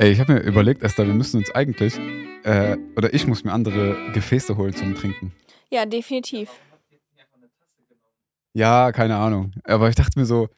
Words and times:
Ey, 0.00 0.12
ich 0.12 0.18
habe 0.20 0.32
mir 0.32 0.40
überlegt, 0.40 0.82
Esther, 0.82 1.06
wir 1.06 1.12
müssen 1.12 1.36
uns 1.40 1.50
eigentlich, 1.54 1.92
äh, 2.44 2.78
oder 2.96 3.12
ich 3.12 3.26
muss 3.26 3.44
mir 3.44 3.52
andere 3.52 3.94
Gefäße 4.14 4.56
holen 4.56 4.72
zum 4.74 4.94
Trinken. 4.94 5.32
Ja, 5.68 5.84
definitiv. 5.84 6.48
Ja, 8.54 8.92
keine 8.92 9.16
Ahnung. 9.16 9.52
Aber 9.64 9.90
ich 9.90 9.94
dachte 9.96 10.18
mir 10.18 10.24
so, 10.24 10.48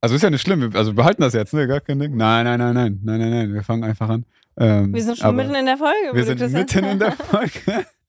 also 0.00 0.14
ist 0.14 0.22
ja 0.22 0.30
nicht 0.30 0.42
schlimm, 0.42 0.60
wir- 0.72 0.78
also 0.78 0.94
behalten 0.94 1.20
das 1.22 1.32
jetzt, 1.34 1.52
ne? 1.52 1.66
Gar 1.66 1.80
kein 1.80 1.98
Ding. 1.98 2.16
Nein, 2.16 2.44
nein, 2.44 2.60
nein, 2.60 2.74
nein, 2.74 3.00
nein, 3.02 3.18
nein, 3.18 3.30
nein. 3.30 3.54
Wir 3.54 3.64
fangen 3.64 3.82
einfach 3.82 4.08
an. 4.08 4.24
Ähm, 4.56 4.94
Wir 4.94 5.02
sind 5.02 5.18
schon 5.18 5.34
mitten 5.34 5.54
in 5.56 5.66
der 5.66 5.76
Folge. 5.78 6.10
Wir 6.12 6.24
sind 6.24 6.52
mitten 6.52 6.84
in 6.84 6.98
der. 7.00 7.10
Folge. 7.12 7.50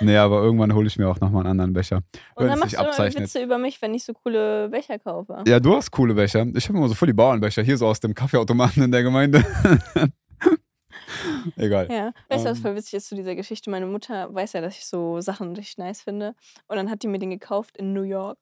nee, 0.00 0.16
aber 0.16 0.42
irgendwann 0.42 0.74
hole 0.74 0.86
ich 0.86 0.98
mir 0.98 1.08
auch 1.08 1.20
nochmal 1.20 1.42
einen 1.42 1.50
anderen 1.50 1.72
Becher. 1.72 2.02
Und 2.34 2.46
dann 2.46 2.58
machst 2.58 2.72
du 2.74 2.78
immer 2.78 2.88
abzeichnet. 2.88 3.24
Witze 3.24 3.42
über 3.42 3.58
mich, 3.58 3.80
wenn 3.82 3.94
ich 3.94 4.04
so 4.04 4.12
coole 4.12 4.68
Becher 4.68 4.98
kaufe. 4.98 5.42
Ja, 5.46 5.60
du 5.60 5.74
hast 5.74 5.90
coole 5.90 6.14
Becher. 6.14 6.46
Ich 6.54 6.68
habe 6.68 6.78
immer 6.78 6.88
so 6.88 6.94
voll 6.94 7.06
die 7.06 7.12
Bauernbecher, 7.14 7.62
hier 7.62 7.76
so 7.76 7.86
aus 7.86 8.00
dem 8.00 8.14
Kaffeeautomaten 8.14 8.82
in 8.82 8.92
der 8.92 9.02
Gemeinde. 9.02 9.44
Egal. 11.56 11.88
Ja. 11.90 12.12
Weißt 12.28 12.44
du, 12.44 12.50
was 12.50 12.58
Ähm. 12.58 12.62
voll 12.62 12.76
witzig 12.76 12.94
ist 12.94 13.08
zu 13.08 13.14
dieser 13.14 13.34
Geschichte? 13.34 13.70
Meine 13.70 13.86
Mutter 13.86 14.32
weiß 14.34 14.54
ja, 14.54 14.60
dass 14.60 14.76
ich 14.76 14.86
so 14.86 15.20
Sachen 15.20 15.54
richtig 15.54 15.78
nice 15.78 16.02
finde. 16.02 16.34
Und 16.68 16.76
dann 16.76 16.90
hat 16.90 17.02
die 17.02 17.08
mir 17.08 17.18
den 17.18 17.30
gekauft 17.30 17.76
in 17.76 17.92
New 17.92 18.02
York. 18.02 18.38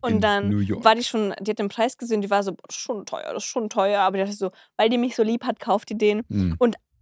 Und 0.00 0.12
In 0.14 0.20
dann 0.20 0.68
war 0.82 0.94
die 0.94 1.04
schon, 1.04 1.34
die 1.40 1.50
hat 1.50 1.58
den 1.58 1.68
Preis 1.68 1.98
gesehen, 1.98 2.22
die 2.22 2.30
war 2.30 2.42
so, 2.42 2.52
boah, 2.52 2.62
das 2.66 2.76
ist 2.76 2.80
schon 2.82 3.04
teuer, 3.04 3.34
das 3.34 3.44
ist 3.44 3.48
schon 3.50 3.68
teuer. 3.68 4.00
Aber 4.00 4.16
die 4.16 4.24
dachte 4.24 4.36
so, 4.36 4.50
weil 4.76 4.88
die 4.88 4.98
mich 4.98 5.14
so 5.14 5.22
lieb 5.22 5.44
hat, 5.44 5.60
kauft 5.60 5.90
die 5.90 5.98
den. 5.98 6.22
Hm. 6.28 6.56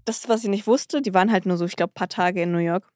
Das, 0.05 0.29
was 0.29 0.43
sie 0.43 0.49
nicht 0.49 0.67
wusste, 0.67 1.01
die 1.03 1.15
waren 1.15 1.31
halt 1.33 1.47
nur 1.47 1.57
so, 1.57 1.65
ich 1.65 1.77
glaube, 1.77 1.93
ein 1.93 1.95
paar 1.95 2.09
Tage 2.09 2.43
in 2.43 2.53
New 2.53 2.59
York 2.59 2.89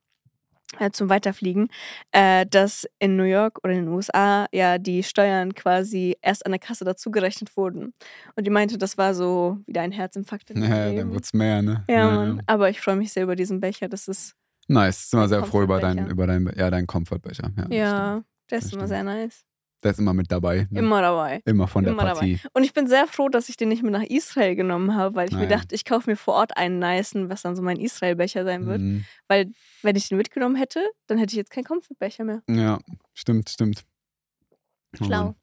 äh, 0.81 0.91
zum 0.91 1.09
Weiterfliegen, 1.09 1.69
äh, 2.13 2.45
dass 2.47 2.87
in 2.99 3.17
New 3.17 3.23
York 3.25 3.61
oder 3.63 3.73
in 3.75 3.85
den 3.85 3.89
USA 3.95 4.47
ja 4.53 4.79
die 4.79 5.03
Steuern 5.03 5.55
quasi 5.55 6.17
erst 6.23 6.45
an 6.45 6.53
der 6.53 6.59
Kasse 6.59 6.85
dazugerechnet 6.85 7.57
wurden. 7.57 7.95
Und 8.35 8.47
die 8.47 8.51
meinte, 8.51 8.77
das 8.77 8.99
war 8.99 9.15
so 9.15 9.59
wieder 9.67 9.83
ein 9.83 9.93
Herzinfarkt 9.93 10.51
in 10.51 10.63
Ja, 10.63 10.87
Leben. 10.87 10.99
dann 10.99 11.13
wird's 11.13 11.33
mehr, 11.33 11.63
ne? 11.63 11.85
Ja, 11.89 12.11
Mann. 12.11 12.43
Aber 12.47 12.69
ich 12.71 12.81
freue 12.81 12.97
mich 12.97 13.13
sehr 13.13 13.23
über 13.23 13.37
diesen 13.37 13.61
Becher. 13.61 13.89
Das 13.89 14.09
ist, 14.09 14.35
Nice. 14.69 15.11
Sind 15.11 15.21
wir 15.21 15.29
sehr 15.29 15.45
froh 15.45 15.63
über 15.63 15.79
deinen, 15.79 16.09
über 16.11 16.27
deinen, 16.27 16.53
ja, 16.59 16.69
deinen 16.71 16.89
Comfortbecher. 16.89 17.53
Ja, 17.57 17.63
das 17.65 17.73
ja, 17.77 18.11
stimmt. 18.11 18.27
der 18.51 18.59
ist 18.59 18.65
das 18.65 18.73
immer 18.73 18.89
sehr 18.89 19.05
nice. 19.05 19.45
Der 19.83 19.91
ist 19.91 19.99
immer 19.99 20.15
mit 20.15 20.33
dabei. 20.33 20.67
Ne? 20.71 20.81
Immer 20.81 21.03
dabei. 21.03 21.43
Immer 21.45 21.69
von 21.69 21.85
der 21.85 21.93
immer 21.93 22.05
dabei. 22.05 22.19
Partie. 22.19 22.41
Und 22.53 22.65
ich 22.65 22.73
bin 22.73 22.87
sehr 22.87 23.07
froh, 23.07 23.29
dass 23.29 23.49
ich 23.49 23.57
den 23.57 23.69
nicht 23.69 23.83
mit 23.83 23.93
nach 23.93 24.03
Israel 24.03 24.57
genommen 24.57 24.95
habe, 24.95 25.15
weil 25.15 25.29
ich 25.29 25.35
mir 25.35 25.41
Nein. 25.41 25.51
dachte, 25.51 25.75
ich 25.75 25.85
kaufe 25.85 26.11
mir 26.11 26.17
vor 26.17 26.35
Ort 26.35 26.57
einen 26.57 26.79
nicen, 26.79 27.29
was 27.29 27.43
dann 27.43 27.55
so 27.55 27.63
mein 27.63 27.79
Israel-Becher 27.79 28.45
sein 28.45 28.67
wird. 28.67 28.81
Mhm. 28.81 29.05
Weil, 29.29 29.53
wenn 29.83 29.97
ich 29.97 30.09
den 30.09 30.19
mitgenommen 30.19 30.57
hätte, 30.57 30.85
dann 31.07 31.19
hätte 31.19 31.33
ich 31.33 31.37
jetzt 31.37 31.51
keinen 31.51 31.65
Comfort-Becher 31.65 32.25
mehr. 32.25 32.43
Ja, 32.49 32.79
stimmt, 33.15 33.51
stimmt. 33.51 33.85
Oh 35.01 35.05
Schlau. 35.05 35.25
Mann. 35.25 35.35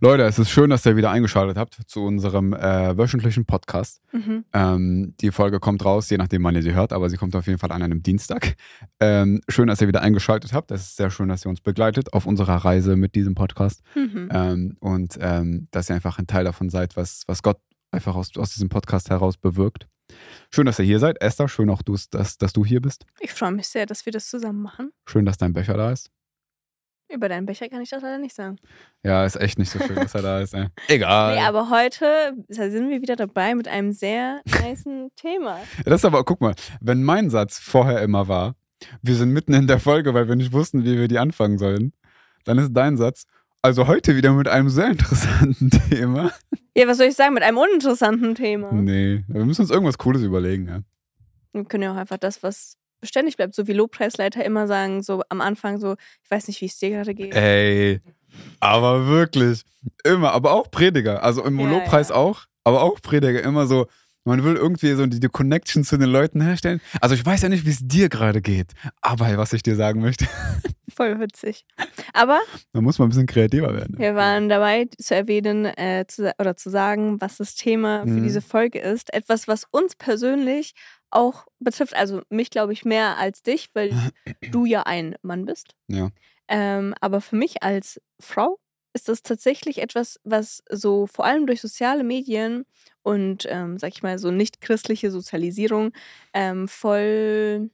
Leute, 0.00 0.24
es 0.24 0.38
ist 0.38 0.50
schön, 0.50 0.68
dass 0.68 0.84
ihr 0.84 0.96
wieder 0.96 1.10
eingeschaltet 1.10 1.56
habt 1.56 1.78
zu 1.86 2.04
unserem 2.04 2.52
äh, 2.52 2.96
wöchentlichen 2.98 3.46
Podcast. 3.46 4.02
Mhm. 4.12 4.44
Ähm, 4.52 5.14
die 5.22 5.30
Folge 5.30 5.58
kommt 5.58 5.84
raus, 5.84 6.10
je 6.10 6.18
nachdem, 6.18 6.44
wann 6.44 6.54
ihr 6.54 6.62
sie 6.62 6.74
hört, 6.74 6.92
aber 6.92 7.08
sie 7.08 7.16
kommt 7.16 7.34
auf 7.34 7.46
jeden 7.46 7.58
Fall 7.58 7.72
an 7.72 7.82
einem 7.82 8.02
Dienstag. 8.02 8.56
Ähm, 9.00 9.40
schön, 9.48 9.68
dass 9.68 9.80
ihr 9.80 9.88
wieder 9.88 10.02
eingeschaltet 10.02 10.52
habt. 10.52 10.70
Es 10.70 10.82
ist 10.82 10.96
sehr 10.96 11.10
schön, 11.10 11.28
dass 11.28 11.46
ihr 11.46 11.48
uns 11.48 11.60
begleitet 11.62 12.12
auf 12.12 12.26
unserer 12.26 12.56
Reise 12.56 12.96
mit 12.96 13.14
diesem 13.14 13.34
Podcast 13.34 13.82
Mhm. 13.94 14.28
ähm, 14.32 14.76
und 14.80 15.16
ähm, 15.20 15.68
dass 15.70 15.88
ihr 15.90 15.94
einfach 15.94 16.18
ein 16.18 16.26
Teil 16.26 16.44
davon 16.44 16.68
seid, 16.68 16.96
was, 16.96 17.22
was 17.26 17.42
Gott 17.42 17.58
einfach 17.90 18.14
aus, 18.16 18.36
aus 18.36 18.52
diesem 18.52 18.68
Podcast 18.68 19.08
heraus 19.08 19.36
bewirkt. 19.38 19.88
Schön, 20.50 20.66
dass 20.66 20.78
ihr 20.78 20.84
hier 20.84 20.98
seid. 20.98 21.20
Esther, 21.22 21.48
schön 21.48 21.70
auch, 21.70 21.82
dass, 21.82 22.08
dass 22.10 22.52
du 22.52 22.64
hier 22.64 22.80
bist. 22.80 23.06
Ich 23.20 23.32
freue 23.32 23.52
mich 23.52 23.66
sehr, 23.68 23.86
dass 23.86 24.04
wir 24.06 24.12
das 24.12 24.28
zusammen 24.28 24.60
machen. 24.62 24.92
Schön, 25.06 25.24
dass 25.24 25.36
dein 25.38 25.52
Becher 25.52 25.74
da 25.74 25.90
ist. 25.90 26.10
Über 27.08 27.28
deinen 27.28 27.46
Becher 27.46 27.68
kann 27.68 27.82
ich 27.82 27.90
das 27.90 28.02
leider 28.02 28.18
nicht 28.18 28.34
sagen. 28.34 28.56
Ja, 29.04 29.24
ist 29.24 29.36
echt 29.36 29.58
nicht 29.58 29.70
so 29.70 29.78
schön, 29.78 29.94
dass 29.94 30.14
er 30.14 30.22
da 30.22 30.40
ist. 30.40 30.54
Ey. 30.54 30.66
Egal. 30.88 31.36
Nee, 31.36 31.42
aber 31.42 31.70
heute 31.70 32.34
sind 32.48 32.90
wir 32.90 33.00
wieder 33.00 33.14
dabei 33.14 33.54
mit 33.54 33.68
einem 33.68 33.92
sehr 33.92 34.40
niceen 34.44 35.10
Thema. 35.14 35.60
Das 35.84 36.00
ist 36.00 36.04
aber, 36.04 36.24
guck 36.24 36.40
mal, 36.40 36.54
wenn 36.80 37.04
mein 37.04 37.30
Satz 37.30 37.58
vorher 37.58 38.02
immer 38.02 38.26
war, 38.26 38.56
wir 39.02 39.14
sind 39.14 39.30
mitten 39.30 39.54
in 39.54 39.68
der 39.68 39.78
Folge, 39.78 40.14
weil 40.14 40.28
wir 40.28 40.34
nicht 40.34 40.52
wussten, 40.52 40.84
wie 40.84 40.98
wir 40.98 41.06
die 41.06 41.18
anfangen 41.18 41.58
sollen, 41.58 41.92
dann 42.44 42.58
ist 42.58 42.72
dein 42.72 42.96
Satz, 42.96 43.24
also 43.62 43.86
heute 43.86 44.16
wieder 44.16 44.32
mit 44.32 44.48
einem 44.48 44.68
sehr 44.68 44.86
interessanten 44.90 45.70
Thema. 45.70 46.32
Ja, 46.76 46.88
was 46.88 46.98
soll 46.98 47.06
ich 47.06 47.14
sagen, 47.14 47.34
mit 47.34 47.42
einem 47.44 47.58
uninteressanten 47.58 48.34
Thema. 48.34 48.72
Nee, 48.72 49.24
wir 49.28 49.44
müssen 49.44 49.62
uns 49.62 49.70
irgendwas 49.70 49.98
Cooles 49.98 50.22
überlegen. 50.22 50.68
Ja. 50.68 50.80
Wir 51.52 51.64
können 51.64 51.84
ja 51.84 51.92
auch 51.92 51.96
einfach 51.96 52.18
das, 52.18 52.42
was 52.42 52.76
beständig 53.06 53.36
bleibt, 53.36 53.54
so 53.54 53.66
wie 53.66 53.72
Lobpreisleiter 53.72 54.44
immer 54.44 54.66
sagen, 54.66 55.02
so 55.02 55.22
am 55.28 55.40
Anfang 55.40 55.78
so, 55.78 55.96
ich 56.22 56.30
weiß 56.30 56.48
nicht, 56.48 56.60
wie 56.60 56.66
es 56.66 56.78
dir 56.78 56.90
gerade 56.90 57.14
geht. 57.14 57.34
Ey, 57.34 58.00
aber 58.60 59.06
wirklich, 59.06 59.62
immer, 60.04 60.32
aber 60.32 60.52
auch 60.52 60.70
Prediger, 60.70 61.22
also 61.22 61.44
im 61.44 61.58
Ja, 61.58 61.68
Lobpreis 61.70 62.10
ja. 62.10 62.16
auch, 62.16 62.42
aber 62.64 62.82
auch 62.82 63.00
Prediger, 63.00 63.42
immer 63.42 63.66
so, 63.66 63.86
man 64.24 64.42
will 64.42 64.56
irgendwie 64.56 64.92
so 64.94 65.06
die, 65.06 65.20
die 65.20 65.28
Connection 65.28 65.84
zu 65.84 65.96
den 65.98 66.08
Leuten 66.10 66.40
herstellen. 66.40 66.80
Also 67.00 67.14
ich 67.14 67.24
weiß 67.24 67.42
ja 67.42 67.48
nicht, 67.48 67.64
wie 67.64 67.70
es 67.70 67.78
dir 67.86 68.08
gerade 68.08 68.42
geht, 68.42 68.72
aber 69.00 69.36
was 69.38 69.52
ich 69.52 69.62
dir 69.62 69.76
sagen 69.76 70.00
möchte, 70.00 70.26
Voll 70.96 71.20
witzig. 71.20 71.66
Aber 72.14 72.40
da 72.72 72.80
muss 72.80 72.98
man 72.98 73.06
ein 73.06 73.10
bisschen 73.10 73.26
kreativer 73.26 73.74
werden. 73.74 73.98
wir 73.98 74.14
waren 74.14 74.48
dabei 74.48 74.88
zu 74.98 75.14
erwähnen 75.14 75.66
äh, 75.66 76.06
zu, 76.08 76.32
oder 76.38 76.56
zu 76.56 76.70
sagen, 76.70 77.20
was 77.20 77.36
das 77.36 77.54
Thema 77.54 78.02
für 78.04 78.08
Mhm. 78.10 78.22
diese 78.24 78.40
Folge 78.40 78.78
ist. 78.78 79.12
Etwas, 79.12 79.46
was 79.46 79.64
uns 79.70 79.94
persönlich 79.94 80.74
auch 81.10 81.46
betrifft. 81.58 81.94
Also 81.94 82.22
mich, 82.28 82.50
glaube 82.50 82.72
ich, 82.72 82.84
mehr 82.84 83.18
als 83.18 83.42
dich, 83.42 83.70
weil 83.74 83.90
du 84.50 84.64
ja 84.64 84.82
ein 84.82 85.16
Mann 85.22 85.44
bist. 85.44 85.74
Ja. 85.88 86.10
Ähm, 86.48 86.94
aber 87.00 87.20
für 87.20 87.36
mich 87.36 87.62
als 87.62 88.00
Frau 88.20 88.58
ist 88.92 89.08
das 89.08 89.22
tatsächlich 89.22 89.82
etwas, 89.82 90.18
was 90.24 90.62
so 90.70 91.06
vor 91.06 91.26
allem 91.26 91.46
durch 91.46 91.60
soziale 91.60 92.02
Medien 92.02 92.64
und, 93.02 93.46
ähm, 93.48 93.78
sag 93.78 93.90
ich 93.90 94.02
mal, 94.02 94.18
so 94.18 94.30
nicht 94.30 94.60
christliche 94.60 95.10
Sozialisierung 95.10 95.92
ähm, 96.32 96.66
voll 96.66 97.70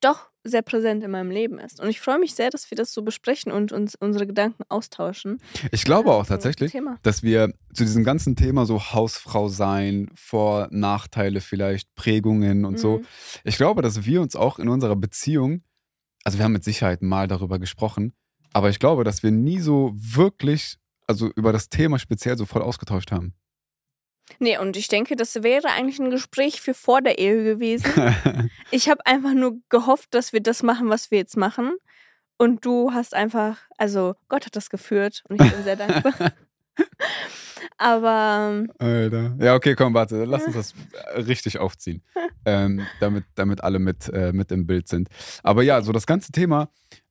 doch 0.00 0.30
sehr 0.44 0.62
präsent 0.62 1.02
in 1.02 1.10
meinem 1.10 1.30
Leben 1.30 1.58
ist. 1.58 1.80
Und 1.80 1.88
ich 1.88 2.00
freue 2.00 2.18
mich 2.18 2.34
sehr, 2.34 2.50
dass 2.50 2.70
wir 2.70 2.76
das 2.76 2.92
so 2.92 3.02
besprechen 3.02 3.50
und 3.50 3.72
uns 3.72 3.94
unsere 3.94 4.26
Gedanken 4.26 4.62
austauschen. 4.68 5.38
Ich 5.72 5.84
glaube 5.84 6.12
auch 6.12 6.24
so 6.26 6.28
tatsächlich, 6.34 6.70
Thema. 6.72 6.98
dass 7.02 7.22
wir 7.22 7.52
zu 7.72 7.84
diesem 7.84 8.04
ganzen 8.04 8.36
Thema 8.36 8.66
so 8.66 8.80
Hausfrau 8.92 9.48
sein, 9.48 10.10
Vor-, 10.14 10.68
Nachteile 10.70 11.40
vielleicht, 11.40 11.94
Prägungen 11.94 12.64
und 12.66 12.78
so, 12.78 12.98
Mhm. 12.98 13.06
ich 13.44 13.56
glaube, 13.56 13.80
dass 13.82 14.04
wir 14.04 14.20
uns 14.20 14.36
auch 14.36 14.58
in 14.58 14.68
unserer 14.68 14.96
Beziehung, 14.96 15.62
also 16.24 16.38
wir 16.38 16.44
haben 16.44 16.52
mit 16.52 16.64
Sicherheit 16.64 17.00
mal 17.02 17.26
darüber 17.26 17.58
gesprochen, 17.58 18.12
aber 18.52 18.68
ich 18.68 18.78
glaube, 18.78 19.02
dass 19.04 19.22
wir 19.22 19.30
nie 19.30 19.58
so 19.60 19.92
wirklich, 19.94 20.76
also 21.06 21.30
über 21.36 21.52
das 21.52 21.68
Thema 21.70 21.98
speziell 21.98 22.36
so 22.38 22.44
voll 22.46 22.62
ausgetauscht 22.62 23.10
haben. 23.12 23.34
Nee, 24.38 24.58
und 24.58 24.76
ich 24.76 24.88
denke, 24.88 25.16
das 25.16 25.42
wäre 25.42 25.68
eigentlich 25.68 25.98
ein 26.00 26.10
Gespräch 26.10 26.60
für 26.60 26.74
vor 26.74 27.02
der 27.02 27.18
Ehe 27.18 27.44
gewesen. 27.44 27.90
Ich 28.70 28.88
habe 28.88 29.06
einfach 29.06 29.34
nur 29.34 29.58
gehofft, 29.68 30.14
dass 30.14 30.32
wir 30.32 30.40
das 30.40 30.62
machen, 30.64 30.88
was 30.88 31.10
wir 31.10 31.18
jetzt 31.18 31.36
machen. 31.36 31.74
Und 32.36 32.64
du 32.64 32.92
hast 32.92 33.14
einfach, 33.14 33.58
also 33.78 34.16
Gott 34.28 34.46
hat 34.46 34.56
das 34.56 34.68
geführt 34.68 35.22
und 35.28 35.40
ich 35.40 35.52
bin 35.52 35.62
sehr 35.62 35.76
dankbar. 35.76 36.12
Aber 37.78 38.64
Alter. 38.78 39.36
Ja, 39.38 39.54
okay, 39.54 39.74
komm, 39.74 39.94
warte, 39.94 40.24
lass 40.24 40.44
uns 40.44 40.54
das 40.54 40.74
äh, 41.14 41.20
richtig 41.20 41.58
aufziehen, 41.58 42.02
ähm, 42.44 42.84
damit, 43.00 43.24
damit 43.36 43.62
alle 43.62 43.78
mit, 43.78 44.08
äh, 44.08 44.32
mit 44.32 44.50
im 44.50 44.66
Bild 44.66 44.88
sind. 44.88 45.08
Aber 45.42 45.62
ja, 45.62 45.80
so 45.82 45.92
das 45.92 46.06
ganze 46.06 46.32
Thema, 46.32 46.68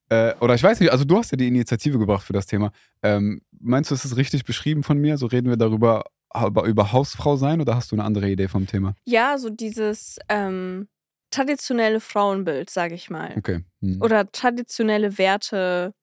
äh, 0.10 0.36
oder 0.42 0.56
ich 0.56 0.64
weiß 0.64 0.80
nicht, 0.80 0.92
also 0.92 1.06
du 1.06 1.18
hast 1.18 1.32
ja 1.32 1.38
die 1.38 1.48
Initiative 1.48 1.98
gebracht 1.98 2.26
für 2.26 2.34
das 2.34 2.46
Thema. 2.46 2.72
Ähm, 3.02 3.42
meinst 3.60 3.90
du, 3.90 3.96
ist 3.96 4.06
es 4.06 4.18
richtig 4.18 4.44
beschrieben 4.44 4.84
von 4.84 4.98
mir? 4.98 5.18
So 5.18 5.26
reden 5.26 5.50
wir 5.50 5.58
darüber, 5.58 6.04
über, 6.46 6.64
über 6.64 6.92
Hausfrau 6.92 7.36
sein 7.36 7.62
oder 7.62 7.76
hast 7.76 7.92
du 7.92 7.96
eine 7.96 8.04
andere 8.04 8.30
Idee 8.30 8.48
vom 8.48 8.68
Thema? 8.68 8.96
ja, 9.06 9.38
so 9.38 9.50
dieses 9.50 10.20
ähm, 10.30 10.88
traditionelle 11.32 12.00
Frauenbild, 12.00 12.70
sage 12.70 12.96
ich 12.96 13.10
mal. 13.10 13.34
Okay. 13.38 13.64
Hm. 13.82 14.02
Oder 14.02 14.32
traditionelle 14.32 15.18
Werte, 15.18 15.94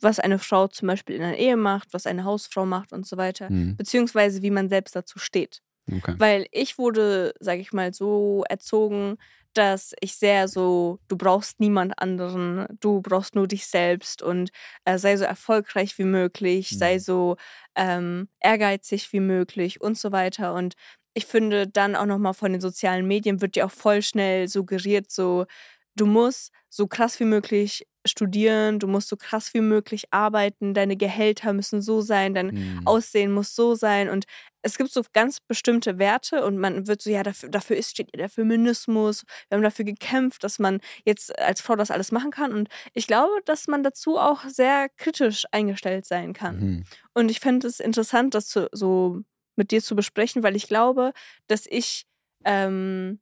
was 0.00 0.18
eine 0.18 0.38
Frau 0.38 0.68
zum 0.68 0.88
Beispiel 0.88 1.16
in 1.16 1.22
einer 1.22 1.36
Ehe 1.36 1.56
macht, 1.56 1.92
was 1.92 2.06
eine 2.06 2.24
Hausfrau 2.24 2.64
macht 2.64 2.92
und 2.92 3.06
so 3.06 3.16
weiter. 3.16 3.48
Hm. 3.48 3.76
Beziehungsweise 3.76 4.42
wie 4.42 4.50
man 4.50 4.68
selbst 4.68 4.96
dazu 4.96 5.18
steht. 5.18 5.60
Okay. 5.90 6.14
Weil 6.18 6.46
ich 6.52 6.78
wurde, 6.78 7.34
sage 7.40 7.60
ich 7.60 7.72
mal, 7.72 7.92
so 7.92 8.44
erzogen, 8.48 9.16
dass 9.54 9.94
ich 10.00 10.14
sehr 10.16 10.48
so, 10.48 10.98
du 11.08 11.16
brauchst 11.16 11.60
niemand 11.60 11.98
anderen, 12.00 12.66
du 12.80 13.00
brauchst 13.02 13.34
nur 13.34 13.48
dich 13.48 13.66
selbst 13.66 14.22
und 14.22 14.50
äh, 14.84 14.98
sei 14.98 15.16
so 15.16 15.24
erfolgreich 15.24 15.98
wie 15.98 16.04
möglich, 16.04 16.70
sei 16.78 16.94
Mhm. 16.96 17.00
so 17.00 17.36
ähm, 17.76 18.28
ehrgeizig 18.40 19.12
wie 19.12 19.20
möglich 19.20 19.80
und 19.80 19.98
so 19.98 20.12
weiter. 20.12 20.54
Und 20.54 20.74
ich 21.14 21.26
finde 21.26 21.66
dann 21.68 21.96
auch 21.96 22.06
nochmal 22.06 22.34
von 22.34 22.52
den 22.52 22.60
sozialen 22.60 23.06
Medien 23.06 23.40
wird 23.40 23.56
dir 23.56 23.66
auch 23.66 23.70
voll 23.72 24.02
schnell 24.02 24.48
suggeriert, 24.48 25.10
so, 25.10 25.46
du 25.96 26.06
musst 26.06 26.52
so 26.68 26.86
krass 26.86 27.18
wie 27.20 27.24
möglich 27.24 27.86
studieren, 28.06 28.78
du 28.78 28.86
musst 28.86 29.08
so 29.08 29.16
krass 29.16 29.52
wie 29.54 29.60
möglich 29.60 30.04
arbeiten, 30.10 30.74
deine 30.74 30.96
Gehälter 30.96 31.52
müssen 31.52 31.82
so 31.82 32.00
sein, 32.00 32.34
dein 32.34 32.50
Hm. 32.50 32.86
Aussehen 32.86 33.32
muss 33.32 33.54
so 33.54 33.74
sein 33.74 34.08
und 34.08 34.24
es 34.62 34.76
gibt 34.76 34.92
so 34.92 35.02
ganz 35.12 35.40
bestimmte 35.40 35.98
Werte 35.98 36.44
und 36.44 36.58
man 36.58 36.86
wird 36.86 37.00
so, 37.02 37.10
ja, 37.10 37.22
dafür, 37.22 37.48
dafür 37.48 37.76
ist, 37.76 37.90
steht 37.90 38.14
der 38.14 38.28
Feminismus, 38.28 39.24
wir 39.48 39.56
haben 39.56 39.62
dafür 39.62 39.84
gekämpft, 39.84 40.44
dass 40.44 40.58
man 40.58 40.80
jetzt 41.04 41.38
als 41.38 41.60
Frau 41.60 41.76
das 41.76 41.90
alles 41.90 42.12
machen 42.12 42.30
kann 42.30 42.52
und 42.52 42.68
ich 42.92 43.06
glaube, 43.06 43.32
dass 43.44 43.68
man 43.68 43.82
dazu 43.82 44.18
auch 44.18 44.44
sehr 44.44 44.88
kritisch 44.96 45.44
eingestellt 45.52 46.06
sein 46.06 46.32
kann. 46.32 46.58
Mhm. 46.60 46.84
Und 47.14 47.30
ich 47.30 47.40
fände 47.40 47.66
es 47.66 47.80
interessant, 47.80 48.34
das 48.34 48.48
zu, 48.48 48.68
so 48.72 49.20
mit 49.56 49.70
dir 49.70 49.82
zu 49.82 49.94
besprechen, 49.96 50.42
weil 50.42 50.56
ich 50.56 50.68
glaube, 50.68 51.12
dass 51.46 51.66
ich 51.66 52.06
ähm, 52.44 53.20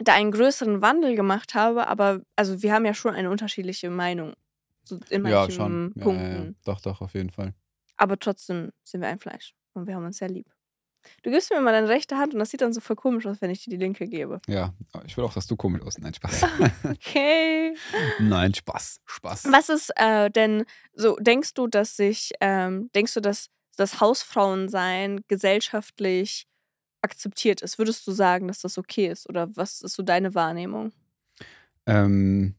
da 0.00 0.14
einen 0.14 0.32
größeren 0.32 0.82
Wandel 0.82 1.14
gemacht 1.14 1.54
habe, 1.54 1.86
aber 1.86 2.20
also 2.36 2.62
wir 2.62 2.72
haben 2.72 2.84
ja 2.84 2.94
schon 2.94 3.14
eine 3.14 3.30
unterschiedliche 3.30 3.90
Meinung. 3.90 4.34
So 4.82 4.98
in 5.08 5.22
manchen 5.22 5.32
Ja, 5.36 5.50
schon. 5.50 5.92
Punkten. 5.98 6.24
ja, 6.36 6.44
ja. 6.44 6.50
Doch, 6.64 6.80
doch, 6.80 7.00
auf 7.00 7.14
jeden 7.14 7.30
Fall. 7.30 7.54
Aber 7.96 8.18
trotzdem 8.18 8.70
sind 8.82 9.00
wir 9.00 9.08
ein 9.08 9.20
Fleisch 9.20 9.54
und 9.72 9.86
wir 9.86 9.94
haben 9.94 10.04
uns 10.04 10.18
sehr 10.18 10.28
lieb. 10.28 10.46
Du 11.22 11.30
gibst 11.30 11.50
mir 11.50 11.60
mal 11.60 11.72
deine 11.72 11.88
rechte 11.88 12.16
Hand 12.16 12.32
und 12.32 12.40
das 12.40 12.50
sieht 12.50 12.62
dann 12.62 12.72
so 12.72 12.80
voll 12.80 12.96
komisch 12.96 13.26
aus, 13.26 13.40
wenn 13.42 13.50
ich 13.50 13.62
dir 13.62 13.70
die 13.70 13.76
linke 13.76 14.06
gebe. 14.06 14.40
Ja, 14.48 14.72
ich 15.04 15.16
will 15.16 15.24
auch, 15.24 15.34
dass 15.34 15.46
du 15.46 15.54
komisch 15.54 15.82
aus. 15.82 15.98
Nein, 15.98 16.14
Spaß. 16.14 16.44
Okay. 16.84 17.74
Nein, 18.20 18.54
Spaß. 18.54 19.00
Spaß. 19.04 19.44
Was 19.52 19.68
ist 19.68 19.92
äh, 19.96 20.30
denn 20.30 20.64
so, 20.94 21.16
denkst 21.16 21.52
du, 21.54 21.66
dass 21.66 21.96
sich, 21.96 22.32
ähm, 22.40 22.90
denkst 22.94 23.12
du, 23.14 23.20
dass 23.20 23.50
das 23.76 24.00
Hausfrauensein 24.00 25.20
gesellschaftlich 25.28 26.46
akzeptiert 27.04 27.62
ist? 27.62 27.78
Würdest 27.78 28.06
du 28.06 28.12
sagen, 28.12 28.48
dass 28.48 28.60
das 28.60 28.78
okay 28.78 29.06
ist? 29.08 29.28
Oder 29.28 29.54
was 29.56 29.82
ist 29.82 29.94
so 29.94 30.02
deine 30.02 30.34
Wahrnehmung? 30.34 30.92
Ähm, 31.86 32.54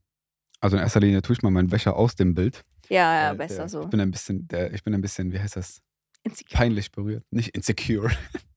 also 0.61 0.77
in 0.77 0.83
erster 0.83 0.99
Linie 1.01 1.21
tue 1.21 1.33
ich 1.35 1.41
mal 1.41 1.51
meinen 1.51 1.71
Wäscher 1.71 1.95
aus 1.95 2.15
dem 2.15 2.33
Bild. 2.33 2.63
Ja, 2.89 3.13
ja, 3.13 3.31
Äh, 3.33 3.35
besser 3.35 3.57
der, 3.57 3.69
so. 3.69 3.83
Ich 3.83 3.89
bin 3.89 3.99
ein 3.99 4.11
bisschen, 4.11 4.47
der, 4.47 4.73
ich 4.73 4.83
bin 4.83 4.93
ein 4.93 5.01
bisschen, 5.01 5.33
wie 5.33 5.39
heißt 5.39 5.55
das? 5.55 5.81
Insecure. 6.23 6.57
Peinlich 6.57 6.91
berührt. 6.91 7.23
Nicht 7.31 7.49
insecure. 7.55 8.09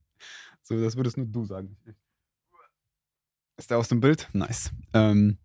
so, 0.61 0.79
das 0.81 0.95
würdest 0.95 1.17
nur 1.17 1.27
du 1.27 1.45
sagen. 1.45 1.75
Ist 3.57 3.69
der 3.69 3.77
aus 3.77 3.89
dem 3.89 3.99
Bild? 3.99 4.29
Nice. 4.33 4.71
Ähm, 4.93 5.37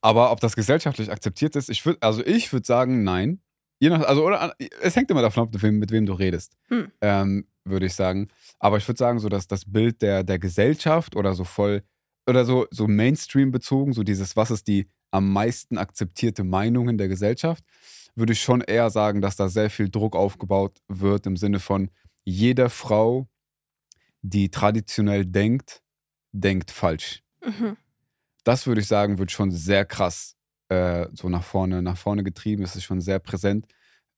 aber 0.00 0.30
ob 0.32 0.40
das 0.40 0.56
gesellschaftlich 0.56 1.10
akzeptiert 1.10 1.56
ist, 1.56 1.68
ich 1.68 1.84
würde, 1.84 2.00
also 2.02 2.24
ich 2.24 2.52
würde 2.52 2.66
sagen, 2.66 3.04
nein. 3.04 3.40
Je 3.80 3.90
nach, 3.90 4.02
also, 4.02 4.24
oder, 4.26 4.54
es 4.82 4.96
hängt 4.96 5.10
immer 5.10 5.22
davon 5.22 5.44
ab, 5.44 5.52
mit 5.52 5.62
wem, 5.62 5.78
mit 5.78 5.90
wem 5.90 6.06
du 6.06 6.12
redest, 6.12 6.56
Hm. 6.68 6.90
ähm, 7.00 7.46
würde 7.64 7.86
ich 7.86 7.94
sagen. 7.94 8.28
Aber 8.58 8.76
ich 8.76 8.88
würde 8.88 8.98
sagen, 8.98 9.18
so 9.20 9.28
dass 9.28 9.46
das 9.46 9.70
Bild 9.70 10.02
der, 10.02 10.24
der 10.24 10.38
Gesellschaft 10.38 11.14
oder 11.16 11.34
so 11.34 11.44
voll, 11.44 11.82
oder 12.28 12.44
so, 12.44 12.66
so 12.70 12.86
Mainstream 12.88 13.50
bezogen, 13.52 13.92
so 13.92 14.02
dieses, 14.02 14.36
was 14.36 14.50
ist 14.50 14.66
die 14.68 14.88
am 15.10 15.32
meisten 15.32 15.78
akzeptierte 15.78 16.44
Meinung 16.44 16.88
in 16.88 16.98
der 16.98 17.08
Gesellschaft, 17.08 17.64
würde 18.14 18.32
ich 18.32 18.42
schon 18.42 18.60
eher 18.60 18.90
sagen, 18.90 19.20
dass 19.20 19.36
da 19.36 19.48
sehr 19.48 19.70
viel 19.70 19.88
Druck 19.88 20.16
aufgebaut 20.16 20.78
wird 20.88 21.26
im 21.26 21.36
Sinne 21.36 21.60
von 21.60 21.90
jeder 22.24 22.68
Frau, 22.68 23.28
die 24.22 24.50
traditionell 24.50 25.24
denkt, 25.24 25.82
denkt 26.32 26.70
falsch. 26.70 27.22
Mhm. 27.44 27.76
Das 28.44 28.66
würde 28.66 28.80
ich 28.80 28.88
sagen, 28.88 29.18
wird 29.18 29.30
schon 29.30 29.50
sehr 29.50 29.84
krass 29.84 30.37
äh, 30.68 31.06
so 31.14 31.28
nach 31.28 31.44
vorne, 31.44 31.82
nach 31.82 31.96
vorne 31.96 32.24
getrieben. 32.24 32.62
Es 32.62 32.76
ist 32.76 32.84
schon 32.84 33.00
sehr 33.00 33.18
präsent. 33.18 33.66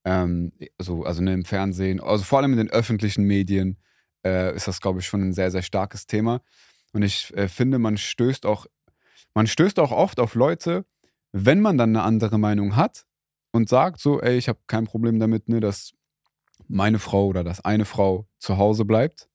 Ähm, 0.03 0.51
so, 0.79 1.03
also 1.03 1.21
ne, 1.21 1.33
im 1.33 1.45
Fernsehen, 1.45 1.99
also 1.99 2.23
vor 2.23 2.39
allem 2.39 2.53
in 2.53 2.57
den 2.57 2.69
öffentlichen 2.69 3.23
Medien 3.23 3.77
äh, 4.25 4.55
ist 4.55 4.67
das, 4.67 4.81
glaube 4.81 4.99
ich, 4.99 5.05
schon 5.05 5.21
ein 5.21 5.33
sehr, 5.33 5.51
sehr 5.51 5.61
starkes 5.61 6.07
Thema. 6.07 6.41
Und 6.93 7.03
ich 7.03 7.35
äh, 7.35 7.47
finde, 7.47 7.79
man 7.79 7.97
stößt 7.97 8.45
auch, 8.45 8.65
man 9.33 9.47
stößt 9.47 9.79
auch 9.79 9.91
oft 9.91 10.19
auf 10.19 10.35
Leute, 10.35 10.85
wenn 11.31 11.61
man 11.61 11.77
dann 11.77 11.95
eine 11.95 12.03
andere 12.03 12.37
Meinung 12.37 12.75
hat 12.75 13.05
und 13.51 13.69
sagt 13.69 13.99
so, 13.99 14.21
ey, 14.21 14.37
ich 14.37 14.49
habe 14.49 14.59
kein 14.67 14.85
Problem 14.85 15.19
damit, 15.19 15.47
ne, 15.49 15.59
dass 15.59 15.93
meine 16.67 16.99
Frau 16.99 17.27
oder 17.27 17.43
dass 17.43 17.63
eine 17.63 17.85
Frau 17.85 18.27
zu 18.39 18.57
Hause 18.57 18.85
bleibt 18.85 19.30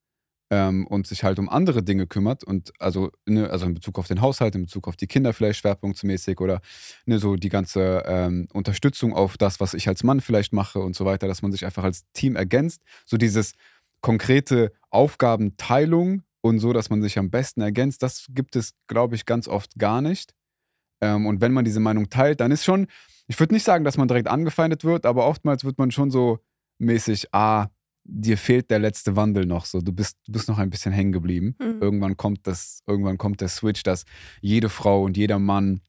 ähm, 0.50 0.86
und 0.86 1.06
sich 1.06 1.24
halt 1.24 1.38
um 1.38 1.48
andere 1.48 1.82
Dinge 1.82 2.06
kümmert 2.06 2.44
und 2.44 2.72
also, 2.78 3.10
ne, 3.26 3.50
also 3.50 3.66
in 3.66 3.74
Bezug 3.74 3.98
auf 3.98 4.06
den 4.06 4.20
Haushalt, 4.20 4.54
in 4.54 4.62
Bezug 4.62 4.86
auf 4.86 4.96
die 4.96 5.06
Kinder 5.06 5.32
vielleicht 5.32 5.60
schwerpunktmäßig 5.60 6.40
oder 6.40 6.60
ne, 7.04 7.18
so 7.18 7.36
die 7.36 7.48
ganze 7.48 8.04
ähm, 8.06 8.48
Unterstützung 8.52 9.12
auf 9.12 9.36
das, 9.36 9.60
was 9.60 9.74
ich 9.74 9.88
als 9.88 10.04
Mann 10.04 10.20
vielleicht 10.20 10.52
mache 10.52 10.78
und 10.78 10.94
so 10.94 11.04
weiter, 11.04 11.26
dass 11.26 11.42
man 11.42 11.52
sich 11.52 11.64
einfach 11.64 11.84
als 11.84 12.04
Team 12.12 12.36
ergänzt. 12.36 12.82
So 13.04 13.16
dieses 13.16 13.54
konkrete 14.00 14.72
Aufgabenteilung 14.90 16.22
und 16.42 16.60
so, 16.60 16.72
dass 16.72 16.90
man 16.90 17.02
sich 17.02 17.18
am 17.18 17.30
besten 17.30 17.60
ergänzt, 17.60 18.02
das 18.02 18.26
gibt 18.30 18.54
es, 18.54 18.74
glaube 18.86 19.16
ich, 19.16 19.26
ganz 19.26 19.48
oft 19.48 19.76
gar 19.78 20.00
nicht. 20.00 20.32
Ähm, 21.00 21.26
und 21.26 21.40
wenn 21.40 21.52
man 21.52 21.64
diese 21.64 21.80
Meinung 21.80 22.08
teilt, 22.08 22.40
dann 22.40 22.52
ist 22.52 22.64
schon, 22.64 22.86
ich 23.26 23.38
würde 23.40 23.54
nicht 23.54 23.64
sagen, 23.64 23.84
dass 23.84 23.96
man 23.96 24.06
direkt 24.06 24.28
angefeindet 24.28 24.84
wird, 24.84 25.06
aber 25.06 25.26
oftmals 25.26 25.64
wird 25.64 25.78
man 25.78 25.90
schon 25.90 26.10
so 26.10 26.38
mäßig, 26.78 27.34
ah, 27.34 27.68
dir 28.08 28.38
fehlt 28.38 28.70
der 28.70 28.78
letzte 28.78 29.16
Wandel 29.16 29.46
noch 29.46 29.64
so. 29.64 29.80
Du 29.80 29.92
bist, 29.92 30.16
du 30.26 30.32
bist 30.32 30.48
noch 30.48 30.58
ein 30.58 30.70
bisschen 30.70 30.92
hängen 30.92 31.12
geblieben. 31.12 31.56
Mhm. 31.58 31.78
Irgendwann 31.80 32.16
kommt 32.16 32.46
das, 32.46 32.80
irgendwann 32.86 33.18
kommt 33.18 33.40
der 33.40 33.48
Switch, 33.48 33.82
dass 33.82 34.04
jede 34.40 34.68
Frau 34.68 35.02
und 35.02 35.16
jeder 35.16 35.38
Mann 35.38 35.80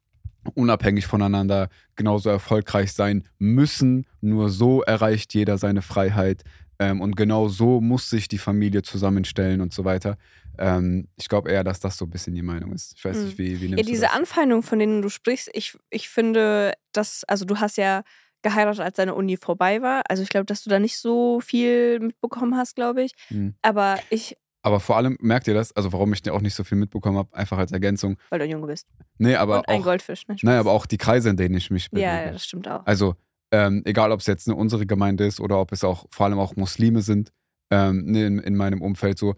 unabhängig 0.56 1.06
voneinander 1.08 1.70
genauso 1.96 2.30
erfolgreich 2.30 2.94
sein 2.94 3.24
müssen. 3.38 4.06
Nur 4.22 4.50
so 4.50 4.82
erreicht 4.82 5.34
jeder 5.34 5.58
seine 5.58 5.82
Freiheit. 5.82 6.44
Ähm, 6.80 7.02
und 7.02 7.16
genau 7.18 7.48
so 7.50 7.82
muss 7.82 8.10
sich 8.10 8.28
die 8.28 8.38
Familie 8.38 8.82
zusammenstellen 8.84 9.62
und 9.62 9.74
so 9.74 9.84
weiter. 9.84 10.18
Ähm, 10.60 11.08
ich 11.18 11.28
glaube 11.28 11.52
eher, 11.52 11.64
dass 11.64 11.80
das 11.80 11.98
so 11.98 12.06
ein 12.06 12.10
bisschen 12.12 12.34
die 12.36 12.42
Meinung 12.44 12.72
ist. 12.72 12.94
Ich 12.96 13.04
weiß 13.04 13.18
Mhm. 13.18 13.24
nicht, 13.26 13.38
wie, 13.38 13.60
wie 13.62 13.66
Ja, 13.66 13.70
nimmst 13.76 13.84
du 13.90 13.92
diese 13.92 14.02
das? 14.04 14.14
Anfeindungen, 14.14 14.64
von 14.64 14.80
denen 14.80 15.02
du 15.02 15.10
sprichst, 15.10 15.50
ich, 15.54 15.78
ich 15.90 16.08
finde, 16.10 16.74
dass, 16.94 17.24
also 17.26 17.46
du 17.46 17.58
hast 17.60 17.78
ja 17.78 18.04
geheiratet, 18.48 18.82
als 18.82 18.96
deine 18.96 19.16
Uni 19.16 19.38
vorbei 19.38 19.82
war. 19.82 20.04
Also 20.10 20.24
ich 20.24 20.30
glaube, 20.30 20.46
dass 20.46 20.64
du 20.64 20.70
da 20.70 20.80
nicht 20.80 20.98
so 20.98 21.40
viel 21.42 22.00
mitbekommen 22.00 22.56
hast, 22.56 22.76
glaube 22.76 23.04
ich. 23.04 23.12
Hm. 23.28 23.56
Aber 23.62 24.00
ich, 24.10 24.38
Aber 24.62 24.80
vor 24.80 24.98
allem 24.98 25.18
merkt 25.22 25.48
ihr 25.48 25.54
das, 25.54 25.76
also 25.76 25.92
warum 25.94 26.14
ich 26.14 26.30
auch 26.30 26.42
nicht 26.42 26.56
so 26.56 26.64
viel 26.64 26.78
mitbekommen 26.78 27.18
habe, 27.18 27.36
einfach 27.36 27.58
als 27.58 27.72
Ergänzung. 27.72 28.18
weil 28.30 28.40
du 28.40 28.46
ein 28.46 28.52
Junge 28.52 28.68
bist. 28.68 28.88
Nee, 29.18 29.36
aber 29.36 29.60
und 29.60 29.70
ein 29.70 29.82
auch, 29.82 29.86
Goldfisch, 29.86 30.28
ne? 30.28 30.36
nein, 30.42 30.56
Spaß. 30.56 30.60
aber 30.60 30.72
auch 30.72 30.86
die 30.86 30.98
Kreise, 30.98 31.30
in 31.30 31.38
denen 31.38 31.56
ich 31.56 31.70
mich 31.72 31.90
bewege. 31.90 32.08
Ja, 32.08 32.26
ja, 32.26 32.32
das 32.32 32.46
stimmt 32.46 32.68
auch. 32.68 32.86
Also, 32.86 33.16
ähm, 33.52 33.82
egal 33.86 34.12
ob 34.12 34.20
es 34.20 34.28
jetzt 34.28 34.48
eine 34.48 34.58
unsere 34.58 34.86
Gemeinde 34.86 35.26
ist 35.26 35.40
oder 35.40 35.60
ob 35.60 35.72
es 35.72 35.84
auch 35.84 36.06
vor 36.12 36.26
allem 36.26 36.40
auch 36.40 36.56
Muslime 36.56 37.02
sind, 37.02 37.32
ähm, 37.70 38.06
ne, 38.06 38.26
in, 38.26 38.40
in 38.40 38.56
meinem 38.56 38.82
Umfeld 38.82 39.18
so, 39.18 39.36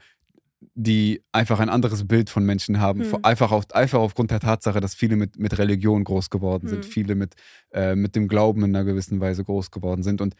die 0.73 1.23
einfach 1.31 1.59
ein 1.59 1.69
anderes 1.69 2.07
Bild 2.07 2.29
von 2.29 2.45
Menschen 2.45 2.79
haben. 2.79 3.03
Hm. 3.03 3.19
Einfach, 3.23 3.51
auf, 3.51 3.71
einfach 3.73 3.99
aufgrund 3.99 4.31
der 4.31 4.39
Tatsache, 4.39 4.79
dass 4.81 4.93
viele 4.93 5.15
mit, 5.15 5.39
mit 5.39 5.57
Religion 5.57 6.03
groß 6.03 6.29
geworden 6.29 6.67
sind, 6.67 6.83
Hm. 6.83 6.91
viele 6.91 7.15
mit, 7.15 7.35
äh, 7.71 7.95
mit 7.95 8.15
dem 8.15 8.27
Glauben 8.27 8.63
in 8.63 8.75
einer 8.75 8.85
gewissen 8.85 9.19
Weise 9.19 9.43
groß 9.43 9.71
geworden 9.71 10.03
sind. 10.03 10.21
Und 10.21 10.35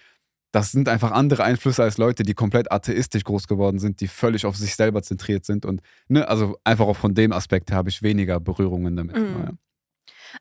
das 0.51 0.71
sind 0.71 0.89
einfach 0.89 1.12
andere 1.12 1.44
Einflüsse 1.44 1.83
als 1.83 1.98
Leute, 1.98 2.24
die 2.24 2.33
komplett 2.33 2.71
atheistisch 2.71 3.24
groß 3.24 3.48
geworden 3.48 3.80
sind, 3.80 4.01
die 4.01 4.07
völlig 4.07 4.45
auf 4.45 4.57
sich 4.57 4.75
selber 4.75 5.04
zentriert 5.04 5.45
sind. 5.45 5.66
Und 5.66 5.81
ne, 6.07 6.27
also 6.27 6.57
einfach 6.63 6.88
auch 6.88 6.98
von 6.98 7.13
dem 7.13 7.31
Aspekt 7.31 7.71
habe 7.71 7.89
ich 7.89 8.01
weniger 8.01 8.39
Berührungen 8.39 8.95
damit. 8.95 9.16
Mhm. 9.16 9.57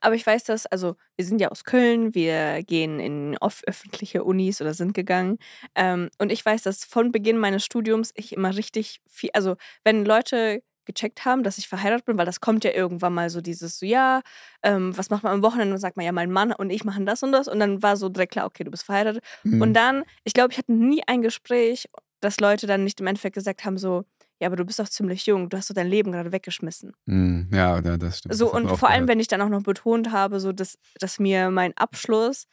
Aber 0.00 0.14
ich 0.14 0.26
weiß 0.26 0.44
das, 0.44 0.66
also 0.66 0.96
wir 1.16 1.24
sind 1.24 1.40
ja 1.40 1.48
aus 1.48 1.64
Köln, 1.64 2.14
wir 2.14 2.62
gehen 2.62 3.00
in 3.00 3.36
off 3.38 3.62
öffentliche 3.66 4.24
Unis 4.24 4.60
oder 4.60 4.74
sind 4.74 4.94
gegangen. 4.94 5.38
Ähm, 5.74 6.10
und 6.18 6.32
ich 6.32 6.44
weiß, 6.44 6.62
dass 6.62 6.84
von 6.84 7.12
Beginn 7.12 7.38
meines 7.38 7.64
Studiums 7.64 8.12
ich 8.14 8.32
immer 8.32 8.56
richtig 8.56 9.00
viel, 9.08 9.30
also 9.32 9.56
wenn 9.84 10.04
Leute 10.04 10.62
gecheckt 10.88 11.24
haben, 11.24 11.44
dass 11.44 11.58
ich 11.58 11.68
verheiratet 11.68 12.06
bin, 12.06 12.18
weil 12.18 12.26
das 12.26 12.40
kommt 12.40 12.64
ja 12.64 12.72
irgendwann 12.72 13.12
mal 13.12 13.30
so 13.30 13.40
dieses 13.40 13.78
so, 13.78 13.86
ja, 13.86 14.22
ähm, 14.62 14.96
was 14.96 15.10
macht 15.10 15.22
man 15.22 15.34
am 15.34 15.42
Wochenende? 15.42 15.74
Und 15.74 15.80
sagt 15.80 15.96
man, 15.96 16.06
ja, 16.06 16.12
mein 16.12 16.32
Mann 16.32 16.50
und 16.52 16.70
ich 16.70 16.82
machen 16.82 17.06
das 17.06 17.22
und 17.22 17.30
das. 17.30 17.46
Und 17.46 17.60
dann 17.60 17.82
war 17.82 17.96
so 17.96 18.08
direkt 18.08 18.32
klar, 18.32 18.46
okay, 18.46 18.64
du 18.64 18.70
bist 18.70 18.84
verheiratet. 18.84 19.22
Mhm. 19.44 19.60
Und 19.60 19.74
dann, 19.74 20.02
ich 20.24 20.32
glaube, 20.32 20.52
ich 20.52 20.58
hatte 20.58 20.72
nie 20.72 21.02
ein 21.06 21.22
Gespräch, 21.22 21.88
dass 22.20 22.40
Leute 22.40 22.66
dann 22.66 22.84
nicht 22.84 23.00
im 23.00 23.06
Endeffekt 23.06 23.34
gesagt 23.34 23.64
haben, 23.64 23.78
so, 23.78 24.04
ja, 24.40 24.46
aber 24.48 24.56
du 24.56 24.64
bist 24.64 24.78
doch 24.78 24.88
ziemlich 24.88 25.26
jung, 25.26 25.48
du 25.48 25.56
hast 25.56 25.70
doch 25.70 25.74
dein 25.74 25.88
Leben 25.88 26.12
gerade 26.12 26.32
weggeschmissen. 26.32 26.92
Mhm. 27.06 27.48
Ja, 27.52 27.80
das 27.80 28.18
stimmt. 28.18 28.34
So, 28.34 28.46
Das 28.46 28.54
und 28.54 28.68
vor 28.76 28.88
allem, 28.88 28.98
gehört. 29.00 29.08
wenn 29.10 29.20
ich 29.20 29.28
dann 29.28 29.40
auch 29.42 29.48
noch 29.48 29.62
betont 29.62 30.10
habe, 30.12 30.40
so 30.40 30.52
dass, 30.52 30.78
dass 30.98 31.18
mir 31.18 31.50
mein 31.50 31.76
Abschluss 31.76 32.46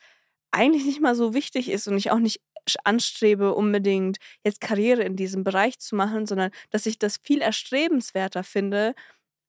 eigentlich 0.52 0.86
nicht 0.86 1.02
mal 1.02 1.16
so 1.16 1.34
wichtig 1.34 1.70
ist 1.70 1.88
und 1.88 1.98
ich 1.98 2.12
auch 2.12 2.20
nicht 2.20 2.42
anstrebe, 2.84 3.54
unbedingt 3.54 4.18
jetzt 4.44 4.62
Karriere 4.62 5.04
in 5.04 5.16
diesem 5.16 5.44
Bereich 5.44 5.78
zu 5.80 5.96
machen, 5.96 6.26
sondern 6.26 6.50
dass 6.72 6.86
ich 6.88 6.98
das 6.98 7.18
viel 7.22 7.42
erstrebenswerter 7.42 8.44
finde, 8.44 8.96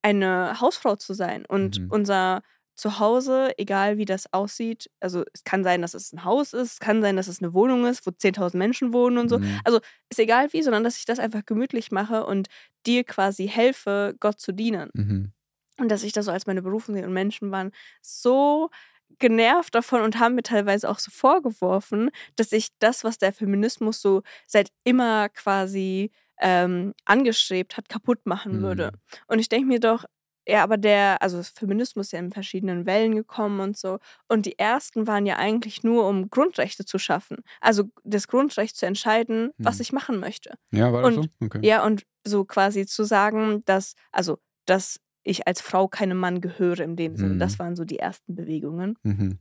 eine 0.02 0.61
Hausfrau 0.61 0.97
zu 0.97 1.14
sein. 1.14 1.45
Und 1.47 1.81
Mhm. 1.81 1.87
unser 1.90 2.43
Zuhause, 2.76 3.52
egal 3.59 3.97
wie 3.97 4.04
das 4.04 4.33
aussieht, 4.33 4.90
also 5.00 5.25
es 5.33 5.45
kann 5.45 5.64
sein, 5.64 5.83
dass 5.83 5.95
es 5.95 6.12
ein 6.12 6.25
Haus 6.25 6.52
ist, 6.52 6.75
es 6.75 6.78
kann 6.78 7.00
sein, 7.00 7.16
dass 7.16 7.26
es 7.26 7.42
eine 7.42 7.54
Wohnung 7.54 7.87
ist, 7.87 8.06
wo 8.06 8.11
10.000 8.11 8.56
Menschen 8.56 8.92
wohnen 8.92 9.18
und 9.18 9.28
so. 9.28 9.38
Mhm. 9.38 9.61
Also 9.64 9.80
ist 10.11 10.18
egal 10.18 10.52
wie, 10.52 10.62
sondern 10.62 10.85
dass 10.85 10.99
ich 10.99 11.06
das 11.06 11.18
einfach 11.18 11.45
gemütlich 11.47 11.90
mache 11.90 12.26
und 12.26 12.49
dir 12.87 13.04
quasi 13.04 13.49
helfe, 13.49 14.14
Gott 14.21 14.40
zu 14.40 14.52
dienen. 14.52 14.90
Mhm. 14.92 15.33
Und 15.78 15.90
dass 15.90 16.02
ich 16.02 16.12
das 16.12 16.26
so 16.26 16.30
als 16.30 16.47
meine 16.47 16.62
Berufung 16.62 16.95
sehe. 16.95 17.04
Und 17.04 17.12
Menschen 17.12 17.50
waren 17.50 17.73
so 18.02 18.71
genervt 19.18 19.75
davon 19.75 20.02
und 20.02 20.18
haben 20.18 20.35
mir 20.35 20.42
teilweise 20.42 20.88
auch 20.88 20.99
so 20.99 21.11
vorgeworfen, 21.11 22.11
dass 22.37 22.52
ich 22.52 22.68
das, 22.78 23.04
was 23.04 23.18
der 23.18 23.33
Feminismus 23.33 24.00
so 24.00 24.23
seit 24.47 24.71
immer 24.85 25.28
quasi 25.30 26.11
ähm, 26.38 26.92
angestrebt 27.04 27.76
hat, 27.76 27.88
kaputt 27.88 28.26
machen 28.26 28.61
würde. 28.61 28.92
Mhm. 28.92 29.23
Und 29.28 29.38
ich 29.38 29.49
denke 29.49 29.66
mir 29.66 29.80
doch, 29.80 30.04
ja, 30.46 30.62
aber 30.62 30.76
der, 30.76 31.20
also 31.22 31.42
Feminismus 31.42 32.06
ist 32.06 32.12
ja 32.12 32.18
in 32.18 32.30
verschiedenen 32.30 32.86
Wellen 32.86 33.14
gekommen 33.16 33.60
und 33.60 33.76
so. 33.76 33.98
Und 34.28 34.46
die 34.46 34.58
ersten 34.58 35.06
waren 35.06 35.26
ja 35.26 35.36
eigentlich 35.36 35.82
nur, 35.82 36.06
um 36.08 36.30
Grundrechte 36.30 36.84
zu 36.84 36.98
schaffen. 36.98 37.38
Also 37.60 37.84
das 38.04 38.28
Grundrecht 38.28 38.76
zu 38.76 38.86
entscheiden, 38.86 39.50
was 39.58 39.76
Mhm. 39.76 39.82
ich 39.82 39.92
machen 39.92 40.20
möchte. 40.20 40.54
Ja, 40.72 40.92
war 40.92 41.02
das 41.02 41.16
Und- 41.16 41.24
so? 41.40 41.46
Okay. 41.46 41.60
Ja, 41.66 41.84
und 41.84 42.04
so 42.24 42.44
quasi 42.44 42.86
zu 42.86 43.04
sagen, 43.04 43.62
dass, 43.66 43.94
also, 44.12 44.38
dass 44.66 45.00
ich 45.22 45.46
als 45.48 45.60
Frau 45.60 45.88
keinem 45.88 46.18
Mann 46.18 46.40
gehöre 46.40 46.80
in 46.80 46.94
dem 46.96 47.16
Sinne. 47.16 47.34
Mhm. 47.34 47.38
Das 47.40 47.58
waren 47.58 47.74
so 47.74 47.84
die 47.84 47.98
ersten 47.98 48.34
Bewegungen. 48.36 48.96
Mhm. 49.02 49.38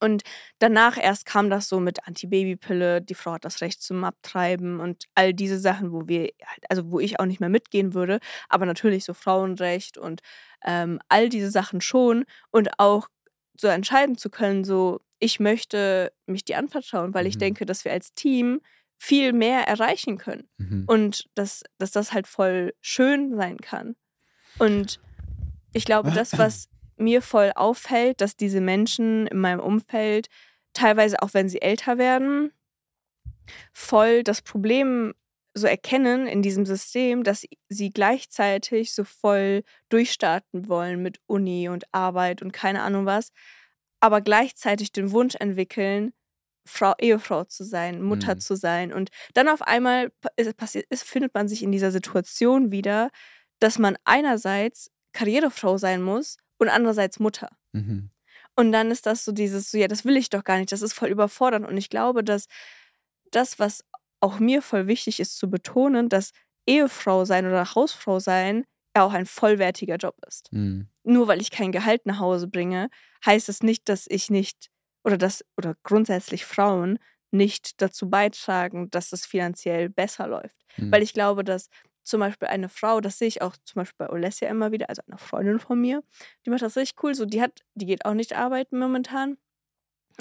Und 0.00 0.22
danach 0.58 0.96
erst 0.96 1.26
kam 1.26 1.50
das 1.50 1.68
so 1.68 1.80
mit 1.80 2.06
Antibabypille, 2.06 3.00
die 3.00 3.14
Frau 3.14 3.32
hat 3.32 3.44
das 3.44 3.60
Recht 3.60 3.82
zum 3.82 4.04
Abtreiben 4.04 4.80
und 4.80 5.04
all 5.14 5.32
diese 5.32 5.58
Sachen, 5.58 5.92
wo 5.92 6.08
wir, 6.08 6.30
also 6.68 6.90
wo 6.90 7.00
ich 7.00 7.20
auch 7.20 7.26
nicht 7.26 7.40
mehr 7.40 7.48
mitgehen 7.48 7.94
würde, 7.94 8.18
aber 8.48 8.66
natürlich 8.66 9.04
so 9.04 9.14
Frauenrecht 9.14 9.98
und 9.98 10.20
ähm, 10.64 11.00
all 11.08 11.28
diese 11.28 11.50
Sachen 11.50 11.80
schon 11.80 12.24
und 12.50 12.78
auch 12.78 13.08
so 13.58 13.68
entscheiden 13.68 14.18
zu 14.18 14.30
können, 14.30 14.64
so 14.64 15.00
ich 15.20 15.40
möchte 15.40 16.12
mich 16.26 16.44
dir 16.44 16.58
anvertrauen, 16.58 17.14
weil 17.14 17.24
mhm. 17.24 17.30
ich 17.30 17.38
denke, 17.38 17.66
dass 17.66 17.84
wir 17.84 17.92
als 17.92 18.14
Team 18.14 18.60
viel 18.98 19.32
mehr 19.32 19.66
erreichen 19.66 20.18
können 20.18 20.48
mhm. 20.58 20.84
und 20.86 21.28
dass, 21.34 21.62
dass 21.78 21.90
das 21.90 22.12
halt 22.12 22.26
voll 22.26 22.74
schön 22.80 23.34
sein 23.36 23.58
kann. 23.58 23.96
Und 24.58 25.00
ich 25.72 25.84
glaube, 25.84 26.10
das, 26.10 26.38
was 26.38 26.68
mir 26.96 27.22
voll 27.22 27.52
auffällt, 27.54 28.20
dass 28.20 28.36
diese 28.36 28.60
Menschen 28.60 29.26
in 29.26 29.38
meinem 29.38 29.60
Umfeld, 29.60 30.28
teilweise 30.72 31.22
auch 31.22 31.34
wenn 31.34 31.48
sie 31.48 31.62
älter 31.62 31.98
werden, 31.98 32.52
voll 33.72 34.22
das 34.22 34.42
Problem 34.42 35.14
so 35.54 35.66
erkennen 35.66 36.26
in 36.26 36.42
diesem 36.42 36.66
System, 36.66 37.22
dass 37.22 37.46
sie 37.68 37.90
gleichzeitig 37.90 38.92
so 38.92 39.04
voll 39.04 39.62
durchstarten 39.88 40.68
wollen 40.68 41.00
mit 41.02 41.18
Uni 41.26 41.68
und 41.68 41.84
Arbeit 41.92 42.42
und 42.42 42.52
keine 42.52 42.82
Ahnung 42.82 43.06
was, 43.06 43.30
aber 44.00 44.20
gleichzeitig 44.20 44.90
den 44.90 45.12
Wunsch 45.12 45.36
entwickeln, 45.36 46.12
Frau, 46.66 46.94
Ehefrau 46.98 47.44
zu 47.44 47.62
sein, 47.62 48.02
Mutter 48.02 48.34
mhm. 48.34 48.40
zu 48.40 48.56
sein. 48.56 48.92
Und 48.92 49.10
dann 49.34 49.48
auf 49.48 49.62
einmal 49.62 50.10
passiert, 50.56 50.86
ist, 50.88 51.04
findet 51.04 51.34
man 51.34 51.46
sich 51.46 51.62
in 51.62 51.72
dieser 51.72 51.90
Situation 51.90 52.72
wieder, 52.72 53.10
dass 53.60 53.78
man 53.78 53.96
einerseits 54.04 54.90
Karrierefrau 55.12 55.78
sein 55.78 56.02
muss 56.02 56.38
und 56.64 56.70
andererseits 56.70 57.20
Mutter. 57.20 57.48
Mhm. 57.72 58.10
Und 58.56 58.72
dann 58.72 58.90
ist 58.90 59.06
das 59.06 59.24
so 59.24 59.32
dieses, 59.32 59.70
so, 59.70 59.78
ja, 59.78 59.88
das 59.88 60.04
will 60.04 60.16
ich 60.16 60.30
doch 60.30 60.44
gar 60.44 60.58
nicht, 60.58 60.72
das 60.72 60.82
ist 60.82 60.92
voll 60.92 61.08
überfordernd. 61.08 61.66
Und 61.66 61.76
ich 61.76 61.90
glaube, 61.90 62.22
dass 62.22 62.46
das, 63.30 63.58
was 63.58 63.84
auch 64.20 64.38
mir 64.38 64.62
voll 64.62 64.86
wichtig 64.86 65.20
ist 65.20 65.36
zu 65.36 65.50
betonen, 65.50 66.08
dass 66.08 66.32
Ehefrau 66.66 67.24
sein 67.24 67.46
oder 67.46 67.74
Hausfrau 67.74 68.20
sein 68.20 68.64
ja 68.96 69.02
auch 69.02 69.12
ein 69.12 69.26
vollwertiger 69.26 69.96
Job 69.96 70.16
ist. 70.26 70.52
Mhm. 70.52 70.88
Nur 71.02 71.26
weil 71.26 71.40
ich 71.40 71.50
kein 71.50 71.72
Gehalt 71.72 72.06
nach 72.06 72.20
Hause 72.20 72.48
bringe, 72.48 72.88
heißt 73.26 73.48
es 73.48 73.62
nicht, 73.62 73.88
dass 73.88 74.06
ich 74.08 74.30
nicht 74.30 74.70
oder 75.02 75.18
dass 75.18 75.44
oder 75.56 75.76
grundsätzlich 75.82 76.44
Frauen 76.44 76.98
nicht 77.30 77.82
dazu 77.82 78.08
beitragen, 78.08 78.90
dass 78.90 79.12
es 79.12 79.26
finanziell 79.26 79.88
besser 79.90 80.28
läuft. 80.28 80.56
Mhm. 80.76 80.92
Weil 80.92 81.02
ich 81.02 81.12
glaube, 81.12 81.44
dass 81.44 81.68
zum 82.04 82.20
Beispiel 82.20 82.48
eine 82.48 82.68
Frau, 82.68 83.00
das 83.00 83.18
sehe 83.18 83.28
ich 83.28 83.42
auch 83.42 83.56
zum 83.64 83.80
Beispiel 83.80 84.06
bei 84.06 84.12
Olesja 84.12 84.48
immer 84.48 84.72
wieder, 84.72 84.88
also 84.88 85.02
eine 85.06 85.18
Freundin 85.18 85.58
von 85.58 85.80
mir, 85.80 86.02
die 86.44 86.50
macht 86.50 86.62
das 86.62 86.76
richtig 86.76 87.02
cool. 87.02 87.14
So, 87.14 87.24
die 87.26 87.42
hat, 87.42 87.64
die 87.74 87.86
geht 87.86 88.04
auch 88.04 88.14
nicht 88.14 88.36
arbeiten 88.36 88.78
momentan. 88.78 89.38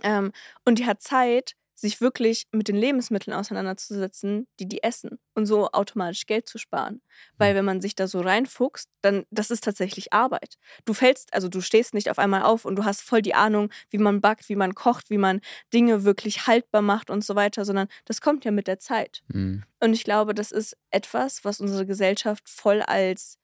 Ähm, 0.04 0.32
und 0.66 0.80
die 0.80 0.86
hat 0.86 1.02
Zeit, 1.02 1.56
sich 1.76 2.02
wirklich 2.02 2.48
mit 2.52 2.68
den 2.68 2.76
Lebensmitteln 2.76 3.36
auseinanderzusetzen, 3.36 4.48
die 4.60 4.68
die 4.68 4.84
essen 4.84 5.20
und 5.34 5.46
so 5.46 5.72
automatisch 5.72 6.26
Geld 6.26 6.48
zu 6.48 6.58
sparen. 6.58 7.02
Weil 7.38 7.54
mhm. 7.54 7.58
wenn 7.58 7.66
man 7.66 7.82
sich 7.82 7.96
da 7.96 8.08
so 8.08 8.22
reinfuchst, 8.22 8.90
dann 9.02 9.26
das 9.32 9.52
ist 9.52 9.64
tatsächlich 9.64 10.14
Arbeit. 10.14 10.58
Du 10.86 10.94
fällst, 10.94 11.34
also 11.34 11.50
du 11.50 11.62
stehst 11.62 11.94
nicht 11.94 12.10
auf 12.10 12.20
einmal 12.20 12.44
auf 12.44 12.66
und 12.66 12.76
du 12.76 12.86
hast 12.86 13.02
voll 13.02 13.22
die 13.22 13.34
Ahnung, 13.34 13.70
wie 13.90 13.98
man 13.98 14.22
backt, 14.22 14.50
wie 14.50 14.56
man 14.56 14.76
kocht, 14.76 15.10
wie 15.10 15.18
man 15.18 15.42
Dinge 15.74 16.04
wirklich 16.04 16.48
haltbar 16.48 16.82
macht 16.82 17.10
und 17.10 17.24
so 17.24 17.36
weiter, 17.36 17.66
sondern 17.66 17.88
das 18.06 18.22
kommt 18.22 18.46
ja 18.46 18.52
mit 18.52 18.68
der 18.68 18.80
Zeit. 18.80 19.24
Mhm. 19.28 19.64
Und 19.80 19.94
ich 19.94 20.04
glaube, 20.04 20.34
das 20.34 20.52
ist 20.52 20.78
etwas, 20.92 21.44
was 21.44 21.60
unsere 21.60 21.86
Gesellschaft 21.86 22.48
voll 22.48 22.82
als 22.82 23.40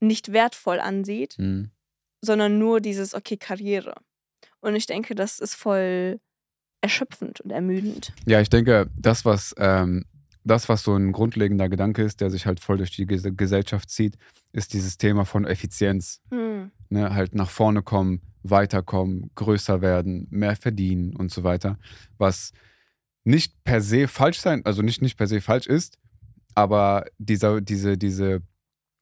nicht 0.00 0.32
wertvoll 0.32 0.78
ansieht, 0.78 1.38
mhm. 1.38 1.70
sondern 2.20 2.58
nur 2.58 2.80
dieses, 2.80 3.14
okay, 3.14 3.36
Karriere. 3.36 3.94
Und 4.60 4.76
ich 4.76 4.86
denke, 4.86 5.14
das 5.14 5.38
ist 5.38 5.54
voll 5.54 6.20
erschöpfend 6.86 7.40
und 7.40 7.50
ermüdend. 7.50 8.12
Ja, 8.26 8.40
ich 8.40 8.48
denke, 8.48 8.88
das, 8.96 9.24
was, 9.24 9.54
ähm, 9.58 10.04
das, 10.44 10.68
was 10.68 10.84
so 10.84 10.94
ein 10.94 11.10
grundlegender 11.10 11.68
Gedanke 11.68 12.02
ist, 12.02 12.20
der 12.20 12.30
sich 12.30 12.46
halt 12.46 12.60
voll 12.60 12.78
durch 12.78 12.92
die 12.92 13.06
Gesellschaft 13.06 13.90
zieht, 13.90 14.16
ist 14.52 14.72
dieses 14.72 14.96
Thema 14.96 15.24
von 15.24 15.44
Effizienz. 15.44 16.20
Mhm. 16.30 16.70
Ne, 16.88 17.12
halt 17.12 17.34
nach 17.34 17.50
vorne 17.50 17.82
kommen, 17.82 18.22
weiterkommen, 18.44 19.30
größer 19.34 19.80
werden, 19.80 20.28
mehr 20.30 20.54
verdienen 20.54 21.16
und 21.16 21.32
so 21.32 21.42
weiter. 21.42 21.78
Was 22.16 22.52
nicht 23.24 23.52
per 23.64 23.80
se 23.80 24.06
falsch 24.06 24.38
sein, 24.38 24.64
also 24.64 24.82
nicht, 24.82 25.02
nicht 25.02 25.16
per 25.16 25.26
se 25.26 25.40
falsch 25.40 25.66
ist, 25.66 25.98
aber 26.54 27.06
dieser, 27.18 27.60
diese, 27.60 27.98
diese 27.98 28.42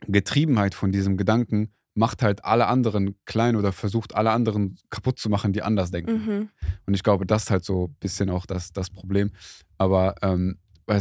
Getriebenheit 0.07 0.75
von 0.75 0.93
diesem 0.93 1.19
Gedanken 1.19 1.75
macht 1.95 2.23
halt 2.23 2.45
alle 2.45 2.67
anderen 2.67 3.17
klein 3.25 3.57
oder 3.57 3.73
versucht 3.73 4.15
alle 4.15 4.33
anderen 4.33 4.77
kaputt 4.91 5.19
zu 5.19 5.31
machen, 5.31 5.53
die 5.53 5.63
anders 5.63 5.91
denken. 5.91 6.13
Mhm. 6.13 6.49
Und 6.87 6.95
ich 6.95 7.03
glaube, 7.03 7.25
das 7.25 7.45
ist 7.45 7.51
halt 7.51 7.65
so 7.65 7.87
ein 7.87 7.97
bisschen 8.01 8.31
auch 8.31 8.47
das, 8.47 8.73
das 8.73 8.91
Problem. 8.91 9.31
Aber 9.79 10.17
ähm, 10.23 10.59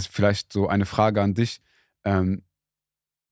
vielleicht 0.10 0.54
so 0.54 0.68
eine 0.68 0.86
Frage 0.86 1.22
an 1.22 1.34
dich. 1.34 1.62
Ähm, 2.06 2.44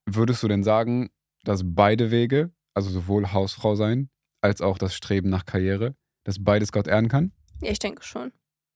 würdest 0.06 0.42
du 0.44 0.48
denn 0.48 0.64
sagen, 0.64 1.10
dass 1.44 1.62
beide 1.64 2.12
Wege, 2.12 2.52
also 2.74 2.90
sowohl 2.90 3.32
Hausfrau 3.32 3.76
sein 3.76 4.10
als 4.42 4.62
auch 4.62 4.78
das 4.78 4.96
Streben 4.96 5.30
nach 5.30 5.46
Karriere, 5.46 5.96
dass 6.24 6.44
beides 6.44 6.72
Gott 6.72 6.88
ehren 6.88 7.10
kann? 7.10 7.32
Ja, 7.62 7.72
ich 7.72 7.80
denke 7.80 8.04
schon. 8.04 8.32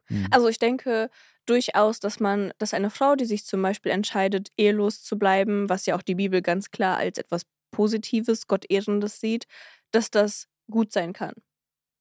Mhm. 0.10 0.28
Also 0.32 0.48
ich 0.48 0.60
denke 0.60 1.10
durchaus, 1.46 2.00
dass 2.00 2.20
man, 2.20 2.54
dass 2.60 2.74
eine 2.74 2.90
Frau, 2.90 3.16
die 3.16 3.26
sich 3.26 3.46
zum 3.46 3.62
Beispiel 3.62 3.92
entscheidet, 3.92 4.50
ehelos 4.58 5.04
zu 5.04 5.18
bleiben, 5.18 5.70
was 5.70 5.86
ja 5.86 5.96
auch 5.96 6.02
die 6.02 6.16
Bibel 6.16 6.42
ganz 6.42 6.72
klar 6.72 6.98
als 6.98 7.18
etwas 7.18 7.46
Positives, 7.76 8.48
Gottehrendes 8.48 9.20
sieht, 9.20 9.46
dass 9.92 10.10
das 10.10 10.48
gut 10.70 10.92
sein 10.92 11.14
kann. 11.14 11.34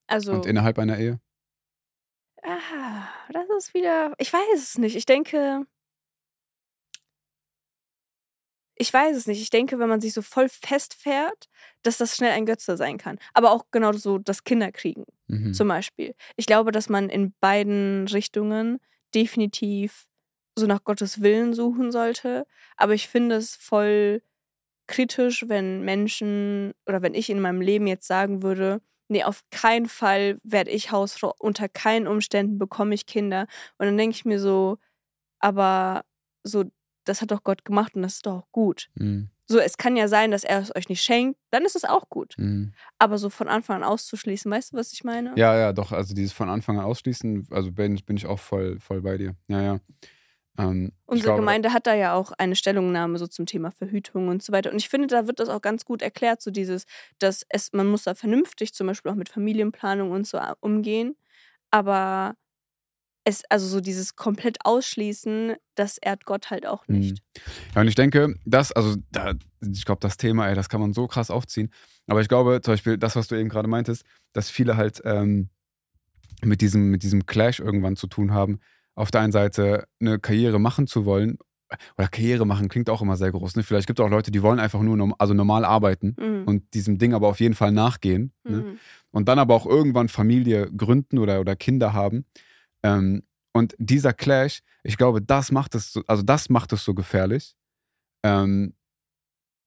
Also, 0.07 0.33
Und 0.33 0.47
innerhalb 0.47 0.79
einer 0.79 0.99
Ehe? 0.99 1.21
Ah, 2.43 3.09
das 3.31 3.47
ist 3.57 3.75
wieder. 3.75 4.13
Ich 4.19 4.33
weiß 4.33 4.59
es 4.59 4.79
nicht. 4.79 4.97
Ich 4.97 5.07
denke. 5.07 5.67
Ich 8.77 8.93
weiß 8.93 9.17
es 9.17 9.27
nicht. 9.27 9.41
Ich 9.41 9.51
denke, 9.51 9.79
wenn 9.79 9.89
man 9.89 10.01
sich 10.01 10.13
so 10.13 10.21
voll 10.21 10.49
festfährt, 10.49 11.49
dass 11.83 11.97
das 11.97 12.17
schnell 12.17 12.33
ein 12.33 12.45
Götze 12.45 12.77
sein 12.77 12.99
kann. 12.99 13.19
Aber 13.33 13.53
auch 13.53 13.67
genau 13.71 13.93
so 13.93 14.19
das 14.19 14.45
Kinderkriegen 14.45 15.05
mhm. 15.29 15.55
zum 15.55 15.69
Beispiel. 15.69 16.15
Ich 16.37 16.47
glaube, 16.47 16.71
dass 16.71 16.89
man 16.89 17.09
in 17.09 17.33
beiden 17.41 18.07
Richtungen 18.09 18.79
definitiv 19.15 20.07
so 20.57 20.67
nach 20.67 20.85
Gottes 20.85 21.23
Willen 21.23 21.55
suchen 21.55 21.93
sollte. 21.93 22.47
Aber 22.77 22.95
ich 22.95 23.09
finde 23.09 23.37
es 23.37 23.57
voll 23.57 24.23
kritisch, 24.87 25.45
wenn 25.49 25.85
Menschen 25.85 26.73
oder 26.87 27.03
wenn 27.03 27.15
ich 27.15 27.31
in 27.31 27.41
meinem 27.41 27.61
Leben 27.61 27.87
jetzt 27.87 28.07
sagen 28.07 28.43
würde, 28.43 28.81
nee, 29.09 29.25
auf 29.25 29.43
keinen 29.51 29.87
Fall 29.87 30.39
werde 30.43 30.71
ich 30.71 30.91
Hausfrau, 30.91 31.35
unter 31.39 31.69
keinen 31.69 32.07
Umständen 32.07 32.59
bekomme 32.59 32.95
ich 32.95 33.07
Kinder. 33.07 33.47
Und 33.79 33.87
dann 33.87 33.97
denke 33.97 34.17
ich 34.17 34.25
mir 34.25 34.41
so, 34.41 34.79
aber 35.39 36.05
so, 36.43 36.65
das 37.05 37.21
hat 37.21 37.31
doch 37.31 37.45
Gott 37.45 37.65
gemacht 37.65 37.95
und 37.95 38.03
das 38.03 38.15
ist 38.15 38.27
doch 38.27 38.39
auch 38.43 38.53
gut. 38.53 38.89
Mhm. 38.95 39.31
So, 39.47 39.59
es 39.59 39.77
kann 39.77 39.95
ja 39.95 40.09
sein, 40.09 40.31
dass 40.31 40.43
er 40.43 40.61
es 40.61 40.75
euch 40.75 40.89
nicht 40.89 41.03
schenkt, 41.03 41.39
dann 41.51 41.67
ist 41.67 41.77
es 41.77 41.85
auch 41.85 42.09
gut. 42.09 42.35
Mhm. 42.39 42.73
Aber 42.99 43.19
so 43.19 43.29
von 43.29 43.49
Anfang 43.49 43.77
an 43.77 43.85
auszuschließen, 43.85 44.51
weißt 44.51 44.73
du, 44.73 44.79
was 44.79 44.93
ich 44.93 45.05
meine? 45.05 45.35
Ja, 45.37 45.55
ja, 45.55 45.73
doch. 45.75 45.93
Also 45.93 46.15
dieses 46.15 46.33
von 46.33 46.49
Anfang 46.49 46.79
an 46.79 46.87
ausschließen, 46.87 47.49
also 47.51 47.71
bin, 47.71 47.95
bin 48.07 48.17
ich 48.17 48.27
auch 48.27 48.39
voll, 48.39 48.81
voll 48.81 49.03
bei 49.03 49.19
dir. 49.19 49.37
Ja, 49.49 49.63
ja. 49.63 49.81
Ähm, 50.57 50.93
Unsere 51.07 51.29
glaube, 51.29 51.41
Gemeinde 51.41 51.73
hat 51.73 51.87
da 51.87 51.95
ja 51.95 52.15
auch 52.15 52.33
eine 52.39 52.55
Stellungnahme 52.55 53.19
so 53.19 53.27
zum 53.27 53.47
Thema 53.47 53.71
Verhütung 53.71 54.29
und 54.29 54.43
so 54.43 54.53
weiter. 54.53 54.71
Und 54.71 54.77
ich 54.77 54.89
finde, 54.89 55.09
da 55.09 55.27
wird 55.27 55.41
das 55.41 55.49
auch 55.49 55.61
ganz 55.61 55.85
gut 55.85 56.01
erklärt, 56.01 56.41
so 56.43 56.51
dieses, 56.51 56.85
dass 57.19 57.45
es, 57.49 57.73
man 57.73 57.87
muss 57.89 58.05
da 58.05 58.15
vernünftig 58.15 58.73
zum 58.73 58.87
Beispiel 58.87 59.11
auch 59.11 59.17
mit 59.17 59.29
Familienplanung 59.29 60.13
und 60.13 60.27
so 60.27 60.39
äh, 60.39 60.55
umgehen. 60.61 61.17
Aber 61.71 62.37
es, 63.25 63.43
also 63.49 63.67
so 63.67 63.81
dieses 63.81 64.17
komplett 64.17 64.59
ausschließen, 64.65 65.55
das 65.75 65.99
ehrt 65.99 66.25
Gott 66.25 66.51
halt 66.51 66.67
auch 66.67 66.87
mhm. 66.87 66.99
nicht. 66.99 67.23
Ja, 67.75 67.81
und 67.81 67.89
ich 67.89 67.95
denke, 67.95 68.35
das, 68.45 68.71
also 68.71 68.97
da, 69.11 69.33
ich 69.61 69.85
glaube, 69.85 70.01
das 70.01 70.17
Thema, 70.17 70.49
ey, 70.49 70.55
das 70.55 70.69
kann 70.69 70.81
man 70.81 70.93
so 70.93 71.09
krass 71.09 71.31
aufziehen. 71.31 71.71
Aber 72.07 72.21
ich 72.21 72.29
glaube, 72.29 72.61
zum 72.63 72.75
Beispiel, 72.75 72.99
das, 72.99 73.17
was 73.17 73.29
du 73.29 73.35
eben 73.35 73.49
gerade 73.49 73.69
meintest, 73.69 74.05
dass 74.35 74.51
viele 74.51 74.77
halt 74.77 75.01
ähm, 75.05 75.49
mit, 76.43 76.61
diesem, 76.61 76.91
mit 76.91 77.03
diesem 77.03 77.27
Clash 77.27 77.61
irgendwann 77.61 77.97
zu 77.97 78.07
tun 78.07 78.33
haben, 78.33 78.61
auf 78.95 79.11
der 79.11 79.23
einen 79.23 79.33
Seite 79.33 79.87
eine 80.01 80.19
Karriere 80.19 80.59
machen 80.59 80.87
zu 80.87 81.05
wollen, 81.05 81.39
oder 81.97 82.09
Karriere 82.09 82.47
machen 82.47 82.69
klingt 82.69 82.91
auch 82.91 83.03
immer 83.03 83.17
sehr 83.17 83.33
groß. 83.33 83.57
Ne? 83.57 83.63
Vielleicht 83.63 83.87
gibt 83.87 83.99
es 83.99 84.05
auch 84.05 84.11
Leute, 84.11 84.31
die 84.31 84.43
wollen 84.43 84.61
einfach 84.61 84.81
nur 84.81 84.97
norm 84.97 85.15
also 85.19 85.35
normal 85.35 85.65
arbeiten 85.65 86.17
mhm. 86.19 86.45
und 86.45 86.75
diesem 86.75 86.99
Ding 86.99 87.15
aber 87.15 87.29
auf 87.29 87.41
jeden 87.41 87.55
Fall 87.55 87.73
nachgehen. 87.73 88.33
Ne? 88.45 88.57
Mhm. 88.57 88.63
Ne? 88.65 88.79
Und 89.11 89.29
dann 89.29 89.39
aber 89.39 89.55
auch 89.55 89.67
irgendwann 89.67 90.09
Familie 90.09 90.71
gründen 90.73 91.19
oder, 91.19 91.41
oder 91.41 91.57
Kinder 91.57 91.93
haben. 91.93 92.25
Ähm, 92.83 93.23
und 93.53 93.75
dieser 93.79 94.13
Clash, 94.13 94.61
ich 94.83 94.97
glaube, 94.97 95.23
das 95.23 95.53
macht 95.53 95.75
es 95.75 95.93
so, 95.93 96.03
also 96.07 96.23
das 96.23 96.49
macht 96.49 96.73
es 96.73 96.85
so 96.85 96.95
gefährlich. 96.95 97.55
Ähm, 98.25 98.75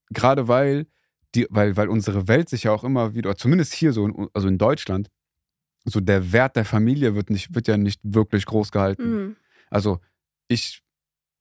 Gerade 0.09 0.47
weil, 0.47 0.87
die, 1.35 1.47
weil, 1.49 1.75
weil 1.77 1.89
unsere 1.89 2.27
Welt 2.27 2.49
sich 2.49 2.63
ja 2.63 2.71
auch 2.71 2.83
immer 2.83 3.13
wieder, 3.13 3.35
zumindest 3.35 3.73
hier 3.73 3.93
so, 3.93 4.05
in, 4.05 4.27
also 4.33 4.47
in 4.47 4.57
Deutschland, 4.57 5.09
so 5.85 5.99
der 5.99 6.31
Wert 6.31 6.55
der 6.55 6.65
Familie 6.65 7.15
wird, 7.15 7.29
nicht, 7.29 7.55
wird 7.55 7.67
ja 7.67 7.77
nicht 7.77 8.01
wirklich 8.03 8.45
groß 8.45 8.71
gehalten. 8.71 9.15
Mhm. 9.15 9.35
Also 9.69 9.99
ich 10.47 10.83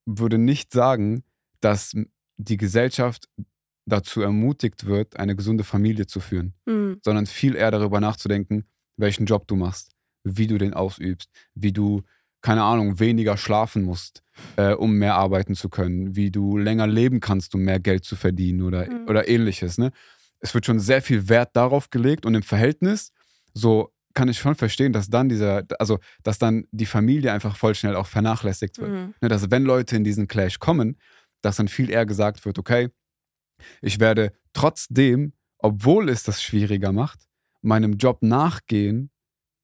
würde 0.07 0.38
nicht 0.38 0.73
sagen, 0.73 1.25
dass 1.61 1.95
die 2.37 2.57
Gesellschaft 2.57 3.28
dazu 3.87 4.21
ermutigt 4.21 4.87
wird, 4.87 5.16
eine 5.19 5.37
gesunde 5.37 5.64
Familie 5.64 6.07
zu 6.07 6.21
führen, 6.21 6.55
mhm. 6.66 6.99
sondern 7.05 7.26
viel 7.26 7.55
eher 7.55 7.71
darüber 7.71 8.00
nachzudenken, 8.00 8.64
welchen 8.97 9.26
Job 9.26 9.47
du 9.47 9.57
machst, 9.57 9.90
wie 10.25 10.47
du 10.47 10.59
den 10.59 10.75
ausübst, 10.75 11.31
wie 11.55 11.73
du, 11.73 12.02
keine 12.40 12.62
Ahnung, 12.62 12.99
weniger 12.99 13.37
schlafen 13.37 13.83
musst, 13.85 14.23
äh, 14.57 14.73
um 14.73 14.93
mehr 14.99 15.14
arbeiten 15.16 15.55
zu 15.55 15.69
können, 15.69 16.16
wie 16.16 16.31
du 16.31 16.57
länger 16.57 16.87
leben 16.87 17.21
kannst, 17.21 17.55
um 17.55 17.62
mehr 17.62 17.81
Geld 17.81 18.05
zu 18.05 18.16
verdienen 18.16 18.62
oder, 18.62 18.90
Mhm. 18.90 19.09
oder 19.09 19.28
ähnliches. 19.28 19.78
Ne? 19.78 19.93
Es 20.40 20.52
wird 20.55 20.66
schon 20.66 20.81
sehr 20.81 21.00
viel 21.02 21.28
Wert 21.28 21.50
darauf 21.55 21.90
gelegt 21.90 22.26
und 22.26 22.35
im 22.35 22.43
Verhältnis, 22.43 23.12
so 23.55 23.93
kann 24.16 24.28
ich 24.28 24.38
schon 24.38 24.56
verstehen, 24.56 24.92
dass 24.92 25.08
dann 25.08 25.28
dieser, 25.28 25.62
also 25.78 25.99
dass 26.25 26.38
dann 26.38 26.66
die 26.73 26.87
Familie 26.87 27.32
einfach 27.32 27.54
voll 27.54 27.75
schnell 27.75 27.94
auch 27.94 28.06
vernachlässigt 28.06 28.78
wird. 28.78 28.90
Mhm. 28.90 29.14
Ne, 29.20 29.28
dass 29.28 29.50
wenn 29.50 29.62
Leute 29.62 29.94
in 29.94 30.04
diesen 30.04 30.26
Clash 30.26 30.58
kommen, 30.58 30.96
dass 31.42 31.56
dann 31.56 31.68
viel 31.68 31.90
eher 31.90 32.06
gesagt 32.06 32.44
wird, 32.44 32.58
okay, 32.58 32.88
ich 33.82 34.00
werde 34.00 34.32
trotzdem, 34.54 35.35
obwohl 35.58 36.08
es 36.08 36.23
das 36.23 36.42
schwieriger 36.42 36.92
macht, 36.92 37.28
meinem 37.61 37.99
Job 37.99 38.23
nachgehen 38.23 39.11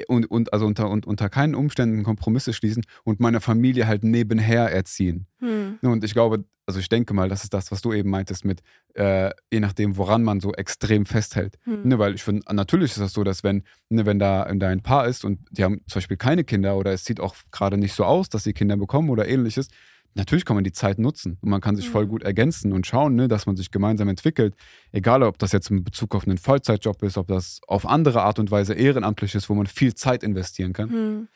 und, 0.06 0.30
und 0.30 0.52
also 0.52 0.66
unter, 0.66 0.90
und, 0.90 1.06
unter 1.06 1.30
keinen 1.30 1.54
Umständen 1.54 2.02
Kompromisse 2.02 2.52
schließen 2.52 2.85
und 3.04 3.21
meine 3.21 3.40
Familie 3.40 3.87
halt 3.87 4.04
nebenher 4.04 4.71
erziehen. 4.71 5.26
Mhm. 5.40 5.78
Ne, 5.80 5.90
Und 5.90 6.04
ich 6.04 6.12
glaube, 6.12 6.44
also 6.73 6.81
ich 6.81 6.88
denke 6.88 7.12
mal, 7.12 7.29
das 7.29 7.45
ist 7.45 7.52
das, 7.52 7.71
was 7.71 7.83
du 7.83 7.93
eben 7.93 8.09
meintest 8.09 8.47
mit, 8.47 8.62
äh, 8.95 9.31
je 9.52 9.61
nachdem, 9.61 9.99
woran 9.99 10.23
man 10.23 10.41
so 10.41 10.55
extrem 10.55 11.05
festhält. 11.05 11.59
Mhm. 11.67 11.83
Ne, 11.85 11.99
weil 11.99 12.14
ich 12.14 12.23
finde, 12.23 12.43
natürlich 12.50 12.93
ist 12.93 13.00
das 13.00 13.12
so, 13.12 13.25
dass 13.25 13.45
wenn, 13.45 13.64
ne, 13.91 14.07
wenn 14.07 14.19
da, 14.19 14.45
ein 14.45 14.83
Paar 14.83 15.07
ist 15.07 15.23
und 15.23 15.41
die 15.50 15.64
haben 15.64 15.83
zum 15.87 15.99
Beispiel 16.00 16.17
keine 16.17 16.45
Kinder 16.45 16.79
oder 16.79 16.93
es 16.93 17.05
sieht 17.05 17.21
auch 17.21 17.35
gerade 17.50 17.76
nicht 17.76 17.93
so 17.93 18.07
aus, 18.07 18.31
dass 18.31 18.45
sie 18.45 18.55
Kinder 18.55 18.79
bekommen 18.79 19.11
oder 19.11 19.29
ähnliches, 19.29 19.69
natürlich 20.14 20.47
kann 20.47 20.57
man 20.57 20.64
die 20.64 20.73
Zeit 20.73 20.99
nutzen 20.99 21.37
und 21.43 21.50
man 21.50 21.61
kann 21.61 21.76
sich 21.76 21.91
voll 21.91 22.07
Mhm. 22.07 22.09
gut 22.09 22.23
ergänzen 22.23 22.73
und 22.73 22.87
schauen, 22.87 23.17
ne, 23.17 23.29
dass 23.29 23.45
man 23.45 23.57
sich 23.57 23.71
gemeinsam 23.71 24.09
entwickelt. 24.09 24.55
Egal, 24.93 25.23
ob 25.25 25.38
das 25.38 25.52
jetzt 25.52 25.71
in 25.71 25.85
Bezug 25.85 26.14
auf 26.14 26.26
einen 26.26 26.38
Vollzeitjob 26.38 27.02
ist, 27.02 27.19
ob 27.19 27.29
das 27.29 27.61
auf 27.67 27.85
andere 27.87 28.23
Art 28.23 28.38
und 28.38 28.50
Weise 28.50 28.73
ehrenamtlich 28.73 29.35
ist, 29.35 29.50
wo 29.50 29.55
man 29.55 29.67
viel 29.67 29.95
Zeit 29.95 30.23
investieren 30.23 30.73
kann. 30.73 30.88
Mhm. 30.88 31.29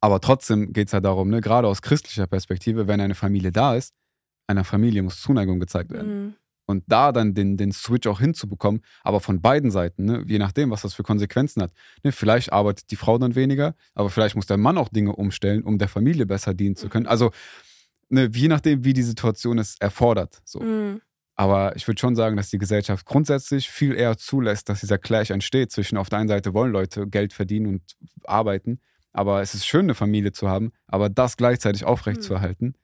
Aber 0.00 0.20
trotzdem 0.20 0.72
geht 0.74 0.88
es 0.88 0.92
ja 0.92 1.00
darum, 1.00 1.30
ne, 1.30 1.40
gerade 1.40 1.66
aus 1.66 1.80
christlicher 1.80 2.26
Perspektive, 2.26 2.86
wenn 2.88 3.00
eine 3.00 3.14
Familie 3.14 3.52
da 3.52 3.74
ist, 3.74 3.94
einer 4.46 4.64
Familie 4.64 5.02
muss 5.02 5.20
Zuneigung 5.20 5.60
gezeigt 5.60 5.90
werden. 5.90 6.24
Mhm. 6.24 6.34
Und 6.66 6.84
da 6.86 7.12
dann 7.12 7.34
den, 7.34 7.58
den 7.58 7.72
Switch 7.72 8.06
auch 8.06 8.20
hinzubekommen, 8.20 8.80
aber 9.02 9.20
von 9.20 9.42
beiden 9.42 9.70
Seiten, 9.70 10.06
ne? 10.06 10.24
je 10.26 10.38
nachdem, 10.38 10.70
was 10.70 10.80
das 10.80 10.94
für 10.94 11.02
Konsequenzen 11.02 11.62
hat. 11.62 11.72
Ne? 12.02 12.10
Vielleicht 12.10 12.52
arbeitet 12.54 12.90
die 12.90 12.96
Frau 12.96 13.18
dann 13.18 13.34
weniger, 13.34 13.74
aber 13.94 14.08
vielleicht 14.08 14.34
muss 14.34 14.46
der 14.46 14.56
Mann 14.56 14.78
auch 14.78 14.88
Dinge 14.88 15.14
umstellen, 15.14 15.62
um 15.62 15.78
der 15.78 15.88
Familie 15.88 16.24
besser 16.24 16.54
dienen 16.54 16.74
zu 16.74 16.88
können. 16.88 17.06
Also 17.06 17.32
ne, 18.08 18.30
je 18.32 18.48
nachdem, 18.48 18.84
wie 18.84 18.94
die 18.94 19.02
Situation 19.02 19.58
es 19.58 19.76
erfordert. 19.78 20.40
So. 20.44 20.60
Mhm. 20.60 21.02
Aber 21.36 21.74
ich 21.76 21.86
würde 21.86 22.00
schon 22.00 22.16
sagen, 22.16 22.36
dass 22.36 22.50
die 22.50 22.58
Gesellschaft 22.58 23.04
grundsätzlich 23.04 23.68
viel 23.68 23.94
eher 23.94 24.16
zulässt, 24.16 24.68
dass 24.68 24.80
dieser 24.80 24.98
Clash 24.98 25.30
entsteht 25.30 25.72
zwischen 25.72 25.98
auf 25.98 26.08
der 26.08 26.20
einen 26.20 26.28
Seite 26.28 26.54
wollen 26.54 26.72
Leute 26.72 27.08
Geld 27.08 27.32
verdienen 27.32 27.66
und 27.66 27.82
arbeiten, 28.24 28.80
aber 29.12 29.42
es 29.42 29.54
ist 29.54 29.66
schön, 29.66 29.86
eine 29.86 29.94
Familie 29.94 30.32
zu 30.32 30.48
haben, 30.48 30.72
aber 30.86 31.08
das 31.08 31.36
gleichzeitig 31.36 31.84
aufrechtzuerhalten, 31.84 32.74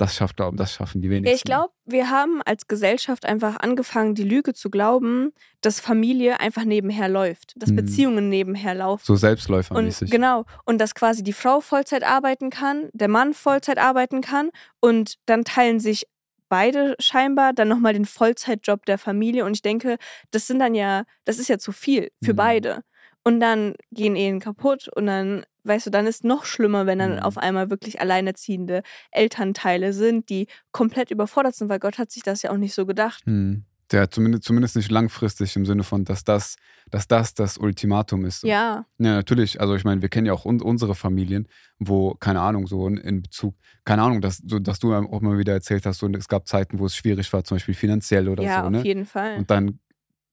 das 0.00 0.14
schafft, 0.16 0.36
glaub, 0.36 0.56
das 0.56 0.72
schaffen 0.74 1.00
die 1.00 1.10
wenigsten. 1.10 1.34
Ich 1.36 1.44
glaube, 1.44 1.72
wir 1.84 2.10
haben 2.10 2.40
als 2.42 2.66
Gesellschaft 2.66 3.26
einfach 3.26 3.56
angefangen, 3.60 4.14
die 4.14 4.22
Lüge 4.24 4.54
zu 4.54 4.70
glauben, 4.70 5.32
dass 5.60 5.80
Familie 5.80 6.40
einfach 6.40 6.64
nebenher 6.64 7.08
läuft, 7.08 7.52
dass 7.56 7.70
Mhm. 7.70 7.76
Beziehungen 7.76 8.28
nebenher 8.28 8.74
laufen. 8.74 9.02
So 9.04 9.12
Und 9.14 9.18
selbstläufermäßig. 9.18 10.10
genau, 10.10 10.44
und 10.64 10.78
dass 10.78 10.94
quasi 10.94 11.22
die 11.22 11.32
Frau 11.32 11.60
Vollzeit 11.60 12.02
arbeiten 12.04 12.50
kann, 12.50 12.88
der 12.92 13.08
Mann 13.08 13.34
Vollzeit 13.34 13.78
arbeiten 13.78 14.20
kann 14.20 14.50
und 14.80 15.14
dann 15.26 15.44
teilen 15.44 15.80
sich 15.80 16.06
beide 16.48 16.96
scheinbar 16.98 17.52
dann 17.52 17.68
nochmal 17.68 17.92
den 17.92 18.06
Vollzeitjob 18.06 18.84
der 18.86 18.98
Familie 18.98 19.44
und 19.44 19.54
ich 19.54 19.62
denke, 19.62 19.96
das 20.32 20.46
sind 20.48 20.58
dann 20.58 20.74
ja, 20.74 21.04
das 21.24 21.38
ist 21.38 21.48
ja 21.48 21.58
zu 21.58 21.70
viel 21.72 22.10
für 22.24 22.32
Mhm. 22.32 22.36
beide. 22.36 22.80
Und 23.22 23.40
dann 23.40 23.74
gehen 23.92 24.16
Ehen 24.16 24.40
kaputt 24.40 24.88
und 24.94 25.06
dann, 25.06 25.44
weißt 25.64 25.86
du, 25.86 25.90
dann 25.90 26.06
ist 26.06 26.24
noch 26.24 26.44
schlimmer, 26.46 26.86
wenn 26.86 26.98
dann 26.98 27.14
Mhm. 27.16 27.18
auf 27.20 27.36
einmal 27.38 27.68
wirklich 27.70 28.00
alleinerziehende 28.00 28.82
Elternteile 29.10 29.92
sind, 29.92 30.28
die 30.30 30.46
komplett 30.72 31.10
überfordert 31.10 31.54
sind, 31.54 31.68
weil 31.68 31.78
Gott 31.78 31.98
hat 31.98 32.10
sich 32.10 32.22
das 32.22 32.42
ja 32.42 32.50
auch 32.50 32.56
nicht 32.56 32.74
so 32.74 32.86
gedacht. 32.86 33.22
Hm. 33.26 33.64
Der 33.92 34.08
zumindest, 34.08 34.44
zumindest 34.44 34.76
nicht 34.76 34.90
langfristig 34.90 35.56
im 35.56 35.66
Sinne 35.66 35.82
von, 35.82 36.04
dass 36.04 36.22
das, 36.22 36.54
dass 36.92 37.08
das 37.08 37.34
das 37.34 37.58
Ultimatum 37.58 38.24
ist. 38.24 38.44
Ja, 38.44 38.86
Ja, 38.98 39.14
natürlich. 39.16 39.60
Also 39.60 39.74
ich 39.74 39.82
meine, 39.84 40.00
wir 40.00 40.08
kennen 40.08 40.26
ja 40.28 40.32
auch 40.32 40.44
un 40.44 40.62
unsere 40.62 40.94
Familien, 40.94 41.48
wo, 41.80 42.14
keine 42.14 42.40
Ahnung, 42.40 42.68
so 42.68 42.86
in, 42.86 42.98
in 42.98 43.22
Bezug, 43.22 43.56
keine 43.84 44.02
Ahnung, 44.02 44.20
dass, 44.20 44.36
so, 44.46 44.60
dass 44.60 44.78
du 44.78 44.94
auch 44.94 45.20
mal 45.20 45.38
wieder 45.38 45.54
erzählt 45.54 45.86
hast, 45.86 45.98
so, 45.98 46.08
es 46.08 46.28
gab 46.28 46.46
Zeiten, 46.46 46.78
wo 46.78 46.86
es 46.86 46.94
schwierig 46.94 47.32
war, 47.32 47.42
zum 47.42 47.56
Beispiel 47.56 47.74
finanziell 47.74 48.28
oder 48.28 48.44
ja, 48.44 48.60
so. 48.60 48.66
auf 48.66 48.70
Ne? 48.70 48.82
jeden 48.84 49.06
Fall. 49.06 49.38
Und 49.38 49.50
dann 49.50 49.80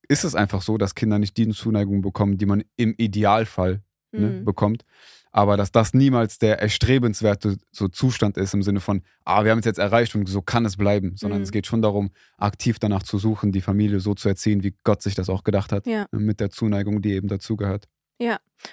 ist 0.08 0.24
es 0.24 0.34
einfach 0.34 0.62
so, 0.62 0.78
dass 0.78 0.94
Kinder 0.94 1.18
nicht 1.18 1.36
die 1.36 1.48
Zuneigung 1.48 2.00
bekommen, 2.02 2.38
die 2.38 2.46
man 2.46 2.64
im 2.76 2.94
Idealfall 2.96 3.82
ne, 4.12 4.28
Mhm. 4.40 4.44
bekommt. 4.44 4.84
Aber 5.30 5.58
dass 5.58 5.70
das 5.70 5.92
niemals 5.92 6.38
der 6.38 6.58
erstrebenswerte 6.60 7.58
so 7.70 7.88
Zustand 7.88 8.38
ist 8.38 8.54
im 8.54 8.62
Sinne 8.62 8.80
von, 8.80 9.02
ah, 9.26 9.44
wir 9.44 9.50
haben 9.50 9.58
es 9.58 9.66
jetzt 9.66 9.78
erreicht 9.78 10.14
und 10.14 10.26
so 10.26 10.40
kann 10.40 10.64
es 10.64 10.78
bleiben, 10.78 11.12
sondern 11.16 11.40
Mhm. 11.40 11.44
es 11.44 11.52
geht 11.52 11.66
schon 11.66 11.82
darum, 11.82 12.10
aktiv 12.38 12.78
danach 12.78 13.02
zu 13.02 13.18
suchen, 13.18 13.52
die 13.52 13.60
Familie 13.60 14.00
so 14.00 14.14
zu 14.14 14.28
erziehen, 14.30 14.62
wie 14.62 14.74
Gott 14.84 15.02
sich 15.02 15.14
das 15.14 15.28
auch 15.28 15.44
gedacht 15.44 15.70
hat, 15.72 15.86
Ja. 15.86 16.06
mit 16.10 16.40
der 16.40 16.48
Zuneigung, 16.50 17.02
die 17.02 17.12
eben 17.12 17.28
dazugehört. 17.28 17.86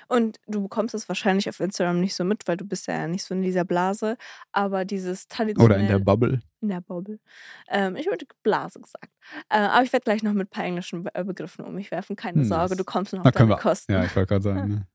Und 0.08 0.40
du 0.48 0.64
bekommst 0.64 0.96
es 0.96 1.08
wahrscheinlich 1.08 1.48
auf 1.48 1.60
Instagram 1.60 2.00
nicht 2.00 2.16
so 2.16 2.24
mit, 2.24 2.48
weil 2.48 2.58
du 2.58 2.66
bist 2.66 2.88
ja 2.88 3.08
nicht 3.08 3.24
so 3.24 3.36
in 3.36 3.44
dieser 3.44 3.64
Blase. 3.66 4.18
Aber 4.52 4.84
dieses 4.86 5.28
traditionelle... 5.28 5.76
Oder 5.76 5.82
in 5.84 5.88
der 5.88 6.00
Bubble. 6.00 6.42
in 6.62 6.70
der 6.70 6.82
Bubble. 6.82 7.20
Ähm, 7.70 7.96
ich 7.96 8.08
würde 8.08 8.26
Blase 8.42 8.80
gesagt. 8.80 9.12
Äh, 9.50 9.60
aber 9.60 9.84
ich 9.84 9.94
werde 9.94 10.04
gleich 10.04 10.24
noch 10.24 10.34
mit 10.34 10.48
ein 10.48 10.50
paar 10.50 10.66
englischen 10.66 11.08
äh, 11.14 11.24
Begriffen 11.24 11.64
um 11.66 11.76
mich 11.76 11.92
werfen. 11.92 12.16
Keine 12.16 12.40
Hm, 12.42 12.46
Sorge, 12.46 12.76
du 12.76 12.84
kommst 12.84 13.14
noch 13.14 13.24
auf 13.24 13.32
deine 13.32 13.50
wir- 13.50 13.58
Kosten. 13.58 13.92
Ja, 13.94 14.04
ich 14.04 14.16
wollte 14.16 14.30
gerade 14.30 14.44
sagen. 14.44 14.88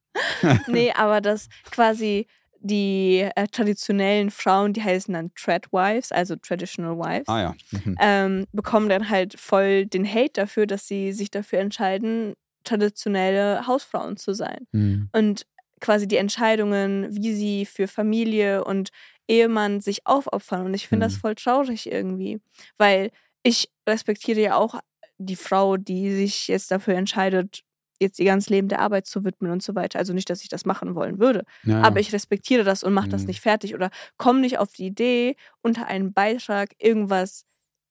Ne? 0.44 0.60
nee, 0.66 0.92
aber 0.92 1.20
dass 1.20 1.48
quasi 1.70 2.26
die 2.62 3.26
äh, 3.36 3.46
traditionellen 3.46 4.30
Frauen, 4.30 4.72
die 4.74 4.82
heißen 4.82 5.14
dann 5.14 5.30
Tradwives, 5.34 6.12
also 6.12 6.36
Traditional 6.36 6.98
Wives, 6.98 7.28
Ah 7.28 7.40
ja. 7.40 7.54
Mhm. 7.70 7.96
ähm, 8.00 8.46
bekommen 8.52 8.88
dann 8.90 9.08
halt 9.08 9.38
voll 9.38 9.86
den 9.86 10.06
Hate 10.06 10.32
dafür, 10.34 10.66
dass 10.66 10.86
sie 10.86 11.12
sich 11.12 11.30
dafür 11.30 11.60
entscheiden, 11.60 12.34
traditionelle 12.64 13.66
Hausfrauen 13.66 14.16
zu 14.16 14.32
sein. 14.34 14.66
Mhm. 14.72 15.08
Und 15.12 15.46
quasi 15.80 16.06
die 16.06 16.16
Entscheidungen, 16.18 17.08
wie 17.16 17.32
sie 17.34 17.66
für 17.66 17.88
Familie 17.88 18.64
und 18.64 18.90
Ehemann 19.28 19.80
sich 19.80 20.06
aufopfern. 20.06 20.66
Und 20.66 20.74
ich 20.74 20.88
finde 20.88 21.06
das 21.06 21.16
Mhm. 21.16 21.20
voll 21.20 21.34
traurig 21.36 21.90
irgendwie, 21.90 22.40
weil 22.78 23.10
ich 23.42 23.70
respektiere 23.88 24.40
ja 24.40 24.56
auch 24.56 24.80
die 25.18 25.36
Frau, 25.36 25.76
die 25.76 26.14
sich 26.14 26.48
jetzt 26.48 26.70
dafür 26.70 26.94
entscheidet, 26.94 27.62
jetzt 28.00 28.18
ihr 28.18 28.24
ganzes 28.26 28.48
Leben 28.50 28.68
der 28.68 28.80
Arbeit 28.80 29.06
zu 29.06 29.24
widmen 29.24 29.52
und 29.52 29.62
so 29.62 29.74
weiter. 29.74 29.98
Also 29.98 30.12
nicht, 30.14 30.30
dass 30.30 30.42
ich 30.42 30.48
das 30.48 30.64
machen 30.64 30.94
wollen 30.94 31.18
würde, 31.18 31.44
Ja, 31.62 31.82
aber 31.82 32.00
ich 32.00 32.12
respektiere 32.12 32.64
das 32.64 32.82
und 32.82 32.92
mache 32.94 33.08
das 33.08 33.22
Mhm. 33.22 33.28
nicht 33.28 33.40
fertig 33.40 33.74
oder 33.74 33.90
komme 34.16 34.40
nicht 34.40 34.58
auf 34.58 34.72
die 34.72 34.86
Idee, 34.86 35.36
unter 35.62 35.86
einem 35.86 36.12
Beitrag 36.14 36.70
irgendwas 36.78 37.44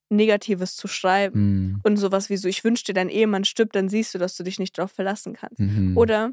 Negatives 0.10 0.76
zu 0.76 0.88
schreiben 0.88 1.40
Mhm. 1.40 1.80
und 1.84 1.98
sowas 1.98 2.30
wie 2.30 2.38
so, 2.38 2.48
ich 2.48 2.64
wünsche 2.64 2.84
dir, 2.84 2.94
dein 2.94 3.10
Ehemann 3.10 3.44
stirbt, 3.46 3.76
dann 3.76 3.90
siehst 3.90 4.14
du, 4.14 4.18
dass 4.18 4.36
du 4.36 4.44
dich 4.44 4.60
nicht 4.60 4.78
darauf 4.78 4.92
verlassen 4.92 5.34
kannst. 5.34 5.60
Mhm. 5.60 5.96
Oder 5.98 6.32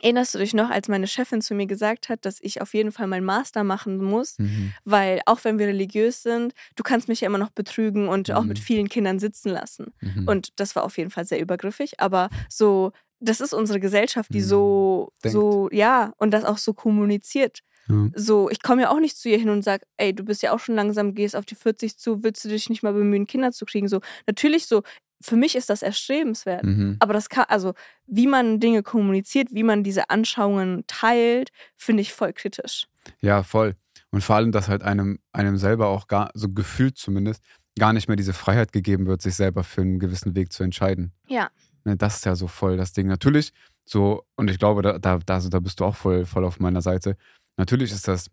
erinnerst 0.00 0.34
du 0.34 0.38
dich 0.38 0.54
noch, 0.54 0.70
als 0.70 0.86
meine 0.88 1.08
Chefin 1.08 1.40
zu 1.42 1.54
mir 1.54 1.66
gesagt 1.66 2.08
hat, 2.08 2.24
dass 2.24 2.38
ich 2.40 2.60
auf 2.62 2.72
jeden 2.74 2.92
Fall 2.92 3.08
meinen 3.08 3.24
Master 3.24 3.64
machen 3.64 3.98
muss, 4.02 4.38
Mhm. 4.38 4.72
weil 4.84 5.20
auch 5.26 5.42
wenn 5.44 5.58
wir 5.58 5.66
religiös 5.66 6.22
sind, 6.22 6.54
du 6.76 6.82
kannst 6.84 7.08
mich 7.08 7.20
ja 7.22 7.26
immer 7.26 7.38
noch 7.38 7.50
betrügen 7.50 8.08
und 8.08 8.30
auch 8.30 8.44
mit 8.44 8.58
Mhm. 8.58 8.62
vielen 8.62 8.88
Kindern 8.88 9.18
sitzen 9.18 9.48
lassen. 9.50 9.92
Mhm. 10.00 10.28
Und 10.28 10.52
das 10.60 10.76
war 10.76 10.84
auf 10.84 10.98
jeden 10.98 11.10
Fall 11.10 11.24
sehr 11.24 11.40
übergriffig, 11.40 11.98
aber 12.00 12.28
so, 12.48 12.92
das 13.20 13.40
ist 13.40 13.52
unsere 13.52 13.80
Gesellschaft, 13.80 14.32
die 14.32 14.38
Mhm. 14.38 14.44
so, 14.44 15.12
Denkt. 15.24 15.32
so, 15.32 15.68
ja, 15.72 16.12
und 16.18 16.30
das 16.30 16.44
auch 16.44 16.58
so 16.58 16.74
kommuniziert. 16.74 17.60
Ja. 17.88 18.08
So, 18.14 18.50
ich 18.50 18.62
komme 18.62 18.82
ja 18.82 18.90
auch 18.90 19.00
nicht 19.00 19.16
zu 19.16 19.28
ihr 19.28 19.38
hin 19.38 19.48
und 19.48 19.62
sage, 19.62 19.84
ey, 19.96 20.14
du 20.14 20.24
bist 20.24 20.42
ja 20.42 20.52
auch 20.52 20.60
schon 20.60 20.74
langsam, 20.74 21.14
gehst 21.14 21.36
auf 21.36 21.44
die 21.44 21.54
40 21.54 21.96
zu, 21.98 22.22
willst 22.22 22.44
du 22.44 22.48
dich 22.48 22.68
nicht 22.68 22.82
mal 22.82 22.92
bemühen, 22.92 23.26
Kinder 23.26 23.52
zu 23.52 23.64
kriegen? 23.64 23.88
So, 23.88 24.00
natürlich 24.26 24.66
so, 24.66 24.82
für 25.20 25.36
mich 25.36 25.56
ist 25.56 25.70
das 25.70 25.82
erstrebenswert. 25.82 26.64
Mhm. 26.64 26.96
Aber 27.00 27.12
das 27.12 27.28
kann, 27.28 27.46
also 27.48 27.74
wie 28.06 28.26
man 28.26 28.60
Dinge 28.60 28.82
kommuniziert, 28.82 29.48
wie 29.52 29.62
man 29.62 29.82
diese 29.82 30.10
Anschauungen 30.10 30.84
teilt, 30.86 31.50
finde 31.76 32.02
ich 32.02 32.12
voll 32.12 32.32
kritisch. 32.32 32.86
Ja, 33.20 33.42
voll. 33.42 33.74
Und 34.10 34.22
vor 34.22 34.36
allem, 34.36 34.52
dass 34.52 34.68
halt 34.68 34.82
einem, 34.82 35.18
einem 35.32 35.56
selber 35.56 35.88
auch 35.88 36.06
gar, 36.06 36.30
so 36.34 36.48
gefühlt 36.48 36.96
zumindest, 36.96 37.42
gar 37.78 37.92
nicht 37.92 38.08
mehr 38.08 38.16
diese 38.16 38.32
Freiheit 38.32 38.72
gegeben 38.72 39.06
wird, 39.06 39.22
sich 39.22 39.34
selber 39.34 39.64
für 39.64 39.82
einen 39.82 39.98
gewissen 39.98 40.34
Weg 40.34 40.52
zu 40.52 40.62
entscheiden. 40.62 41.12
Ja. 41.26 41.50
Ne, 41.84 41.96
das 41.96 42.16
ist 42.16 42.26
ja 42.26 42.34
so 42.34 42.48
voll 42.48 42.76
das 42.76 42.92
Ding. 42.92 43.06
Natürlich, 43.06 43.52
so, 43.84 44.24
und 44.36 44.50
ich 44.50 44.58
glaube, 44.58 44.82
da, 44.82 44.98
da, 44.98 45.18
da, 45.18 45.34
also 45.34 45.48
da 45.48 45.60
bist 45.60 45.80
du 45.80 45.84
auch 45.84 45.96
voll, 45.96 46.26
voll 46.26 46.44
auf 46.44 46.60
meiner 46.60 46.82
Seite. 46.82 47.16
Natürlich 47.58 47.92
ist 47.92 48.08
das 48.08 48.30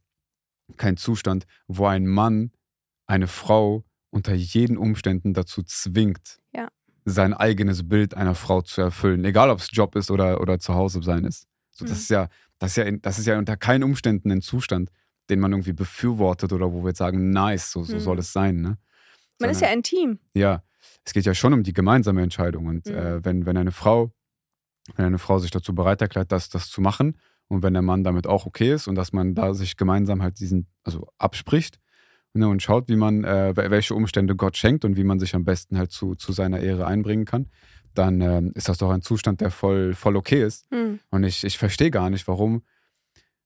kein 0.78 0.98
Zustand, 0.98 1.46
wo 1.68 1.86
ein 1.86 2.08
Mann 2.08 2.52
eine 3.08 3.28
Frau 3.28 3.84
unter 4.12 4.34
jeden 4.34 4.78
Umständen 4.78 5.34
dazu 5.34 5.62
zwingt, 5.64 6.40
Ja. 6.54 6.70
sein 7.04 7.34
eigenes 7.34 7.88
Bild 7.88 8.14
einer 8.14 8.34
Frau 8.36 8.62
zu 8.62 8.82
erfüllen. 8.82 9.26
Egal, 9.26 9.50
ob 9.50 9.60
es 9.60 9.70
Job 9.72 9.96
ist 9.96 10.10
oder, 10.10 10.40
oder 10.42 10.58
zu 10.60 10.74
Hause 10.74 11.02
sein 11.04 11.26
ist. 11.26 11.48
So, 11.72 11.86
das, 11.86 11.98
Mhm. 11.98 12.02
ist 12.02 12.10
ja, 12.10 12.30
das, 12.60 12.72
ist 12.72 12.78
ja 12.78 12.92
das 12.92 13.20
ist 13.20 13.26
ja 13.26 13.38
unter 13.38 13.58
keinen 13.58 13.84
Umständen 13.84 14.32
ein 14.32 14.42
Zustand, 14.42 14.90
den 15.30 15.40
man 15.40 15.52
irgendwie 15.52 15.74
befürwortet 15.74 16.54
oder 16.54 16.72
wo 16.72 16.84
wir 16.84 16.90
jetzt 16.90 17.00
sagen, 17.00 17.32
nice, 17.32 17.72
so, 17.72 17.84
so 17.84 17.96
Mhm. 17.98 18.00
soll 18.00 18.20
es 18.20 18.32
sein. 18.32 18.62
Ne? 18.62 18.78
Man 19.40 19.50
ist 19.50 19.62
ja 19.62 19.68
ein 19.68 19.84
Team. 19.84 20.20
Ja, 20.34 20.64
es 21.04 21.14
geht 21.14 21.26
ja 21.26 21.34
schon 21.34 21.54
um 21.54 21.64
die 21.64 21.74
gemeinsame 21.74 22.22
Entscheidung. 22.24 22.68
Und 22.68 22.86
Mhm. 22.88 22.96
äh, 22.96 23.26
wenn, 23.26 23.46
wenn 23.46 23.58
eine 23.58 23.72
Frau, 23.72 24.12
wenn 24.96 25.06
eine 25.06 25.18
Frau 25.20 25.40
sich 25.40 25.52
dazu 25.52 25.76
bereit 25.76 26.02
erklärt, 26.02 26.32
das, 26.32 26.50
das 26.50 26.70
zu 26.70 26.80
machen 26.80 27.18
Und 27.48 27.62
wenn 27.64 27.74
der 27.74 27.82
Mann 27.82 28.04
damit 28.04 28.28
auch 28.28 28.46
okay 28.46 28.74
ist 28.74 28.88
und 28.88 28.96
dass 28.96 29.14
man 29.14 29.36
da 29.36 29.54
sich 29.54 29.78
gemeinsam 29.78 30.22
halt 30.24 30.40
diesen, 30.40 30.68
also 30.84 31.08
abspricht 31.18 31.80
ne, 32.34 32.48
und 32.48 32.62
schaut, 32.62 32.90
wie 32.90 32.96
man, 32.96 33.24
äh, 33.24 33.54
welche 33.56 33.94
Umstände 33.94 34.36
Gott 34.36 34.58
schenkt 34.58 34.84
und 34.84 34.98
wie 34.98 35.04
man 35.04 35.20
sich 35.20 35.36
am 35.36 35.46
besten 35.46 35.78
halt 35.78 35.92
zu, 35.92 36.16
zu 36.16 36.32
seiner 36.32 36.60
Ehre 36.60 36.88
einbringen 36.88 37.26
kann, 37.26 37.48
dann 37.94 38.22
äh, 38.22 38.42
ist 38.56 38.68
das 38.68 38.80
doch 38.80 38.90
ein 38.90 39.02
Zustand, 39.02 39.42
der 39.42 39.52
voll, 39.52 39.94
voll 39.94 40.16
okay 40.16 40.44
ist. 40.44 40.70
Mhm. 40.72 41.00
Und 41.12 41.24
ich, 41.24 41.44
ich 41.44 41.58
verstehe 41.58 41.92
gar 41.92 42.10
nicht, 42.10 42.28
warum, 42.28 42.64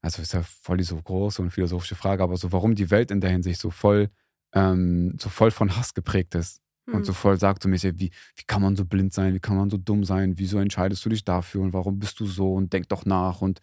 also 0.02 0.22
ist 0.22 0.34
ja 0.34 0.44
voll 0.44 0.78
die 0.78 0.84
so 0.84 0.96
große 0.96 1.42
und 1.42 1.52
philosophische 1.52 1.96
Frage, 1.96 2.24
aber 2.24 2.38
so, 2.38 2.52
warum 2.52 2.76
die 2.76 2.90
Welt 2.90 3.12
in 3.12 3.22
der 3.22 3.30
Hinsicht 3.32 3.60
so 3.60 3.70
voll, 3.70 4.10
ähm, 4.54 5.16
so 5.20 5.30
voll 5.30 5.52
von 5.52 5.76
Hass 5.76 5.94
geprägt 5.94 6.36
ist. 6.36 6.62
Und 6.92 7.06
so 7.06 7.12
Mhm. 7.12 7.16
voll 7.18 7.40
sagt 7.40 7.62
so 7.62 7.70
mäßig, 7.70 7.94
wie, 7.98 8.10
wie 8.36 8.44
kann 8.48 8.64
man 8.64 8.76
so 8.76 8.84
blind 8.84 9.14
sein, 9.14 9.36
wie 9.36 9.40
kann 9.40 9.56
man 9.56 9.70
so 9.70 9.78
dumm 9.78 10.04
sein, 10.04 10.40
wieso 10.40 10.58
entscheidest 10.58 11.06
du 11.06 11.10
dich 11.10 11.24
dafür 11.24 11.62
und 11.62 11.72
warum 11.72 12.00
bist 12.00 12.20
du 12.20 12.26
so 12.26 12.56
und 12.56 12.74
denk 12.74 12.90
doch 12.90 13.06
nach 13.06 13.42
und 13.42 13.60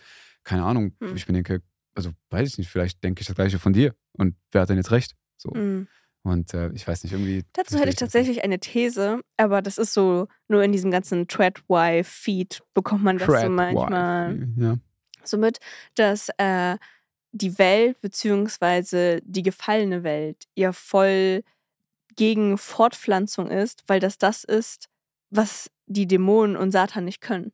keine 0.46 0.64
Ahnung. 0.64 0.96
Hm. 1.00 1.14
Ich 1.16 1.28
mir 1.28 1.34
denke, 1.34 1.60
also 1.94 2.12
weiß 2.30 2.48
ich 2.48 2.58
nicht, 2.58 2.70
vielleicht 2.70 3.02
denke 3.04 3.20
ich 3.20 3.26
das 3.26 3.36
gleiche 3.36 3.58
von 3.58 3.72
dir 3.72 3.94
und 4.16 4.36
wer 4.52 4.62
hat 4.62 4.70
denn 4.70 4.76
jetzt 4.76 4.92
recht? 4.92 5.14
So. 5.36 5.50
Mhm. 5.50 5.88
Und 6.22 6.54
äh, 6.54 6.70
ich 6.72 6.86
weiß 6.86 7.04
nicht, 7.04 7.12
irgendwie. 7.12 7.44
Dazu 7.52 7.78
hätte 7.78 7.90
ich 7.90 7.96
tatsächlich 7.96 8.42
eine 8.42 8.58
These, 8.58 9.20
aber 9.36 9.62
das 9.62 9.78
ist 9.78 9.92
so, 9.92 10.26
nur 10.48 10.62
in 10.64 10.72
diesem 10.72 10.90
ganzen 10.90 11.28
Threadwife-Feed 11.28 12.62
bekommt 12.74 13.04
man 13.04 13.18
das 13.18 13.42
so 13.42 13.48
manchmal 13.48 14.48
Ja. 14.56 14.76
so 15.22 15.38
mit, 15.38 15.58
dass 15.94 16.28
äh, 16.38 16.78
die 17.32 17.58
Welt 17.58 18.00
beziehungsweise 18.00 19.20
die 19.24 19.42
gefallene 19.42 20.02
Welt 20.02 20.46
ja 20.54 20.72
voll 20.72 21.42
gegen 22.16 22.58
Fortpflanzung 22.58 23.50
ist, 23.50 23.84
weil 23.86 24.00
das 24.00 24.18
das 24.18 24.42
ist, 24.42 24.88
was 25.30 25.70
die 25.86 26.06
Dämonen 26.06 26.56
und 26.56 26.72
Satan 26.72 27.04
nicht 27.04 27.20
können. 27.20 27.52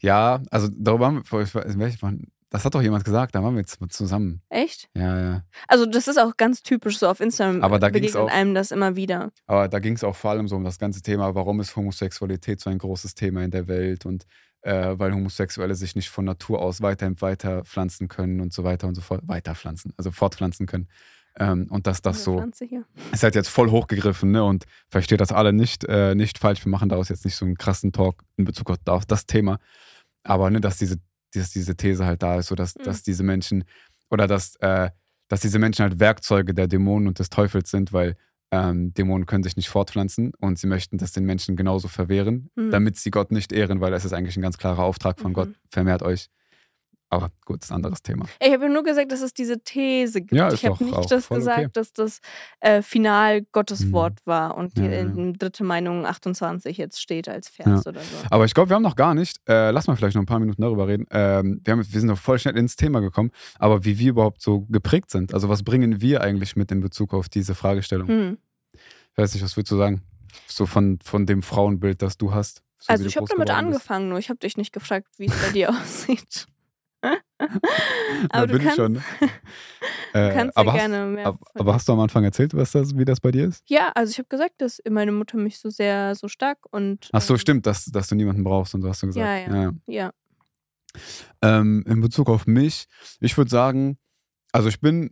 Ja, 0.00 0.42
also 0.50 0.68
darüber 0.70 1.06
haben 1.06 1.22
wir, 1.28 2.18
das 2.50 2.64
hat 2.66 2.74
doch 2.74 2.82
jemand 2.82 3.04
gesagt, 3.04 3.34
da 3.34 3.42
waren 3.42 3.54
wir 3.54 3.60
jetzt 3.60 3.78
zusammen. 3.88 4.42
Echt? 4.50 4.90
Ja, 4.94 5.18
ja. 5.18 5.44
Also 5.68 5.86
das 5.86 6.06
ist 6.06 6.18
auch 6.18 6.36
ganz 6.36 6.62
typisch 6.62 6.98
so 6.98 7.08
auf 7.08 7.20
Instagram. 7.20 7.62
Aber 7.62 7.78
da 7.78 7.88
begegnet 7.88 8.14
auch- 8.16 8.28
einem 8.30 8.54
das 8.54 8.70
immer 8.70 8.94
wieder. 8.94 9.32
Aber 9.46 9.68
da 9.68 9.78
ging 9.78 9.94
es 9.94 10.04
auch 10.04 10.14
vor 10.14 10.32
allem 10.32 10.48
so 10.48 10.56
um 10.56 10.64
das 10.64 10.78
ganze 10.78 11.00
Thema, 11.00 11.34
warum 11.34 11.60
ist 11.60 11.76
Homosexualität 11.76 12.60
so 12.60 12.68
ein 12.68 12.76
großes 12.78 13.14
Thema 13.14 13.42
in 13.42 13.50
der 13.50 13.68
Welt 13.68 14.04
und 14.04 14.26
äh, 14.60 14.96
weil 14.98 15.12
Homosexuelle 15.14 15.74
sich 15.74 15.96
nicht 15.96 16.10
von 16.10 16.24
Natur 16.26 16.60
aus 16.60 16.82
weiter 16.82 17.10
weiterpflanzen 17.20 18.08
können 18.08 18.40
und 18.40 18.52
so 18.52 18.64
weiter 18.64 18.86
und 18.86 18.94
so 18.94 19.00
fort. 19.00 19.22
Weiterpflanzen, 19.26 19.92
also 19.96 20.10
fortpflanzen 20.12 20.66
können. 20.66 20.88
Ähm, 21.38 21.66
und 21.70 21.86
dass 21.86 22.02
das 22.02 22.24
so, 22.24 22.40
ist 23.12 23.22
halt 23.22 23.34
jetzt 23.34 23.48
voll 23.48 23.70
hochgegriffen, 23.70 24.30
ne? 24.32 24.44
Und 24.44 24.64
versteht 24.90 25.20
das 25.20 25.32
alle 25.32 25.52
nicht, 25.52 25.84
äh, 25.84 26.14
nicht 26.14 26.38
falsch. 26.38 26.64
Wir 26.64 26.70
machen 26.70 26.88
daraus 26.90 27.08
jetzt 27.08 27.24
nicht 27.24 27.36
so 27.36 27.44
einen 27.46 27.56
krassen 27.56 27.92
Talk 27.92 28.22
in 28.36 28.44
Bezug 28.44 28.70
auf, 28.70 28.76
auf 28.86 29.06
das 29.06 29.24
Thema. 29.26 29.58
Aber 30.24 30.50
ne, 30.50 30.60
dass 30.60 30.76
diese, 30.76 30.96
dass 31.34 31.50
diese 31.50 31.74
These 31.76 32.04
halt 32.04 32.22
da 32.22 32.36
ist, 32.38 32.48
so 32.48 32.54
dass, 32.54 32.74
Mhm. 32.76 32.82
dass 32.84 33.02
diese 33.02 33.22
Menschen 33.22 33.64
oder 34.10 34.26
dass, 34.26 34.56
äh, 34.56 34.90
dass 35.28 35.40
diese 35.40 35.58
Menschen 35.58 35.82
halt 35.84 35.98
Werkzeuge 36.00 36.52
der 36.52 36.68
Dämonen 36.68 37.08
und 37.08 37.18
des 37.18 37.30
Teufels 37.30 37.70
sind, 37.70 37.92
weil 37.94 38.16
ähm, 38.54 38.92
Dämonen 38.92 39.24
können 39.24 39.42
sich 39.42 39.56
nicht 39.56 39.70
fortpflanzen 39.70 40.32
und 40.38 40.58
sie 40.58 40.66
möchten 40.66 40.98
das 40.98 41.12
den 41.12 41.24
Menschen 41.24 41.56
genauso 41.56 41.88
verwehren, 41.88 42.50
Mhm. 42.54 42.70
damit 42.70 42.98
sie 42.98 43.10
Gott 43.10 43.32
nicht 43.32 43.50
ehren, 43.50 43.80
weil 43.80 43.90
das 43.90 44.04
ist 44.04 44.12
eigentlich 44.12 44.36
ein 44.36 44.42
ganz 44.42 44.58
klarer 44.58 44.82
Auftrag 44.82 45.18
von 45.18 45.30
Mhm. 45.30 45.34
Gott, 45.34 45.48
vermehrt 45.70 46.02
euch. 46.02 46.28
Aber 47.12 47.30
gut, 47.44 47.58
das 47.60 47.66
ist 47.66 47.72
ein 47.72 47.76
anderes 47.76 48.02
Thema. 48.02 48.24
Ich 48.40 48.50
habe 48.52 48.64
ja 48.64 48.70
nur 48.70 48.82
gesagt, 48.82 49.12
dass 49.12 49.20
es 49.20 49.34
diese 49.34 49.60
These 49.62 50.20
gibt. 50.20 50.32
Ja, 50.32 50.50
ich 50.50 50.64
habe 50.64 50.82
nicht 50.82 51.10
das 51.10 51.28
gesagt, 51.28 51.58
okay. 51.58 51.68
dass 51.74 51.92
das 51.92 52.20
äh, 52.60 52.80
Final 52.80 53.42
Gottes 53.52 53.84
Mhm. 53.84 53.92
Wort 53.92 54.18
war 54.24 54.56
und 54.56 54.78
die 54.78 54.82
Ja, 54.84 54.90
ja. 54.90 55.00
in 55.00 55.34
dritte 55.34 55.62
Meinung 55.62 56.06
28 56.06 56.78
jetzt 56.78 57.02
steht 57.02 57.28
als 57.28 57.50
Vers 57.50 57.86
oder 57.86 58.00
so. 58.00 58.16
Aber 58.30 58.46
ich 58.46 58.54
glaube, 58.54 58.70
wir 58.70 58.76
haben 58.76 58.82
noch 58.82 58.96
gar 58.96 59.14
nicht, 59.14 59.40
äh, 59.46 59.70
lass 59.72 59.86
mal 59.88 59.96
vielleicht 59.96 60.14
noch 60.14 60.22
ein 60.22 60.26
paar 60.26 60.38
Minuten 60.40 60.62
darüber 60.62 60.88
reden. 60.88 61.06
Ähm, 61.10 61.60
wir, 61.62 61.72
haben, 61.72 61.80
wir 61.92 62.00
sind 62.00 62.08
noch 62.08 62.18
voll 62.18 62.38
schnell 62.38 62.56
ins 62.56 62.76
Thema 62.76 63.00
gekommen, 63.00 63.30
aber 63.58 63.84
wie 63.84 63.98
wir 63.98 64.08
überhaupt 64.10 64.40
so 64.40 64.62
geprägt 64.70 65.10
sind. 65.10 65.34
Also, 65.34 65.50
was 65.50 65.62
bringen 65.64 66.00
wir 66.00 66.22
eigentlich 66.22 66.56
mit 66.56 66.72
in 66.72 66.80
Bezug 66.80 67.12
auf 67.12 67.28
diese 67.28 67.54
Fragestellung? 67.54 68.08
Hm. 68.08 68.38
Ich 68.72 69.18
weiß 69.18 69.34
nicht, 69.34 69.42
was 69.44 69.54
würdest 69.58 69.72
du 69.72 69.76
sagen? 69.76 70.00
So 70.46 70.64
von, 70.64 70.98
von 71.04 71.26
dem 71.26 71.42
Frauenbild, 71.42 72.00
das 72.00 72.16
du 72.16 72.32
hast. 72.32 72.62
So 72.78 72.90
Also 72.90 73.04
ich 73.04 73.16
habe 73.18 73.26
damit 73.28 73.48
bist. 73.48 73.58
angefangen, 73.58 74.08
nur 74.08 74.18
ich 74.18 74.30
habe 74.30 74.38
dich 74.40 74.56
nicht 74.56 74.72
gefragt, 74.72 75.08
wie 75.18 75.26
es 75.26 75.34
bei 75.42 75.50
dir 75.50 75.68
aussieht. 75.82 76.46
Da 77.02 77.18
aber 78.30 78.46
du 78.46 78.52
bin 78.52 78.60
ich 78.60 78.62
kannst, 78.62 78.76
schon. 78.76 78.94
du 80.12 80.18
Äh, 80.18 80.32
kannst 80.32 80.56
ja 80.56 80.60
aber, 80.60 80.72
hast, 80.74 80.78
gerne 80.80 81.06
mehr. 81.06 81.26
ab- 81.26 81.40
aber 81.54 81.74
hast 81.74 81.88
du 81.88 81.92
am 81.92 82.00
Anfang 82.00 82.22
erzählt, 82.24 82.54
was 82.54 82.72
das, 82.72 82.96
wie 82.96 83.04
das 83.04 83.18
bei 83.20 83.30
dir 83.32 83.46
ist? 83.48 83.64
ja, 83.68 83.90
also 83.94 84.10
ich 84.12 84.18
habe 84.18 84.28
gesagt, 84.28 84.54
dass 84.58 84.80
meine 84.88 85.10
Mutter 85.12 85.36
mich 85.38 85.58
so 85.58 85.68
sehr 85.70 86.14
so 86.14 86.28
stark 86.28 86.58
und 86.70 87.08
Ach 87.12 87.20
so, 87.22 87.34
ähm, 87.34 87.38
stimmt, 87.38 87.66
dass, 87.66 87.86
dass 87.86 88.08
du 88.08 88.14
niemanden 88.14 88.44
brauchst 88.44 88.74
und 88.74 88.82
so 88.82 88.88
hast 88.88 89.02
du 89.02 89.08
gesagt. 89.08 89.48
Ja, 89.48 89.54
ja. 89.54 89.62
ja. 89.62 89.72
Ja. 89.86 90.12
Ähm, 91.40 91.84
in 91.86 92.00
Bezug 92.00 92.28
auf 92.28 92.46
mich, 92.46 92.86
ich 93.20 93.36
würde 93.36 93.50
sagen, 93.50 93.98
also 94.52 94.68
ich 94.68 94.80
bin, 94.80 95.10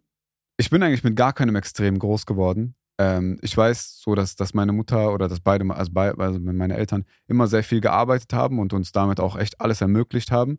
ich 0.58 0.70
bin 0.70 0.82
eigentlich 0.82 1.02
mit 1.04 1.16
gar 1.16 1.32
keinem 1.32 1.56
Extrem 1.56 1.98
groß 1.98 2.26
geworden. 2.26 2.74
Ähm, 2.98 3.38
ich 3.40 3.56
weiß 3.56 4.00
so, 4.00 4.14
dass, 4.14 4.36
dass 4.36 4.52
meine 4.52 4.72
Mutter 4.72 5.12
oder 5.14 5.26
dass 5.28 5.40
beide, 5.40 5.64
also, 5.74 5.90
bei, 5.92 6.12
also 6.12 6.38
meine 6.38 6.76
Eltern 6.76 7.06
immer 7.26 7.46
sehr 7.46 7.64
viel 7.64 7.80
gearbeitet 7.80 8.32
haben 8.34 8.58
und 8.58 8.72
uns 8.74 8.92
damit 8.92 9.18
auch 9.20 9.36
echt 9.38 9.60
alles 9.60 9.80
ermöglicht 9.80 10.30
haben. 10.30 10.58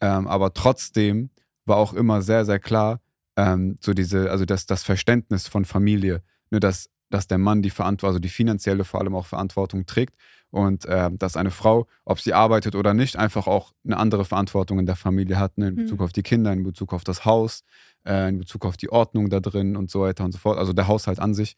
Ähm, 0.00 0.26
aber 0.26 0.52
trotzdem 0.54 1.30
war 1.64 1.76
auch 1.78 1.92
immer 1.94 2.22
sehr, 2.22 2.44
sehr 2.44 2.58
klar, 2.58 3.00
ähm, 3.36 3.78
so 3.80 3.92
diese, 3.94 4.30
also 4.30 4.44
das, 4.44 4.66
das 4.66 4.82
Verständnis 4.82 5.48
von 5.48 5.64
Familie, 5.64 6.22
ne, 6.50 6.60
dass, 6.60 6.88
dass 7.10 7.26
der 7.26 7.38
Mann 7.38 7.62
die 7.62 7.70
Verantwortung, 7.70 8.08
also 8.14 8.18
die 8.20 8.28
finanzielle 8.28 8.84
vor 8.84 9.00
allem 9.00 9.14
auch 9.14 9.26
Verantwortung 9.26 9.86
trägt 9.86 10.14
und 10.50 10.86
ähm, 10.88 11.18
dass 11.18 11.36
eine 11.36 11.50
Frau, 11.50 11.86
ob 12.04 12.20
sie 12.20 12.32
arbeitet 12.34 12.74
oder 12.74 12.94
nicht, 12.94 13.16
einfach 13.16 13.46
auch 13.46 13.72
eine 13.84 13.96
andere 13.96 14.24
Verantwortung 14.24 14.78
in 14.78 14.86
der 14.86 14.96
Familie 14.96 15.38
hat, 15.38 15.58
ne, 15.58 15.68
in 15.68 15.76
Bezug 15.76 15.98
Mhm. 15.98 16.04
auf 16.04 16.12
die 16.12 16.22
Kinder, 16.22 16.52
in 16.52 16.62
Bezug 16.62 16.92
auf 16.92 17.04
das 17.04 17.24
Haus, 17.24 17.62
äh, 18.04 18.28
in 18.28 18.38
Bezug 18.38 18.64
auf 18.64 18.76
die 18.76 18.90
Ordnung 18.90 19.28
da 19.28 19.40
drin 19.40 19.76
und 19.76 19.90
so 19.90 20.00
weiter 20.02 20.24
und 20.24 20.32
so 20.32 20.38
fort. 20.38 20.58
Also 20.58 20.72
der 20.72 20.88
Haushalt 20.88 21.18
an 21.18 21.34
sich. 21.34 21.56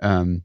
Ähm, 0.00 0.44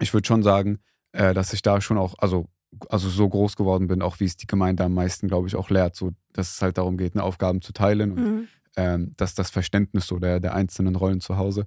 ich 0.00 0.14
würde 0.14 0.26
schon 0.26 0.42
sagen, 0.42 0.78
äh, 1.12 1.34
dass 1.34 1.52
ich 1.52 1.62
da 1.62 1.80
schon 1.80 1.98
auch, 1.98 2.14
also, 2.18 2.46
also 2.88 3.08
so 3.08 3.28
groß 3.28 3.56
geworden 3.56 3.86
bin, 3.88 4.02
auch 4.02 4.20
wie 4.20 4.24
es 4.24 4.36
die 4.36 4.46
Gemeinde 4.46 4.84
am 4.84 4.94
meisten, 4.94 5.28
glaube 5.28 5.48
ich, 5.48 5.56
auch 5.56 5.70
lehrt, 5.70 5.96
so 5.96 6.12
dass 6.32 6.54
es 6.54 6.62
halt 6.62 6.78
darum 6.78 6.96
geht, 6.98 7.14
ne, 7.14 7.22
Aufgaben 7.22 7.62
zu 7.62 7.72
teilen 7.72 8.12
und 8.12 8.20
Mhm. 8.20 8.48
ähm, 8.76 9.14
dass 9.16 9.34
das 9.34 9.50
Verständnis 9.50 10.06
so 10.06 10.18
der, 10.18 10.38
der 10.40 10.54
einzelnen 10.54 10.94
Rollen 10.94 11.20
zu 11.20 11.36
Hause. 11.36 11.66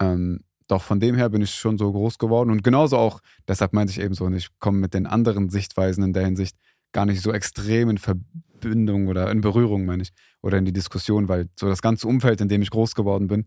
Ähm, 0.00 0.40
doch 0.68 0.82
von 0.82 1.00
dem 1.00 1.16
her 1.16 1.28
bin 1.30 1.42
ich 1.42 1.54
schon 1.54 1.78
so 1.78 1.90
groß 1.90 2.18
geworden 2.18 2.50
und 2.50 2.62
genauso 2.62 2.98
auch, 2.98 3.20
deshalb 3.48 3.72
meinte 3.72 3.92
ich 3.92 4.00
eben 4.00 4.14
so, 4.14 4.24
und 4.24 4.34
ich 4.34 4.48
komme 4.58 4.78
mit 4.78 4.94
den 4.94 5.06
anderen 5.06 5.48
Sichtweisen 5.48 6.02
in 6.04 6.12
der 6.12 6.24
Hinsicht 6.24 6.56
gar 6.92 7.06
nicht 7.06 7.22
so 7.22 7.32
extrem 7.32 7.88
in 7.90 7.98
Verbindung 7.98 9.08
oder 9.08 9.30
in 9.30 9.40
Berührung, 9.40 9.84
meine 9.84 10.02
ich, 10.02 10.12
oder 10.42 10.58
in 10.58 10.64
die 10.64 10.72
Diskussion, 10.72 11.28
weil 11.28 11.48
so 11.58 11.68
das 11.68 11.82
ganze 11.82 12.08
Umfeld, 12.08 12.40
in 12.40 12.48
dem 12.48 12.62
ich 12.62 12.70
groß 12.70 12.94
geworden 12.94 13.26
bin, 13.26 13.46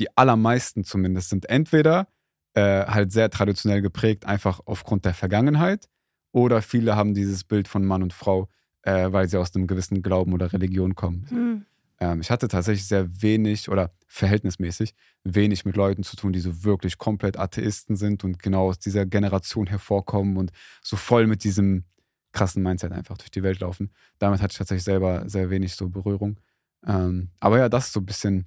die 0.00 0.14
allermeisten 0.16 0.84
zumindest 0.84 1.30
sind 1.30 1.48
entweder 1.48 2.08
äh, 2.54 2.84
halt 2.86 3.12
sehr 3.12 3.30
traditionell 3.30 3.82
geprägt, 3.82 4.26
einfach 4.26 4.60
aufgrund 4.64 5.04
der 5.04 5.14
Vergangenheit, 5.14 5.88
oder 6.32 6.62
viele 6.62 6.96
haben 6.96 7.14
dieses 7.14 7.44
Bild 7.44 7.68
von 7.68 7.84
Mann 7.84 8.02
und 8.02 8.12
Frau, 8.12 8.48
äh, 8.82 9.12
weil 9.12 9.28
sie 9.28 9.38
aus 9.38 9.54
einem 9.54 9.66
gewissen 9.66 10.02
Glauben 10.02 10.32
oder 10.32 10.52
Religion 10.52 10.94
kommen. 10.94 11.26
Mhm. 11.30 11.66
Ähm, 11.98 12.20
ich 12.20 12.30
hatte 12.30 12.48
tatsächlich 12.48 12.86
sehr 12.86 13.22
wenig 13.22 13.68
oder 13.68 13.90
verhältnismäßig 14.06 14.94
wenig 15.24 15.64
mit 15.64 15.76
Leuten 15.76 16.02
zu 16.02 16.16
tun, 16.16 16.32
die 16.32 16.40
so 16.40 16.64
wirklich 16.64 16.98
komplett 16.98 17.38
Atheisten 17.38 17.96
sind 17.96 18.24
und 18.24 18.42
genau 18.42 18.68
aus 18.68 18.78
dieser 18.78 19.06
Generation 19.06 19.66
hervorkommen 19.66 20.36
und 20.36 20.52
so 20.82 20.96
voll 20.96 21.26
mit 21.26 21.44
diesem 21.44 21.84
krassen 22.32 22.62
Mindset 22.62 22.92
einfach 22.92 23.16
durch 23.16 23.30
die 23.30 23.42
Welt 23.42 23.60
laufen. 23.60 23.90
Damit 24.18 24.42
hatte 24.42 24.52
ich 24.52 24.58
tatsächlich 24.58 24.84
selber 24.84 25.28
sehr 25.28 25.50
wenig 25.50 25.74
so 25.74 25.88
Berührung. 25.88 26.38
Ähm, 26.86 27.30
aber 27.40 27.58
ja, 27.58 27.68
das 27.68 27.86
ist 27.86 27.92
so 27.94 28.00
ein 28.00 28.06
bisschen 28.06 28.46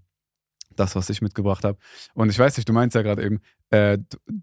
das, 0.80 0.96
was 0.96 1.10
ich 1.10 1.22
mitgebracht 1.22 1.64
habe. 1.64 1.78
Und 2.14 2.30
ich 2.30 2.40
weiß 2.40 2.58
nicht, 2.58 2.68
du 2.68 2.74
meinst 2.74 2.96
ja 2.96 3.02
gerade 3.02 3.24
eben, 3.24 3.42
äh, 3.72 3.98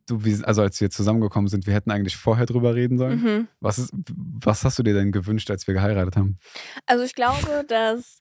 du, 0.06 0.18
du, 0.18 0.44
also 0.44 0.62
als 0.62 0.80
wir 0.80 0.90
zusammengekommen 0.90 1.48
sind, 1.48 1.66
wir 1.66 1.74
hätten 1.74 1.90
eigentlich 1.90 2.16
vorher 2.16 2.46
drüber 2.46 2.74
reden 2.74 2.98
sollen. 2.98 3.22
Mhm. 3.22 3.48
Was, 3.60 3.78
ist, 3.78 3.92
was 4.14 4.64
hast 4.64 4.78
du 4.78 4.82
dir 4.82 4.94
denn 4.94 5.12
gewünscht, 5.12 5.50
als 5.50 5.66
wir 5.66 5.74
geheiratet 5.74 6.16
haben? 6.16 6.38
Also 6.86 7.04
ich 7.04 7.14
glaube, 7.14 7.64
dass 7.66 8.20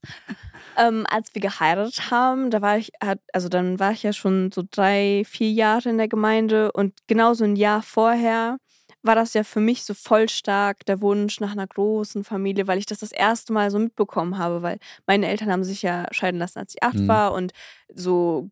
ähm, 0.77 1.05
als 1.09 1.33
wir 1.33 1.41
geheiratet 1.41 2.09
haben, 2.11 2.49
da 2.49 2.61
war 2.61 2.77
ich, 2.77 2.91
also 3.33 3.49
dann 3.49 3.79
war 3.79 3.91
ich 3.91 4.03
ja 4.03 4.13
schon 4.13 4.51
so 4.51 4.63
drei, 4.69 5.23
vier 5.25 5.51
Jahre 5.51 5.89
in 5.89 5.97
der 5.97 6.07
Gemeinde 6.07 6.71
und 6.71 6.93
genau 7.07 7.33
so 7.33 7.43
ein 7.43 7.55
Jahr 7.55 7.81
vorher 7.81 8.57
war 9.05 9.15
das 9.15 9.33
ja 9.33 9.43
für 9.43 9.59
mich 9.59 9.83
so 9.83 9.93
voll 9.93 10.29
stark 10.29 10.85
der 10.85 11.01
Wunsch 11.01 11.39
nach 11.39 11.51
einer 11.51 11.67
großen 11.67 12.23
Familie, 12.23 12.67
weil 12.67 12.77
ich 12.79 12.85
das 12.85 12.99
das 12.99 13.11
erste 13.11 13.53
Mal 13.53 13.71
so 13.71 13.79
mitbekommen 13.79 14.37
habe, 14.37 14.61
weil 14.61 14.79
meine 15.07 15.27
Eltern 15.27 15.51
haben 15.51 15.63
sich 15.63 15.81
ja 15.81 16.05
scheiden 16.11 16.39
lassen, 16.39 16.59
als 16.59 16.73
ich 16.75 16.83
acht 16.83 16.95
Mhm. 16.95 17.07
war 17.07 17.33
und 17.33 17.51
so 17.93 18.49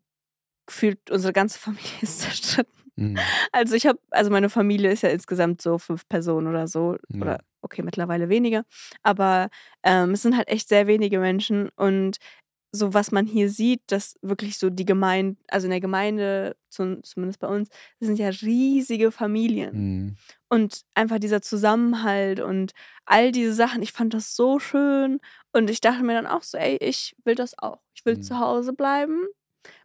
gefühlt 0.66 1.10
unsere 1.10 1.32
ganze 1.32 1.58
Familie 1.60 1.92
ist 2.02 2.20
zerstritten. 2.20 2.72
Mhm. 2.96 3.18
Also 3.52 3.74
ich 3.74 3.86
habe, 3.86 3.98
also 4.10 4.30
meine 4.30 4.48
Familie 4.48 4.92
ist 4.92 5.02
ja 5.02 5.08
insgesamt 5.08 5.60
so 5.60 5.78
fünf 5.78 6.08
Personen 6.08 6.46
oder 6.46 6.68
so. 6.68 6.96
Ja. 7.08 7.20
Oder 7.20 7.40
okay, 7.62 7.82
mittlerweile 7.82 8.28
weniger. 8.28 8.64
Aber 9.02 9.48
ähm, 9.82 10.10
es 10.12 10.22
sind 10.22 10.36
halt 10.36 10.48
echt 10.48 10.68
sehr 10.68 10.86
wenige 10.86 11.18
Menschen. 11.18 11.70
Und 11.70 12.18
so 12.74 12.92
was 12.92 13.12
man 13.12 13.24
hier 13.26 13.50
sieht, 13.50 13.82
dass 13.86 14.16
wirklich 14.20 14.58
so 14.58 14.68
die 14.68 14.84
Gemeinde, 14.84 15.36
also 15.48 15.66
in 15.66 15.70
der 15.70 15.80
Gemeinde, 15.80 16.56
zumindest 16.68 17.38
bei 17.38 17.46
uns, 17.46 17.68
das 18.00 18.08
sind 18.08 18.18
ja 18.18 18.28
riesige 18.28 19.12
Familien. 19.12 19.72
Mhm. 19.74 20.16
Und 20.48 20.82
einfach 20.94 21.18
dieser 21.20 21.40
Zusammenhalt 21.40 22.40
und 22.40 22.72
all 23.04 23.30
diese 23.30 23.54
Sachen, 23.54 23.82
ich 23.82 23.92
fand 23.92 24.12
das 24.12 24.34
so 24.34 24.58
schön. 24.58 25.20
Und 25.52 25.70
ich 25.70 25.80
dachte 25.80 26.02
mir 26.02 26.14
dann 26.14 26.26
auch 26.26 26.42
so, 26.42 26.58
ey, 26.58 26.76
ich 26.80 27.14
will 27.24 27.36
das 27.36 27.56
auch. 27.58 27.78
Ich 27.94 28.04
will 28.04 28.16
Mhm. 28.16 28.22
zu 28.22 28.38
Hause 28.40 28.72
bleiben. 28.72 29.22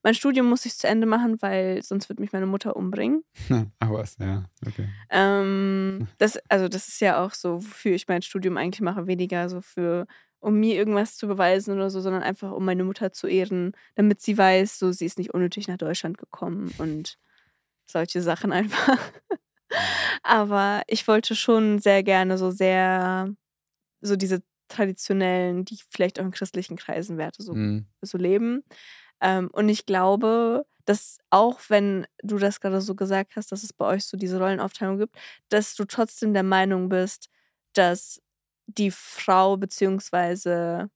Mein 0.03 0.15
Studium 0.15 0.47
muss 0.49 0.65
ich 0.65 0.75
zu 0.75 0.87
Ende 0.87 1.05
machen, 1.07 1.41
weil 1.41 1.81
sonst 1.83 2.09
wird 2.09 2.19
mich 2.19 2.33
meine 2.33 2.45
Mutter 2.47 2.75
umbringen. 2.75 3.23
Ach 3.79 3.91
was, 3.91 4.17
ja, 4.19 4.45
okay. 4.65 4.89
Ähm, 5.09 6.07
das, 6.17 6.37
also 6.49 6.67
das 6.67 6.87
ist 6.87 6.99
ja 7.01 7.23
auch 7.23 7.33
so, 7.33 7.63
wofür 7.63 7.93
ich 7.93 8.07
mein 8.07 8.21
Studium 8.21 8.57
eigentlich 8.57 8.81
mache, 8.81 9.07
weniger 9.07 9.47
so 9.47 9.61
für, 9.61 10.05
um 10.39 10.59
mir 10.59 10.75
irgendwas 10.75 11.17
zu 11.17 11.27
beweisen 11.27 11.73
oder 11.75 11.89
so, 11.89 11.99
sondern 12.01 12.23
einfach 12.23 12.51
um 12.51 12.65
meine 12.65 12.83
Mutter 12.83 13.11
zu 13.11 13.27
ehren, 13.27 13.73
damit 13.95 14.21
sie 14.21 14.37
weiß, 14.37 14.79
so 14.79 14.91
sie 14.91 15.05
ist 15.05 15.17
nicht 15.17 15.33
unnötig 15.33 15.67
nach 15.67 15.77
Deutschland 15.77 16.17
gekommen 16.17 16.73
und 16.77 17.17
solche 17.87 18.21
Sachen 18.21 18.51
einfach. 18.53 18.99
Aber 20.23 20.81
ich 20.87 21.07
wollte 21.07 21.35
schon 21.35 21.79
sehr 21.79 22.03
gerne 22.03 22.37
so 22.37 22.51
sehr, 22.51 23.33
so 24.01 24.15
diese 24.15 24.41
traditionellen, 24.69 25.65
die 25.65 25.79
vielleicht 25.89 26.19
auch 26.19 26.25
in 26.25 26.31
christlichen 26.31 26.77
Kreisen 26.77 27.17
Werte 27.17 27.43
so 27.43 27.53
Mhm. 27.55 27.87
so 28.01 28.17
leben. 28.17 28.63
Ähm, 29.21 29.49
und 29.51 29.69
ich 29.69 29.85
glaube, 29.85 30.65
dass 30.85 31.17
auch 31.29 31.59
wenn 31.69 32.07
du 32.23 32.37
das 32.37 32.61
gerade 32.61 32.81
so 32.81 32.95
gesagt 32.95 33.35
hast, 33.35 33.51
dass 33.51 33.63
es 33.63 33.73
bei 33.73 33.85
euch 33.85 34.05
so 34.05 34.17
diese 34.17 34.39
Rollenaufteilung 34.39 34.97
gibt, 34.99 35.15
dass 35.49 35.75
du 35.75 35.85
trotzdem 35.85 36.33
der 36.33 36.43
Meinung 36.43 36.89
bist, 36.89 37.29
dass 37.73 38.21
die 38.77 38.91
Frau 38.91 39.57
beziehungsweise 39.57 40.89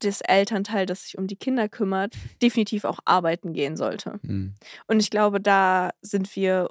das 0.00 0.20
Elternteil, 0.20 0.86
das 0.86 1.04
sich 1.04 1.16
um 1.16 1.26
die 1.28 1.36
Kinder 1.36 1.68
kümmert, 1.68 2.14
definitiv 2.42 2.84
auch 2.84 2.98
arbeiten 3.04 3.52
gehen 3.52 3.76
sollte. 3.76 4.18
Mhm. 4.22 4.54
Und 4.88 5.00
ich 5.00 5.10
glaube, 5.10 5.40
da 5.40 5.90
sind 6.00 6.34
wir 6.34 6.68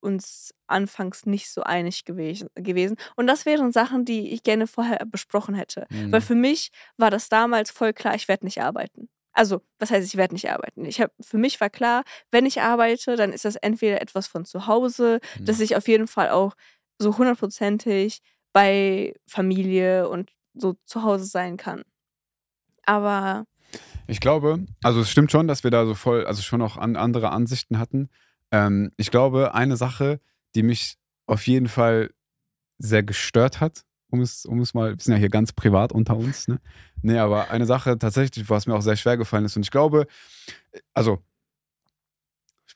uns 0.00 0.54
anfangs 0.66 1.26
nicht 1.26 1.50
so 1.50 1.62
einig 1.62 2.04
gewesen. 2.04 2.48
gewesen. 2.54 2.96
Und 3.16 3.26
das 3.26 3.44
wären 3.44 3.72
Sachen, 3.72 4.04
die 4.04 4.30
ich 4.30 4.42
gerne 4.42 4.66
vorher 4.66 5.04
besprochen 5.04 5.54
hätte. 5.54 5.86
Mhm. 5.90 6.12
Weil 6.12 6.20
für 6.20 6.36
mich 6.36 6.70
war 6.96 7.10
das 7.10 7.28
damals 7.28 7.70
voll 7.70 7.92
klar, 7.92 8.14
ich 8.14 8.28
werde 8.28 8.46
nicht 8.46 8.62
arbeiten. 8.62 9.08
Also, 9.32 9.62
was 9.78 9.90
heißt, 9.90 10.06
ich 10.06 10.16
werde 10.16 10.34
nicht 10.34 10.50
arbeiten? 10.50 10.84
Ich 10.84 11.00
hab, 11.00 11.12
für 11.20 11.38
mich 11.38 11.60
war 11.60 11.70
klar, 11.70 12.04
wenn 12.30 12.46
ich 12.46 12.60
arbeite, 12.60 13.16
dann 13.16 13.32
ist 13.32 13.44
das 13.44 13.56
entweder 13.56 14.00
etwas 14.00 14.26
von 14.26 14.44
zu 14.44 14.66
Hause, 14.66 15.20
Mhm. 15.38 15.44
dass 15.44 15.60
ich 15.60 15.76
auf 15.76 15.86
jeden 15.88 16.06
Fall 16.06 16.30
auch 16.30 16.54
so 16.98 17.16
hundertprozentig 17.18 18.20
bei 18.52 19.14
Familie 19.26 20.08
und 20.08 20.30
so 20.54 20.76
zu 20.84 21.02
Hause 21.02 21.24
sein 21.24 21.56
kann. 21.56 21.82
Aber 22.84 23.44
Ich 24.06 24.20
glaube, 24.20 24.66
also 24.82 25.00
es 25.00 25.10
stimmt 25.10 25.30
schon, 25.30 25.46
dass 25.46 25.62
wir 25.64 25.70
da 25.70 25.86
so 25.86 25.94
voll, 25.94 26.26
also 26.26 26.42
schon 26.42 26.62
auch 26.62 26.76
an, 26.76 26.96
andere 26.96 27.30
Ansichten 27.30 27.78
hatten. 27.78 28.08
Ähm, 28.50 28.90
ich 28.96 29.10
glaube, 29.10 29.54
eine 29.54 29.76
Sache, 29.76 30.20
die 30.54 30.62
mich 30.64 30.96
auf 31.26 31.46
jeden 31.46 31.68
Fall 31.68 32.10
sehr 32.78 33.02
gestört 33.04 33.60
hat, 33.60 33.84
um 34.10 34.20
es, 34.20 34.44
um 34.44 34.60
es 34.60 34.74
mal, 34.74 34.96
wir 34.96 35.00
sind 35.00 35.12
ja 35.12 35.18
hier 35.20 35.28
ganz 35.28 35.52
privat 35.52 35.92
unter 35.92 36.16
uns, 36.16 36.48
ne? 36.48 36.60
Nee, 37.02 37.18
aber 37.18 37.50
eine 37.50 37.66
Sache 37.66 37.96
tatsächlich, 37.98 38.50
was 38.50 38.66
mir 38.66 38.74
auch 38.74 38.82
sehr 38.82 38.96
schwer 38.96 39.16
gefallen 39.16 39.44
ist. 39.44 39.56
Und 39.56 39.62
ich 39.62 39.70
glaube, 39.70 40.06
also, 40.94 41.22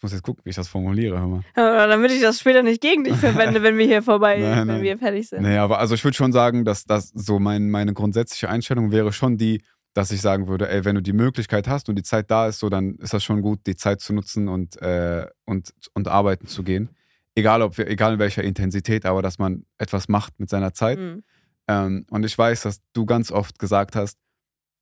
muss 0.04 0.12
jetzt 0.12 0.22
gucken, 0.22 0.42
wie 0.44 0.50
ich 0.50 0.56
das 0.56 0.68
formuliere, 0.68 1.18
hör 1.18 1.26
mal. 1.26 1.40
äh, 1.56 1.88
damit 1.88 2.12
ich 2.12 2.20
das 2.20 2.38
später 2.38 2.62
nicht 2.62 2.80
gegen 2.80 3.02
dich 3.02 3.16
verwende, 3.16 3.62
wenn 3.62 3.76
wir 3.76 3.86
hier 3.86 4.02
vorbei, 4.02 4.38
Nein, 4.40 4.58
wenn 4.58 4.66
nein. 4.66 4.82
wir 4.82 4.98
fertig 4.98 5.28
sind. 5.28 5.42
Nee, 5.42 5.56
aber 5.56 5.80
also 5.80 5.94
ich 5.94 6.04
würde 6.04 6.16
schon 6.16 6.32
sagen, 6.32 6.64
dass 6.64 6.84
das 6.84 7.08
so 7.14 7.40
mein, 7.40 7.70
meine 7.70 7.94
grundsätzliche 7.94 8.48
Einstellung 8.48 8.92
wäre 8.92 9.12
schon 9.12 9.36
die, 9.36 9.62
dass 9.94 10.12
ich 10.12 10.20
sagen 10.20 10.46
würde, 10.46 10.68
ey, 10.68 10.84
wenn 10.84 10.94
du 10.94 11.02
die 11.02 11.12
Möglichkeit 11.12 11.66
hast 11.66 11.88
und 11.88 11.96
die 11.96 12.02
Zeit 12.02 12.30
da 12.30 12.48
ist, 12.48 12.58
so 12.58 12.68
dann 12.68 12.96
ist 12.96 13.14
das 13.14 13.24
schon 13.24 13.42
gut, 13.42 13.60
die 13.66 13.76
Zeit 13.76 14.00
zu 14.00 14.12
nutzen 14.12 14.48
und, 14.48 14.80
äh, 14.82 15.26
und, 15.46 15.72
und 15.94 16.06
arbeiten 16.08 16.46
zu 16.46 16.62
gehen. 16.62 16.90
Egal 17.34 17.62
ob 17.62 17.78
wir, 17.78 17.88
egal 17.88 18.14
in 18.14 18.18
welcher 18.18 18.44
Intensität, 18.44 19.06
aber 19.06 19.22
dass 19.22 19.38
man 19.38 19.64
etwas 19.78 20.08
macht 20.08 20.38
mit 20.38 20.50
seiner 20.50 20.72
Zeit. 20.74 20.98
Mhm. 20.98 21.22
Ähm, 21.66 22.06
und 22.10 22.24
ich 22.24 22.36
weiß, 22.36 22.62
dass 22.62 22.80
du 22.92 23.06
ganz 23.06 23.32
oft 23.32 23.58
gesagt 23.58 23.96
hast, 23.96 24.18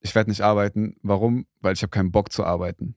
ich 0.01 0.15
werde 0.15 0.31
nicht 0.31 0.43
arbeiten. 0.43 0.97
Warum? 1.03 1.47
Weil 1.61 1.75
ich 1.75 1.83
habe 1.83 1.91
keinen 1.91 2.11
Bock 2.11 2.33
zu 2.33 2.45
arbeiten. 2.45 2.97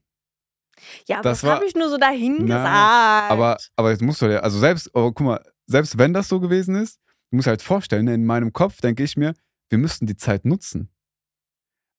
Ja, 1.07 1.17
aber 1.17 1.29
Das 1.29 1.41
das, 1.41 1.49
habe 1.49 1.65
ich 1.65 1.75
nur 1.75 1.89
so 1.89 1.97
dahin 1.97 2.45
Na, 2.45 2.57
gesagt. 2.57 3.31
Aber, 3.31 3.57
aber 3.75 3.91
jetzt 3.91 4.01
musst 4.01 4.21
du 4.21 4.27
ja, 4.27 4.39
also 4.39 4.59
selbst, 4.59 4.89
aber 4.95 5.11
guck 5.13 5.25
mal, 5.25 5.43
selbst 5.65 5.97
wenn 5.97 6.13
das 6.13 6.27
so 6.27 6.39
gewesen 6.39 6.75
ist, 6.75 6.99
du 7.31 7.37
musst 7.37 7.47
halt 7.47 7.61
vorstellen, 7.61 8.07
in 8.07 8.25
meinem 8.25 8.53
Kopf 8.53 8.81
denke 8.81 9.03
ich 9.03 9.17
mir, 9.17 9.33
wir 9.69 9.77
müssten 9.77 10.05
die 10.05 10.17
Zeit 10.17 10.45
nutzen. 10.45 10.89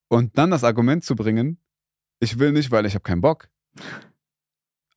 Und 0.08 0.38
dann 0.38 0.50
das 0.50 0.62
Argument 0.64 1.04
zu 1.04 1.16
bringen, 1.16 1.60
ich 2.20 2.38
will 2.38 2.52
nicht, 2.52 2.70
weil 2.70 2.86
ich 2.86 2.94
habe 2.94 3.02
keinen 3.02 3.20
Bock. 3.20 3.48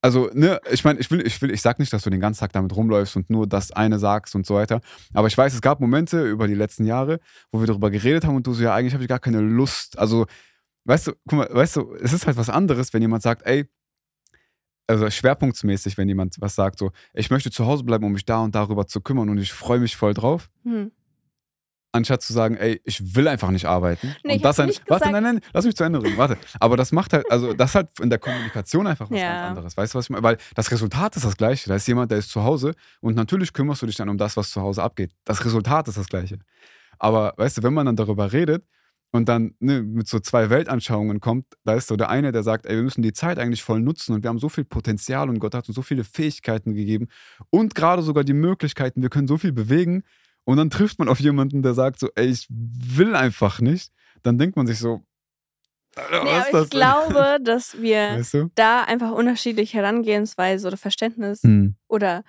Also, 0.01 0.29
ne, 0.33 0.61
ich 0.71 0.85
meine, 0.85 0.99
ich 0.99 1.11
will, 1.11 1.25
ich 1.27 1.41
will, 1.41 1.51
ich 1.51 1.61
sag 1.61 1.77
nicht, 1.77 1.91
dass 1.91 2.03
du 2.03 2.09
den 2.09 2.21
ganzen 2.21 2.39
Tag 2.39 2.53
damit 2.53 2.73
rumläufst 2.73 3.17
und 3.17 3.29
nur 3.29 3.47
das 3.47 3.71
eine 3.71 3.99
sagst 3.99 4.33
und 4.33 4.45
so 4.45 4.55
weiter. 4.55 4.79
Aber 5.13 5.27
ich 5.27 5.37
weiß, 5.37 5.53
es 5.53 5.61
gab 5.61 5.81
Momente 5.81 6.25
über 6.25 6.47
die 6.47 6.55
letzten 6.55 6.85
Jahre, 6.85 7.19
wo 7.51 7.59
wir 7.59 7.67
darüber 7.67 7.91
geredet 7.91 8.23
haben 8.23 8.37
und 8.37 8.47
du 8.47 8.53
so, 8.53 8.63
ja, 8.63 8.73
eigentlich 8.73 8.93
habe 8.93 9.03
ich 9.03 9.09
gar 9.09 9.19
keine 9.19 9.41
Lust. 9.41 9.99
Also, 9.99 10.25
weißt 10.85 11.07
du, 11.07 11.11
guck 11.27 11.39
mal, 11.39 11.49
weißt 11.51 11.75
du, 11.77 11.93
es 11.95 12.13
ist 12.13 12.25
halt 12.27 12.37
was 12.37 12.49
anderes, 12.49 12.93
wenn 12.93 13.01
jemand 13.01 13.23
sagt, 13.23 13.45
ey, 13.45 13.65
also 14.87 15.09
schwerpunktsmäßig, 15.09 15.97
wenn 15.97 16.07
jemand 16.07 16.35
was 16.39 16.55
sagt, 16.55 16.79
so, 16.79 16.91
ich 17.13 17.29
möchte 17.29 17.51
zu 17.51 17.65
Hause 17.67 17.83
bleiben, 17.83 18.05
um 18.05 18.11
mich 18.13 18.25
da 18.25 18.39
und 18.39 18.55
darüber 18.55 18.87
zu 18.87 19.01
kümmern 19.01 19.29
und 19.29 19.37
ich 19.37 19.53
freue 19.53 19.79
mich 19.79 19.95
voll 19.95 20.15
drauf, 20.15 20.49
Hm. 20.63 20.91
anstatt 21.91 22.21
zu 22.23 22.33
sagen, 22.33 22.55
ey, 22.57 22.81
ich 22.85 23.15
will 23.15 23.27
einfach 23.27 23.51
nicht 23.51 23.65
arbeiten. 23.65 24.15
Nee, 24.23 24.31
ich 24.33 24.35
und 24.37 24.45
das 24.45 24.59
ein, 24.59 24.67
nicht 24.67 24.81
warte, 24.89 25.11
nein, 25.11 25.21
nein, 25.23 25.39
lass 25.53 25.65
mich 25.65 25.75
zu 25.75 25.83
Ende 25.83 26.01
reden, 26.01 26.17
warte. 26.17 26.37
Aber 26.59 26.75
das 26.75 26.91
macht 26.91 27.13
halt, 27.13 27.29
also 27.31 27.53
das 27.53 27.71
ist 27.71 27.75
halt 27.75 27.99
in 27.99 28.09
der 28.09 28.17
Kommunikation 28.19 28.87
einfach 28.87 29.09
was 29.11 29.19
Ja. 29.19 29.27
ganz 29.27 29.43
anderes. 29.49 29.77
Weißt 29.77 29.93
du, 29.93 29.97
was 29.99 30.05
ich 30.05 30.09
meine? 30.09 30.23
Weil 30.23 30.37
das 30.55 30.71
Resultat 30.71 31.15
ist 31.17 31.25
das 31.25 31.37
gleiche. 31.37 31.69
Da 31.69 31.75
ist 31.75 31.87
jemand, 31.87 32.09
der 32.11 32.17
ist 32.17 32.29
zu 32.31 32.43
Hause 32.43 32.73
und 33.01 33.15
natürlich 33.15 33.53
kümmerst 33.53 33.81
du 33.83 33.85
dich 33.85 33.95
dann 33.95 34.09
um 34.09 34.17
das, 34.17 34.37
was 34.37 34.49
zu 34.49 34.61
Hause 34.61 34.81
abgeht. 34.81 35.15
Das 35.23 35.43
Resultat 35.45 35.87
ist 35.87 35.97
das 35.99 36.07
gleiche. 36.07 36.39
Aber 36.97 37.33
weißt 37.37 37.59
du, 37.59 37.63
wenn 37.63 37.73
man 37.75 37.85
dann 37.85 37.95
darüber 37.95 38.31
redet 38.33 38.65
und 39.11 39.27
dann 39.27 39.55
ne, 39.59 39.81
mit 39.81 40.07
so 40.07 40.19
zwei 40.19 40.49
Weltanschauungen 40.49 41.19
kommt, 41.19 41.45
da 41.63 41.73
ist 41.73 41.87
so 41.87 41.95
der 41.95 42.09
eine, 42.09 42.31
der 42.31 42.43
sagt, 42.43 42.65
ey, 42.65 42.75
wir 42.75 42.83
müssen 42.83 43.01
die 43.01 43.13
Zeit 43.13 43.39
eigentlich 43.39 43.63
voll 43.63 43.79
nutzen 43.81 44.13
und 44.13 44.23
wir 44.23 44.29
haben 44.29 44.39
so 44.39 44.49
viel 44.49 44.65
Potenzial 44.65 45.29
und 45.29 45.39
Gott 45.39 45.55
hat 45.55 45.67
uns 45.67 45.75
so 45.75 45.81
viele 45.81 46.03
Fähigkeiten 46.03 46.73
gegeben 46.73 47.07
und 47.49 47.73
gerade 47.75 48.01
sogar 48.01 48.23
die 48.23 48.33
Möglichkeiten, 48.33 49.01
wir 49.01 49.09
können 49.09 49.27
so 49.27 49.37
viel 49.37 49.51
bewegen. 49.51 50.03
Und 50.45 50.57
dann 50.57 50.71
trifft 50.71 50.97
man 50.97 51.09
auf 51.09 51.19
jemanden, 51.19 51.61
der 51.61 51.75
sagt 51.75 51.99
so, 51.99 52.09
ey, 52.15 52.27
ich 52.27 52.47
will 52.49 53.15
einfach 53.15 53.61
nicht. 53.61 53.91
Dann 54.23 54.39
denkt 54.39 54.55
man 54.55 54.65
sich 54.65 54.79
so, 54.79 55.03
Alter, 55.95 56.23
Nee, 56.23 56.63
ich 56.63 56.69
glaube, 56.69 57.37
dass 57.43 57.79
wir? 57.81 58.15
Weißt 58.17 58.33
du? 58.33 58.51
da 58.55 58.83
einfach 58.83 59.11
unterschiedliche 59.11 59.77
Herangehensweise 59.77 60.67
oder 60.67 60.77
Verständnis 60.77 61.43
Hm. 61.43 61.75
oder 61.87 62.23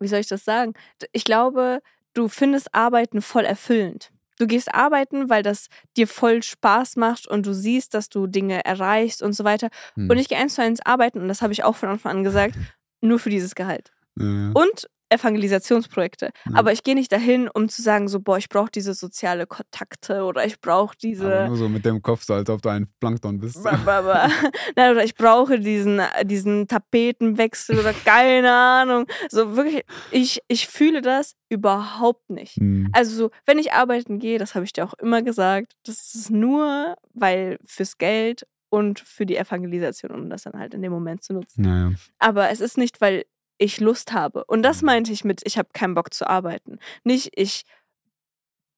wie 0.00 0.08
soll 0.08 0.20
ich 0.20 0.28
das 0.28 0.44
sagen? 0.44 0.74
Ich 1.12 1.24
glaube, 1.24 1.80
du 2.14 2.28
findest 2.28 2.74
Arbeiten 2.74 3.22
voll 3.22 3.44
erfüllend. 3.44 4.10
Du 4.38 4.46
gehst 4.46 4.74
arbeiten, 4.74 5.30
weil 5.30 5.42
das 5.42 5.68
dir 5.96 6.06
voll 6.06 6.42
Spaß 6.42 6.96
macht 6.96 7.26
und 7.26 7.46
du 7.46 7.54
siehst, 7.54 7.94
dass 7.94 8.08
du 8.08 8.26
Dinge 8.26 8.64
erreichst 8.64 9.22
und 9.22 9.32
so 9.32 9.44
weiter. 9.44 9.68
Hm. 9.94 10.10
Und 10.10 10.18
ich 10.18 10.28
gehe 10.28 10.38
eins 10.38 10.54
zu 10.54 10.62
eins 10.62 10.84
arbeiten 10.84 11.20
und 11.20 11.28
das 11.28 11.42
habe 11.42 11.52
ich 11.52 11.64
auch 11.64 11.76
von 11.76 11.88
Anfang 11.88 12.18
an 12.18 12.24
gesagt, 12.24 12.54
nur 13.00 13.18
für 13.18 13.30
dieses 13.30 13.54
Gehalt. 13.54 13.92
Ja, 14.18 14.50
Und 14.52 14.88
Evangelisationsprojekte. 15.08 16.26
Ja. 16.26 16.54
Aber 16.54 16.72
ich 16.72 16.82
gehe 16.82 16.94
nicht 16.94 17.12
dahin, 17.12 17.48
um 17.48 17.68
zu 17.68 17.82
sagen, 17.82 18.08
so, 18.08 18.20
boah, 18.20 18.38
ich 18.38 18.48
brauche 18.48 18.70
diese 18.70 18.94
soziale 18.94 19.46
Kontakte 19.46 20.24
oder 20.24 20.44
ich 20.44 20.60
brauche 20.60 20.94
aber 20.94 20.96
diese. 21.02 21.46
nur 21.46 21.56
so 21.56 21.68
mit 21.68 21.84
dem 21.84 22.02
Kopf, 22.02 22.24
so 22.24 22.34
als 22.34 22.50
ob 22.50 22.62
du 22.62 22.68
ein 22.68 22.88
Plankton 23.00 23.38
bist. 23.38 23.62
Ba, 23.62 23.78
ba, 23.84 24.02
ba. 24.02 24.28
Nein, 24.76 24.92
oder 24.92 25.04
ich 25.04 25.14
brauche 25.14 25.58
diesen, 25.60 26.00
diesen 26.24 26.66
Tapetenwechsel 26.68 27.78
oder 27.78 27.92
keine 27.92 28.52
Ahnung. 28.52 29.06
So 29.28 29.56
wirklich, 29.56 29.84
ich, 30.10 30.40
ich 30.48 30.66
fühle 30.66 31.02
das 31.02 31.34
überhaupt 31.48 32.30
nicht. 32.30 32.56
Hm. 32.56 32.88
Also, 32.92 33.16
so, 33.16 33.30
wenn 33.46 33.58
ich 33.58 33.72
arbeiten 33.72 34.18
gehe, 34.18 34.38
das 34.38 34.54
habe 34.54 34.64
ich 34.64 34.72
dir 34.72 34.84
auch 34.84 34.94
immer 34.94 35.22
gesagt, 35.22 35.74
das 35.84 36.14
ist 36.14 36.30
nur, 36.30 36.96
weil 37.14 37.58
fürs 37.64 37.98
Geld 37.98 38.46
und 38.68 39.00
für 39.00 39.26
die 39.26 39.36
Evangelisation, 39.36 40.10
um 40.10 40.28
das 40.28 40.42
dann 40.42 40.58
halt 40.58 40.74
in 40.74 40.82
dem 40.82 40.92
Moment 40.92 41.22
zu 41.22 41.32
nutzen. 41.32 41.62
Naja. 41.62 41.92
Aber 42.18 42.50
es 42.50 42.60
ist 42.60 42.76
nicht, 42.76 43.00
weil 43.00 43.24
ich 43.58 43.80
Lust 43.80 44.12
habe. 44.12 44.44
Und 44.46 44.62
das 44.62 44.82
Mhm. 44.82 44.86
meinte 44.86 45.12
ich 45.12 45.24
mit, 45.24 45.42
ich 45.44 45.58
habe 45.58 45.68
keinen 45.72 45.94
Bock 45.94 46.12
zu 46.12 46.28
arbeiten. 46.28 46.78
Nicht, 47.04 47.30
ich, 47.36 47.64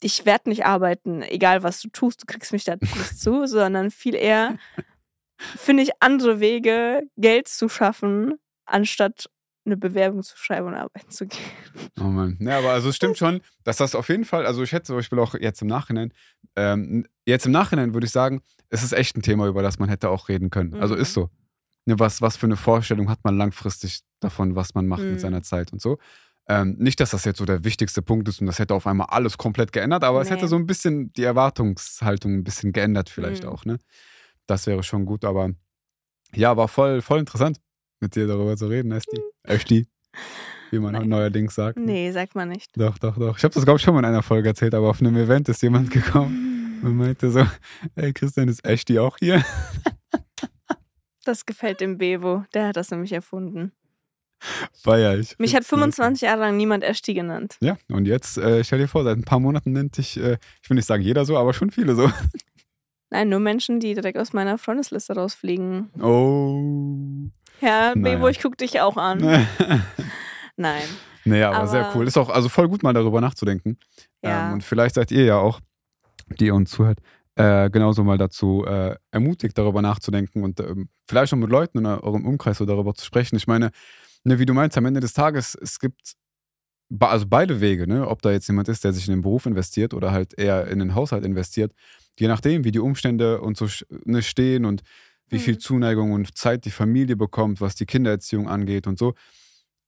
ich 0.01 0.25
werde 0.27 0.49
nicht 0.49 0.65
arbeiten, 0.67 1.23
egal 1.23 1.63
was 1.63 1.81
du 1.81 1.89
tust, 1.89 2.23
du 2.23 2.27
kriegst 2.27 2.53
mich 2.53 2.65
da 2.65 2.77
nicht 2.81 3.19
zu, 3.19 3.47
sondern 3.47 3.91
viel 3.91 4.15
eher 4.15 4.57
finde 5.57 5.83
ich 5.85 5.91
andere 6.01 6.41
Wege, 6.41 7.03
Geld 7.17 7.49
zu 7.49 7.69
schaffen, 7.69 8.35
anstatt 8.65 9.29
eine 9.65 9.77
Bewerbung 9.77 10.23
zu 10.23 10.37
schreiben 10.37 10.67
und 10.69 10.75
arbeiten 10.75 11.11
zu 11.11 11.27
gehen. 11.27 11.41
Oh 12.01 12.05
Mann. 12.05 12.39
Ja, 12.41 12.59
aber 12.59 12.71
also 12.73 12.89
es 12.89 12.97
stimmt 12.97 13.19
schon, 13.19 13.41
dass 13.65 13.77
das 13.77 13.95
auf 13.95 14.09
jeden 14.09 14.25
Fall, 14.25 14.47
also 14.47 14.63
ich 14.63 14.73
hätte 14.73 14.85
zum 14.87 14.97
Beispiel 14.97 15.19
auch 15.19 15.35
jetzt 15.35 15.61
im 15.63 15.69
Nachhinein, 15.69 16.13
ähm, 16.57 17.07
jetzt 17.27 17.45
im 17.47 17.53
Nachhinein 17.53 17.93
würde 17.95 18.07
ich 18.07 18.13
sagen, 18.13 18.41
es 18.71 18.83
ist 18.83 18.93
echt 18.93 19.17
ein 19.17 19.23
Thema, 19.23 19.47
über 19.47 19.63
das 19.63 19.79
man 19.79 19.89
hätte 19.89 20.09
auch 20.09 20.29
reden 20.29 20.51
können. 20.51 20.75
Also 20.75 20.95
Mhm. 20.95 21.01
ist 21.03 21.13
so. 21.13 21.29
Ne, 21.89 21.99
was, 21.99 22.21
was 22.21 22.37
für 22.37 22.45
eine 22.45 22.57
Vorstellung 22.57 23.09
hat 23.09 23.25
man 23.25 23.39
langfristig 23.39 24.01
davon, 24.21 24.55
was 24.55 24.75
man 24.75 24.87
macht 24.87 25.05
Mhm. 25.05 25.13
mit 25.13 25.21
seiner 25.21 25.43
Zeit 25.43 25.73
und 25.73 25.81
so. 25.81 25.97
Ähm, 26.47 26.77
nicht, 26.79 27.01
dass 27.01 27.11
das 27.13 27.25
jetzt 27.25 27.39
so 27.39 27.47
der 27.47 27.65
wichtigste 27.65 28.03
Punkt 28.03 28.29
ist 28.29 28.43
und 28.43 28.47
das 28.47 28.59
hätte 28.59 28.75
auf 28.75 28.87
einmal 28.87 29.07
alles 29.11 29.39
komplett 29.39 29.73
geändert, 29.73 30.05
aber 30.05 30.21
es 30.21 30.29
Nee. 30.29 30.37
hätte 30.37 30.49
so 30.49 30.57
ein 30.57 30.67
bisschen 30.67 31.13
die 31.15 31.23
Erwartungshaltung 31.25 32.35
ein 32.35 32.45
bisschen 32.45 32.73
geändert, 32.75 33.09
vielleicht 33.09 33.45
Mhm. 33.45 33.49
auch, 33.51 33.65
ne? 33.65 33.79
Das 34.47 34.67
wäre 34.67 34.83
schon 34.83 35.07
gut, 35.07 35.25
aber 35.25 35.51
ja, 36.35 36.57
war 36.59 36.69
voll, 36.69 37.01
voll 37.01 37.21
interessant, 37.21 37.59
mit 38.01 38.15
dir 38.17 38.27
darüber 38.27 38.55
zu 38.57 38.67
reden, 38.67 38.93
Esti. 38.93 39.23
Esti, 39.45 39.87
wie 40.71 40.79
man 40.79 40.93
Nein. 41.01 41.09
neuerdings 41.09 41.55
sagt. 41.55 41.79
ne? 41.79 41.85
Nee, 41.87 42.13
sagt 42.13 42.35
man 42.35 42.51
nicht. 42.51 42.71
Doch, 42.77 42.99
doch, 42.99 43.17
doch. 43.17 43.39
Ich 43.39 43.45
habe 43.45 43.55
das, 43.55 43.65
glaube 43.65 43.79
ich, 43.79 43.83
schon 43.83 43.95
mal 43.95 44.01
in 44.01 44.07
einer 44.07 44.23
Folge 44.23 44.49
erzählt, 44.51 44.75
aber 44.75 44.91
auf 44.91 45.01
einem 45.01 45.17
Event 45.17 45.49
ist 45.49 45.63
jemand 45.63 45.91
gekommen 45.91 46.81
und 46.83 46.97
meinte 46.99 47.31
so, 47.31 47.47
ey 47.95 48.13
Christian, 48.13 48.49
ist 48.49 48.63
Esti 48.63 48.99
auch 48.99 49.17
hier? 49.19 49.43
Das 51.29 51.45
gefällt 51.45 51.83
dem 51.83 51.99
Bevo. 51.99 52.45
Der 52.55 52.69
hat 52.69 52.77
das 52.79 52.91
nämlich 52.91 53.13
erfunden. 53.13 53.73
Feier 54.73 55.19
ich. 55.19 55.39
Mich 55.39 55.55
hat 55.55 55.63
25 55.65 56.23
Jahre 56.23 56.41
lang 56.41 56.57
niemand 56.57 56.83
Esti 56.83 57.13
genannt. 57.13 57.59
Ja, 57.61 57.77
und 57.91 58.07
jetzt, 58.07 58.39
äh, 58.39 58.65
stell 58.65 58.79
dir 58.79 58.89
vor, 58.89 59.05
seit 59.05 59.19
ein 59.19 59.25
paar 59.25 59.39
Monaten 59.39 59.73
nennt 59.73 59.99
dich, 59.99 60.17
äh, 60.19 60.39
ich 60.63 60.71
will 60.71 60.77
nicht 60.77 60.87
sagen 60.87 61.03
jeder 61.03 61.27
so, 61.27 61.37
aber 61.37 61.53
schon 61.53 61.71
viele 61.71 61.95
so. 61.95 62.11
Nein, 63.11 63.29
nur 63.29 63.41
Menschen, 63.41 63.79
die 63.79 63.93
direkt 63.93 64.17
aus 64.17 64.33
meiner 64.33 64.57
Freundesliste 64.57 65.17
rausfliegen. 65.17 65.91
Oh. 66.01 67.31
Ja, 67.61 67.93
Naja. 67.95 68.17
Bebo, 68.17 68.29
ich 68.29 68.41
guck 68.41 68.57
dich 68.57 68.81
auch 68.81 68.97
an. 68.97 69.19
Nein. 70.57 70.83
naja, 71.27 71.51
aber, 71.53 71.67
sehr 71.67 71.87
Aber- 71.89 71.99
cool. 71.99 72.07
Ist 72.07 72.17
auch 72.17 72.31
also 72.31 72.49
voll 72.49 72.69
gut, 72.69 72.83
mal 72.83 72.95
darüber 72.95 73.21
nachzudenken. 73.21 73.77
Ja. 74.25 74.47
Ähm, 74.49 74.55
und 74.55 74.65
vielleicht 74.65 74.95
seid 74.95 75.11
ihr 75.11 75.25
ja 75.27 75.37
auch, 75.37 75.61
die 76.41 76.47
ihr 76.47 76.55
uns 76.55 76.71
zuhört, 76.71 77.01
äh, 77.39 77.71
genauso 77.71 78.05
mal 78.05 78.19
dazu 78.19 78.65
äh, 78.67 78.97
ermutigt, 79.13 79.57
darüber 79.59 79.83
nachzudenken 79.83 80.45
und 80.45 80.61
ähm, 80.61 80.89
vielleicht 81.09 81.33
auch 81.33 81.39
mit 81.39 81.51
Leuten 81.51 81.79
in 81.79 81.87
eurem 81.87 82.27
Umkreis 82.27 82.59
so 82.59 82.67
darüber 82.67 82.95
zu 82.95 83.05
sprechen. 83.05 83.37
Ich 83.37 83.47
meine, 83.47 83.71
ne, 84.25 84.39
wie 84.39 84.47
du 84.47 84.55
meinst, 84.55 84.77
am 84.77 84.87
Ende 84.87 85.01
des 85.01 85.13
Tages, 85.15 85.57
es 85.61 85.79
gibt 85.79 86.15
also 87.01 87.27
beide 87.29 87.61
Wege, 87.61 87.87
ne? 87.87 88.09
ob 88.09 88.23
da 88.23 88.33
jetzt 88.33 88.49
jemand 88.49 88.69
ist, 88.69 88.85
der 88.85 88.93
sich 88.93 89.07
in 89.09 89.15
den 89.15 89.23
Beruf 89.23 89.47
investiert 89.47 89.95
oder 89.95 90.13
halt 90.13 90.39
eher 90.39 90.69
in 90.69 90.79
den 90.79 90.95
Haushalt 90.95 91.25
investiert, 91.25 91.73
je 92.19 92.29
nachdem, 92.29 92.65
wie 92.65 92.73
die 92.73 92.79
Umstände 92.81 93.41
und 93.41 93.57
so 93.57 93.67
ne, 94.05 94.23
stehen 94.23 94.65
und 94.65 94.83
wie 95.29 95.39
viel 95.39 95.55
Mhm. 95.55 95.61
Zuneigung 95.61 96.13
und 96.13 96.37
Zeit 96.39 96.65
die 96.65 96.71
Familie 96.71 97.17
bekommt, 97.17 97.61
was 97.61 97.75
die 97.75 97.87
Kindererziehung 97.87 98.49
angeht 98.49 98.87
und 98.87 98.99
so. 98.99 99.15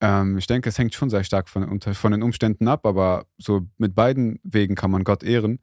Ähm, 0.02 0.38
ich 0.38 0.46
denke, 0.46 0.68
es 0.68 0.78
hängt 0.78 0.94
schon 0.94 1.10
sehr 1.10 1.24
stark 1.24 1.48
von, 1.48 1.80
von 1.80 2.12
den 2.12 2.22
Umständen 2.22 2.68
ab, 2.68 2.86
aber 2.86 3.26
so 3.38 3.62
mit 3.78 3.94
beiden 3.94 4.40
Wegen 4.42 4.74
kann 4.74 4.90
man 4.90 5.04
Gott 5.04 5.22
ehren. 5.22 5.60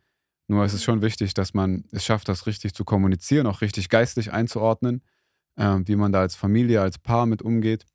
Nur 0.48 0.64
es 0.64 0.74
ist 0.74 0.84
schon 0.84 1.02
wichtig, 1.02 1.34
dass 1.34 1.54
man 1.54 1.84
es 1.92 2.06
schafft, 2.06 2.30
das 2.30 2.48
richtig 2.48 2.74
zu 2.74 2.86
kommunizieren, 2.86 3.48
auch 3.48 3.62
richtig 3.62 3.90
geistlich 3.90 4.32
einzuordnen, 4.32 5.04
ähm, 5.58 5.88
wie 5.88 5.96
man 5.96 6.12
da 6.12 6.22
als 6.22 6.36
Familie, 6.36 6.82
als 6.82 6.98
Paar 7.00 7.26
mit 7.26 7.42
umgeht. 7.42 7.86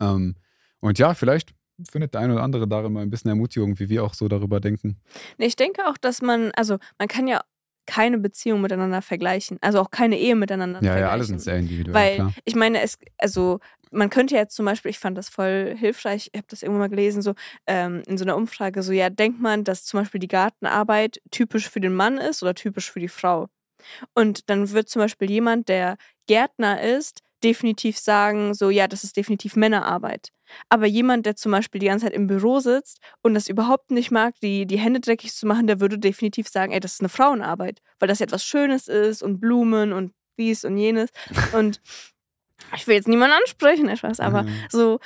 Ähm, 0.00 0.36
und 0.80 0.98
ja, 0.98 1.14
vielleicht 1.14 1.54
findet 1.90 2.14
der 2.14 2.20
eine 2.20 2.34
oder 2.34 2.42
andere 2.42 2.68
darin 2.68 2.92
mal 2.92 3.00
ein 3.02 3.10
bisschen 3.10 3.30
Ermutigung, 3.30 3.78
wie 3.78 3.88
wir 3.88 4.04
auch 4.04 4.14
so 4.14 4.28
darüber 4.28 4.60
denken. 4.60 5.00
Nee, 5.38 5.46
ich 5.46 5.56
denke 5.56 5.86
auch, 5.88 5.96
dass 5.96 6.20
man, 6.22 6.50
also 6.52 6.78
man 6.98 7.08
kann 7.08 7.26
ja 7.26 7.40
keine 7.86 8.18
Beziehung 8.18 8.60
miteinander 8.60 9.02
vergleichen. 9.02 9.58
Also 9.60 9.80
auch 9.80 9.90
keine 9.90 10.18
Ehe 10.18 10.36
miteinander 10.36 10.78
Ja, 10.80 10.92
vergleichen. 10.92 11.06
ja, 11.06 11.10
alle 11.10 11.24
sind 11.24 11.40
sehr 11.40 11.56
individuell, 11.58 11.94
Weil 11.94 12.14
klar. 12.16 12.32
ich 12.44 12.54
meine, 12.54 12.80
es, 12.82 12.98
also 13.18 13.60
man 13.94 14.10
könnte 14.10 14.34
jetzt 14.34 14.54
zum 14.54 14.66
Beispiel, 14.66 14.90
ich 14.90 14.98
fand 14.98 15.16
das 15.16 15.28
voll 15.28 15.74
hilfreich, 15.78 16.30
ich 16.32 16.38
habe 16.38 16.48
das 16.48 16.62
irgendwann 16.62 16.80
mal 16.80 16.88
gelesen, 16.88 17.22
so 17.22 17.34
ähm, 17.66 18.02
in 18.06 18.18
so 18.18 18.24
einer 18.24 18.36
Umfrage, 18.36 18.82
so 18.82 18.92
ja, 18.92 19.10
denkt 19.10 19.40
man, 19.40 19.64
dass 19.64 19.84
zum 19.84 20.00
Beispiel 20.00 20.20
die 20.20 20.28
Gartenarbeit 20.28 21.20
typisch 21.30 21.68
für 21.68 21.80
den 21.80 21.94
Mann 21.94 22.18
ist 22.18 22.42
oder 22.42 22.54
typisch 22.54 22.90
für 22.90 23.00
die 23.00 23.08
Frau. 23.08 23.48
Und 24.14 24.48
dann 24.50 24.70
wird 24.70 24.88
zum 24.88 25.00
Beispiel 25.00 25.30
jemand, 25.30 25.68
der 25.68 25.96
Gärtner 26.26 26.80
ist, 26.82 27.20
definitiv 27.42 27.98
sagen, 27.98 28.54
so 28.54 28.70
ja, 28.70 28.88
das 28.88 29.04
ist 29.04 29.16
definitiv 29.16 29.54
Männerarbeit. 29.54 30.30
Aber 30.68 30.86
jemand, 30.86 31.26
der 31.26 31.36
zum 31.36 31.52
Beispiel 31.52 31.78
die 31.78 31.86
ganze 31.86 32.06
Zeit 32.06 32.14
im 32.14 32.26
Büro 32.26 32.60
sitzt 32.60 33.00
und 33.22 33.34
das 33.34 33.48
überhaupt 33.48 33.90
nicht 33.90 34.10
mag, 34.10 34.34
die, 34.40 34.66
die 34.66 34.78
Hände 34.78 35.00
dreckig 35.00 35.34
zu 35.34 35.46
machen, 35.46 35.66
der 35.66 35.80
würde 35.80 35.98
definitiv 35.98 36.48
sagen, 36.48 36.72
ey, 36.72 36.80
das 36.80 36.94
ist 36.94 37.00
eine 37.00 37.08
Frauenarbeit, 37.08 37.80
weil 37.98 38.08
das 38.08 38.20
etwas 38.20 38.44
Schönes 38.44 38.88
ist 38.88 39.22
und 39.22 39.40
Blumen 39.40 39.92
und 39.92 40.12
dies 40.38 40.64
und 40.64 40.76
jenes. 40.76 41.10
Und 41.52 41.80
ich 42.76 42.86
will 42.86 42.94
jetzt 42.96 43.08
niemanden 43.08 43.36
ansprechen, 43.40 43.88
etwas, 43.88 44.20
aber 44.20 44.42
Mhm. 44.44 44.48
so, 44.70 44.98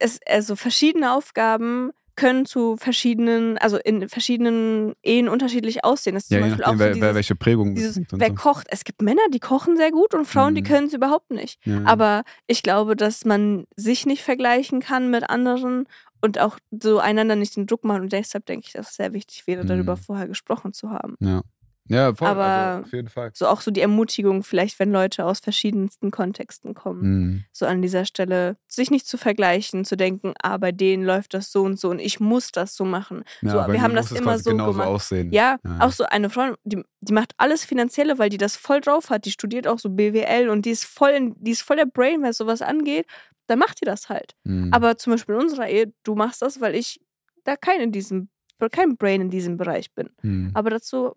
es, 0.00 0.18
also 0.26 0.56
verschiedene 0.56 1.12
Aufgaben 1.12 1.90
können 2.16 2.46
zu 2.46 2.76
verschiedenen, 2.76 3.58
also 3.58 3.76
in 3.76 4.08
verschiedenen 4.08 4.94
Ehen 5.02 5.28
unterschiedlich 5.28 5.84
aussehen. 5.84 6.14
Das 6.14 6.24
ist 6.24 6.30
Ja, 6.30 6.38
zum 6.38 6.48
Beispiel 6.48 6.60
nachdem, 6.64 6.74
auch 6.74 6.78
so 6.78 6.84
wer, 6.84 6.92
dieses, 6.94 7.14
welche 7.14 7.34
Prägung 7.34 7.74
dieses 7.74 8.00
wer 8.12 8.28
so. 8.28 8.34
kocht. 8.34 8.66
Es 8.70 8.84
gibt 8.84 9.02
Männer, 9.02 9.22
die 9.32 9.40
kochen 9.40 9.76
sehr 9.76 9.90
gut 9.90 10.14
und 10.14 10.24
Frauen, 10.24 10.54
die 10.54 10.60
Mhm. 10.62 10.66
können 10.66 10.86
es 10.86 10.92
überhaupt 10.92 11.30
nicht. 11.32 11.58
Ja. 11.66 11.82
Aber 11.84 12.22
ich 12.46 12.62
glaube, 12.62 12.94
dass 12.94 13.24
man 13.24 13.64
sich 13.74 14.06
nicht 14.06 14.22
vergleichen 14.22 14.78
kann 14.80 15.10
mit 15.10 15.28
anderen 15.28 15.88
und 16.20 16.38
auch 16.38 16.58
so 16.70 17.00
einander 17.00 17.34
nicht 17.34 17.56
den 17.56 17.66
Druck 17.66 17.82
machen. 17.84 18.02
Und 18.02 18.12
deshalb 18.12 18.46
denke 18.46 18.66
ich, 18.68 18.72
dass 18.74 18.90
es 18.90 18.96
sehr 18.96 19.12
wichtig 19.12 19.46
wäre, 19.48 19.64
darüber 19.64 19.94
Mhm. 19.96 20.00
vorher 20.00 20.28
gesprochen 20.28 20.72
zu 20.72 20.90
haben. 20.90 21.16
ja. 21.20 21.42
Ja, 21.88 22.14
voll, 22.14 22.28
Aber- 22.28 22.44
also 22.44 22.82
auf 22.86 22.92
jeden 22.92 23.08
Fall. 23.08 23.30
So 23.34 23.46
auch 23.46 23.60
so 23.60 23.70
die 23.70 23.80
Ermutigung, 23.80 24.42
vielleicht, 24.42 24.78
wenn 24.78 24.90
Leute 24.92 25.24
aus 25.24 25.40
verschiedensten 25.40 26.10
Kontexten 26.10 26.74
kommen. 26.74 27.02
Mhm. 27.02 27.44
So 27.52 27.66
an 27.66 27.82
dieser 27.82 28.04
Stelle, 28.04 28.56
sich 28.68 28.90
nicht 28.90 29.06
zu 29.06 29.16
vergleichen, 29.18 29.84
zu 29.84 29.96
denken, 29.96 30.32
ah, 30.42 30.56
bei 30.56 30.72
denen 30.72 31.04
läuft 31.04 31.34
das 31.34 31.52
so 31.52 31.62
und 31.62 31.78
so 31.78 31.90
und 31.90 31.98
ich 31.98 32.20
muss 32.20 32.52
das 32.52 32.74
so 32.74 32.84
machen. 32.84 33.24
Ja, 33.42 33.66
So, 33.66 33.72
wir 33.72 33.82
haben 33.82 33.94
das 33.94 34.12
immer 34.12 34.38
so 34.38 34.50
genauso 34.50 34.72
gemacht. 34.72 34.88
aussehen. 34.88 35.30
Ja, 35.32 35.58
Ja. 35.64 35.78
auch 35.80 35.92
so 35.92 36.04
eine 36.04 36.30
Freundin, 36.30 36.56
die, 36.64 36.82
die 37.00 37.12
macht 37.12 37.32
alles 37.36 37.64
Finanzielle, 37.64 38.18
weil 38.18 38.30
die 38.30 38.38
das 38.38 38.56
voll 38.56 38.80
drauf 38.80 39.10
hat. 39.10 39.24
Die 39.26 39.30
studiert 39.30 39.66
auch 39.66 39.78
so 39.78 39.90
BWL 39.90 40.48
und 40.48 40.64
die 40.66 40.70
ist 40.70 40.84
voll, 40.84 41.10
in, 41.10 41.34
die 41.38 41.50
ist 41.50 41.62
voll 41.62 41.76
der 41.76 41.86
Brain, 41.86 42.22
was 42.22 42.38
sowas 42.38 42.62
angeht. 42.62 43.06
Dann 43.46 43.58
macht 43.58 43.80
die 43.82 43.84
das 43.84 44.08
halt. 44.08 44.34
Mhm. 44.44 44.72
Aber 44.72 44.96
zum 44.96 45.12
Beispiel 45.12 45.34
in 45.34 45.42
unserer 45.42 45.68
Ehe, 45.68 45.92
du 46.02 46.14
machst 46.14 46.40
das, 46.40 46.62
weil 46.62 46.74
ich 46.74 46.98
da 47.44 47.56
kein 47.56 47.80
in 47.82 47.92
diesem, 47.92 48.28
kein 48.72 48.96
Brain 48.96 49.20
in 49.20 49.28
diesem 49.28 49.58
Bereich 49.58 49.92
bin. 49.92 50.08
Mhm. 50.22 50.50
Aber 50.54 50.70
dazu, 50.70 51.12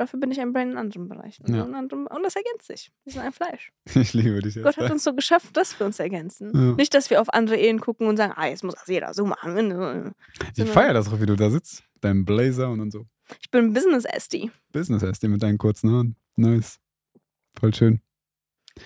dafür 0.00 0.18
bin 0.18 0.30
ich 0.30 0.40
ein 0.40 0.52
Brain 0.52 0.72
in 0.72 0.78
anderen 0.78 1.08
Bereichen. 1.08 1.54
Ja. 1.54 1.64
Und, 1.64 2.24
das 2.24 2.34
ergänzt 2.34 2.66
sich. 2.66 2.90
Wir 3.04 3.12
sind 3.12 3.22
ein 3.22 3.32
Fleisch. 3.32 3.70
Ich 3.94 4.14
liebe 4.14 4.40
dich 4.40 4.54
jetzt. 4.54 4.64
Gott 4.64 4.76
hat 4.78 4.90
uns 4.90 5.04
so 5.04 5.14
geschaffen, 5.14 5.50
dass 5.52 5.78
wir 5.78 5.86
uns 5.86 5.98
ergänzen. 5.98 6.50
Ja. 6.54 6.72
Nicht, 6.72 6.94
dass 6.94 7.10
wir 7.10 7.20
auf 7.20 7.32
andere 7.32 7.56
Ehen 7.56 7.80
gucken 7.80 8.08
und 8.08 8.16
sagen, 8.16 8.32
ah, 8.34 8.46
jetzt 8.46 8.64
muss 8.64 8.74
das 8.74 8.86
jeder 8.86 9.12
so 9.12 9.26
machen. 9.26 10.14
ich 10.56 10.68
feiere 10.68 10.94
das 10.94 11.08
auch, 11.08 11.20
wie 11.20 11.26
du 11.26 11.36
da 11.36 11.50
sitzt. 11.50 11.84
Dein 12.00 12.24
Blazer 12.24 12.70
und 12.70 12.78
dann 12.78 12.90
so. 12.90 13.06
Ich 13.42 13.50
bin 13.50 13.72
Business-Esti. 13.74 14.50
Business 14.72 15.02
heißt 15.02 15.22
mit 15.24 15.42
deinen 15.42 15.58
kurzen 15.58 15.90
Haaren. 15.90 16.16
Nice. 16.36 16.80
Voll 17.58 17.74
schön. 17.74 18.00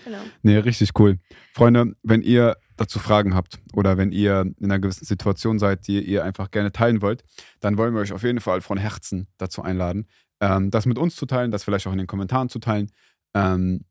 Genau. 0.04 0.18
Nee, 0.42 0.56
richtig 0.56 0.90
cool. 0.98 1.18
Freunde, 1.52 1.94
wenn 2.02 2.22
ihr 2.22 2.56
dazu 2.76 2.98
Fragen 2.98 3.34
habt 3.34 3.60
oder 3.74 3.96
wenn 3.96 4.10
ihr 4.10 4.40
in 4.58 4.64
einer 4.64 4.80
gewissen 4.80 5.04
Situation 5.04 5.58
seid, 5.58 5.86
die 5.86 6.02
ihr 6.02 6.24
einfach 6.24 6.50
gerne 6.50 6.72
teilen 6.72 7.02
wollt, 7.02 7.22
dann 7.60 7.78
wollen 7.78 7.94
wir 7.94 8.00
euch 8.00 8.12
auf 8.12 8.24
jeden 8.24 8.40
Fall 8.40 8.60
von 8.60 8.78
Herzen 8.78 9.28
dazu 9.38 9.62
einladen, 9.62 10.08
ähm, 10.40 10.70
das 10.70 10.86
mit 10.86 10.98
uns 10.98 11.16
zu 11.16 11.26
teilen, 11.26 11.50
das 11.50 11.64
vielleicht 11.64 11.86
auch 11.86 11.92
in 11.92 11.98
den 11.98 12.06
Kommentaren 12.06 12.48
zu 12.48 12.58
teilen. 12.58 12.90
Ähm, 13.34 13.84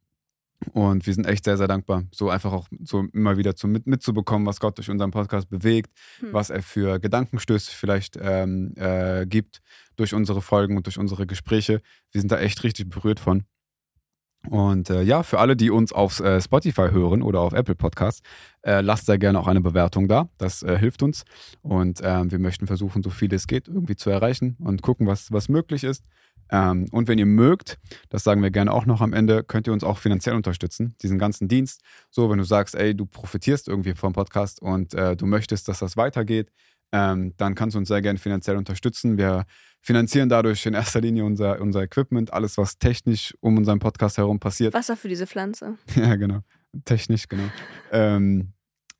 und 0.71 1.05
wir 1.05 1.13
sind 1.13 1.25
echt 1.25 1.43
sehr, 1.43 1.57
sehr 1.57 1.67
dankbar, 1.67 2.03
so 2.13 2.29
einfach 2.29 2.53
auch 2.53 2.67
so 2.83 3.05
immer 3.11 3.37
wieder 3.37 3.55
zu, 3.55 3.67
mit, 3.67 3.85
mitzubekommen, 3.85 4.47
was 4.47 4.61
Gott 4.61 4.77
durch 4.77 4.89
unseren 4.89 5.11
Podcast 5.11 5.49
bewegt, 5.49 5.91
Hm. 6.19 6.31
was 6.31 6.49
er 6.49 6.61
für 6.61 6.99
Gedankenstöße 6.99 7.71
vielleicht 7.71 8.17
ähm, 8.21 8.73
äh, 8.77 9.25
gibt 9.25 9.61
durch 9.97 10.13
unsere 10.13 10.41
Folgen 10.41 10.77
und 10.77 10.85
durch 10.85 10.97
unsere 10.97 11.27
Gespräche. 11.27 11.81
Wir 12.11 12.21
sind 12.21 12.31
da 12.31 12.39
echt 12.39 12.63
richtig 12.63 12.89
berührt 12.89 13.19
von. 13.19 13.43
Und 14.49 14.89
äh, 14.89 15.03
ja, 15.03 15.23
für 15.23 15.39
alle, 15.39 15.55
die 15.55 15.71
uns 15.71 15.93
auf 15.93 16.19
äh, 16.19 16.41
Spotify 16.41 16.89
hören 16.91 17.21
oder 17.21 17.39
auf 17.39 17.53
Apple 17.53 17.75
Podcasts, 17.75 18.21
äh, 18.63 18.81
lasst 18.81 19.05
sehr 19.05 19.17
gerne 19.17 19.39
auch 19.39 19.47
eine 19.47 19.61
Bewertung 19.61 20.07
da. 20.07 20.27
Das 20.37 20.63
äh, 20.63 20.77
hilft 20.77 21.01
uns. 21.01 21.23
Und 21.61 22.01
ähm, 22.03 22.29
wir 22.31 22.39
möchten 22.39 22.67
versuchen, 22.67 23.03
so 23.03 23.09
viel 23.09 23.33
es 23.33 23.47
geht, 23.47 23.67
irgendwie 23.67 23.95
zu 23.95 24.09
erreichen 24.09 24.57
und 24.59 24.81
gucken, 24.81 25.07
was, 25.07 25.31
was 25.31 25.47
möglich 25.47 25.83
ist. 25.83 26.03
Ähm, 26.51 26.87
und 26.91 27.07
wenn 27.07 27.19
ihr 27.19 27.25
mögt, 27.25 27.79
das 28.09 28.23
sagen 28.23 28.43
wir 28.43 28.51
gerne 28.51 28.73
auch 28.73 28.85
noch 28.85 29.01
am 29.01 29.13
Ende, 29.13 29.43
könnt 29.43 29.67
ihr 29.67 29.73
uns 29.73 29.83
auch 29.83 29.97
finanziell 29.97 30.35
unterstützen, 30.35 30.95
diesen 31.01 31.17
ganzen 31.17 31.47
Dienst. 31.47 31.81
So, 32.11 32.29
wenn 32.29 32.37
du 32.37 32.43
sagst, 32.43 32.75
ey, 32.75 32.93
du 32.93 33.05
profitierst 33.05 33.67
irgendwie 33.69 33.95
vom 33.95 34.13
Podcast 34.13 34.61
und 34.61 34.93
äh, 34.93 35.15
du 35.15 35.25
möchtest, 35.25 35.67
dass 35.69 35.79
das 35.79 35.95
weitergeht, 35.95 36.51
ähm, 36.93 37.33
dann 37.37 37.55
kannst 37.55 37.73
du 37.73 37.79
uns 37.79 37.87
sehr 37.87 38.03
gerne 38.03 38.19
finanziell 38.19 38.55
unterstützen. 38.55 39.17
Wir 39.17 39.45
finanzieren 39.81 40.29
dadurch 40.29 40.63
in 40.67 40.75
erster 40.75 41.01
Linie 41.01 41.25
unser, 41.25 41.59
unser 41.59 41.81
Equipment, 41.81 42.31
alles, 42.31 42.55
was 42.57 42.77
technisch 42.77 43.33
um 43.41 43.57
unseren 43.57 43.79
Podcast 43.79 44.19
herum 44.19 44.39
passiert. 44.39 44.75
Wasser 44.75 44.95
für 44.95 45.09
diese 45.09 45.27
Pflanze. 45.27 45.75
Ja, 45.95 46.15
genau. 46.15 46.41
Technisch, 46.85 47.27
genau. 47.27 47.43
ähm, 47.91 48.53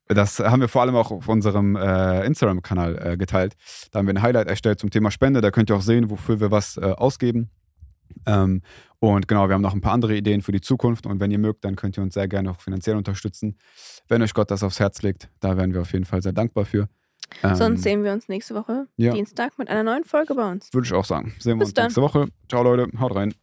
das 0.07 0.39
haben 0.39 0.61
wir 0.61 0.67
vor 0.67 0.81
allem 0.81 0.95
auch 0.95 1.11
auf 1.11 1.27
unserem 1.27 1.75
äh, 1.75 2.25
Instagram-Kanal 2.25 3.13
äh, 3.13 3.17
geteilt. 3.17 3.53
Da 3.91 3.99
haben 3.99 4.07
wir 4.07 4.13
ein 4.13 4.21
Highlight 4.21 4.47
erstellt 4.47 4.79
zum 4.79 4.89
Thema 4.89 5.11
Spende. 5.11 5.41
Da 5.41 5.51
könnt 5.51 5.69
ihr 5.69 5.75
auch 5.75 5.81
sehen, 5.81 6.09
wofür 6.09 6.39
wir 6.39 6.51
was 6.51 6.77
äh, 6.77 6.81
ausgeben. 6.81 7.51
Ähm, 8.25 8.61
und 8.99 9.27
genau, 9.27 9.47
wir 9.49 9.53
haben 9.53 9.61
noch 9.61 9.73
ein 9.73 9.81
paar 9.81 9.93
andere 9.93 10.15
Ideen 10.15 10.41
für 10.41 10.51
die 10.51 10.61
Zukunft. 10.61 11.05
Und 11.05 11.19
wenn 11.19 11.29
ihr 11.29 11.39
mögt, 11.39 11.63
dann 11.63 11.75
könnt 11.75 11.97
ihr 11.97 12.03
uns 12.03 12.15
sehr 12.15 12.27
gerne 12.27 12.51
auch 12.51 12.59
finanziell 12.59 12.95
unterstützen. 12.95 13.57
Wenn 14.07 14.21
euch 14.23 14.33
Gott 14.33 14.49
das 14.49 14.63
aufs 14.63 14.79
Herz 14.79 15.01
legt, 15.03 15.29
da 15.39 15.57
wären 15.57 15.73
wir 15.73 15.81
auf 15.81 15.93
jeden 15.93 16.05
Fall 16.05 16.21
sehr 16.21 16.33
dankbar 16.33 16.65
für. 16.65 16.89
Ähm, 17.41 17.55
Sonst 17.55 17.83
sehen 17.83 18.03
wir 18.03 18.11
uns 18.13 18.27
nächste 18.29 18.55
Woche, 18.55 18.87
ja. 18.97 19.13
Dienstag, 19.13 19.57
mit 19.57 19.69
einer 19.69 19.83
neuen 19.83 20.03
Folge 20.03 20.35
bei 20.35 20.51
uns. 20.51 20.73
Würde 20.73 20.85
ich 20.85 20.93
auch 20.93 21.05
sagen. 21.05 21.33
Sehen 21.39 21.53
wir 21.57 21.59
Bis 21.59 21.69
uns 21.69 21.73
dann. 21.73 21.85
nächste 21.85 22.01
Woche. 22.01 22.27
Ciao, 22.49 22.63
Leute. 22.63 22.87
Haut 22.99 23.15
rein. 23.15 23.33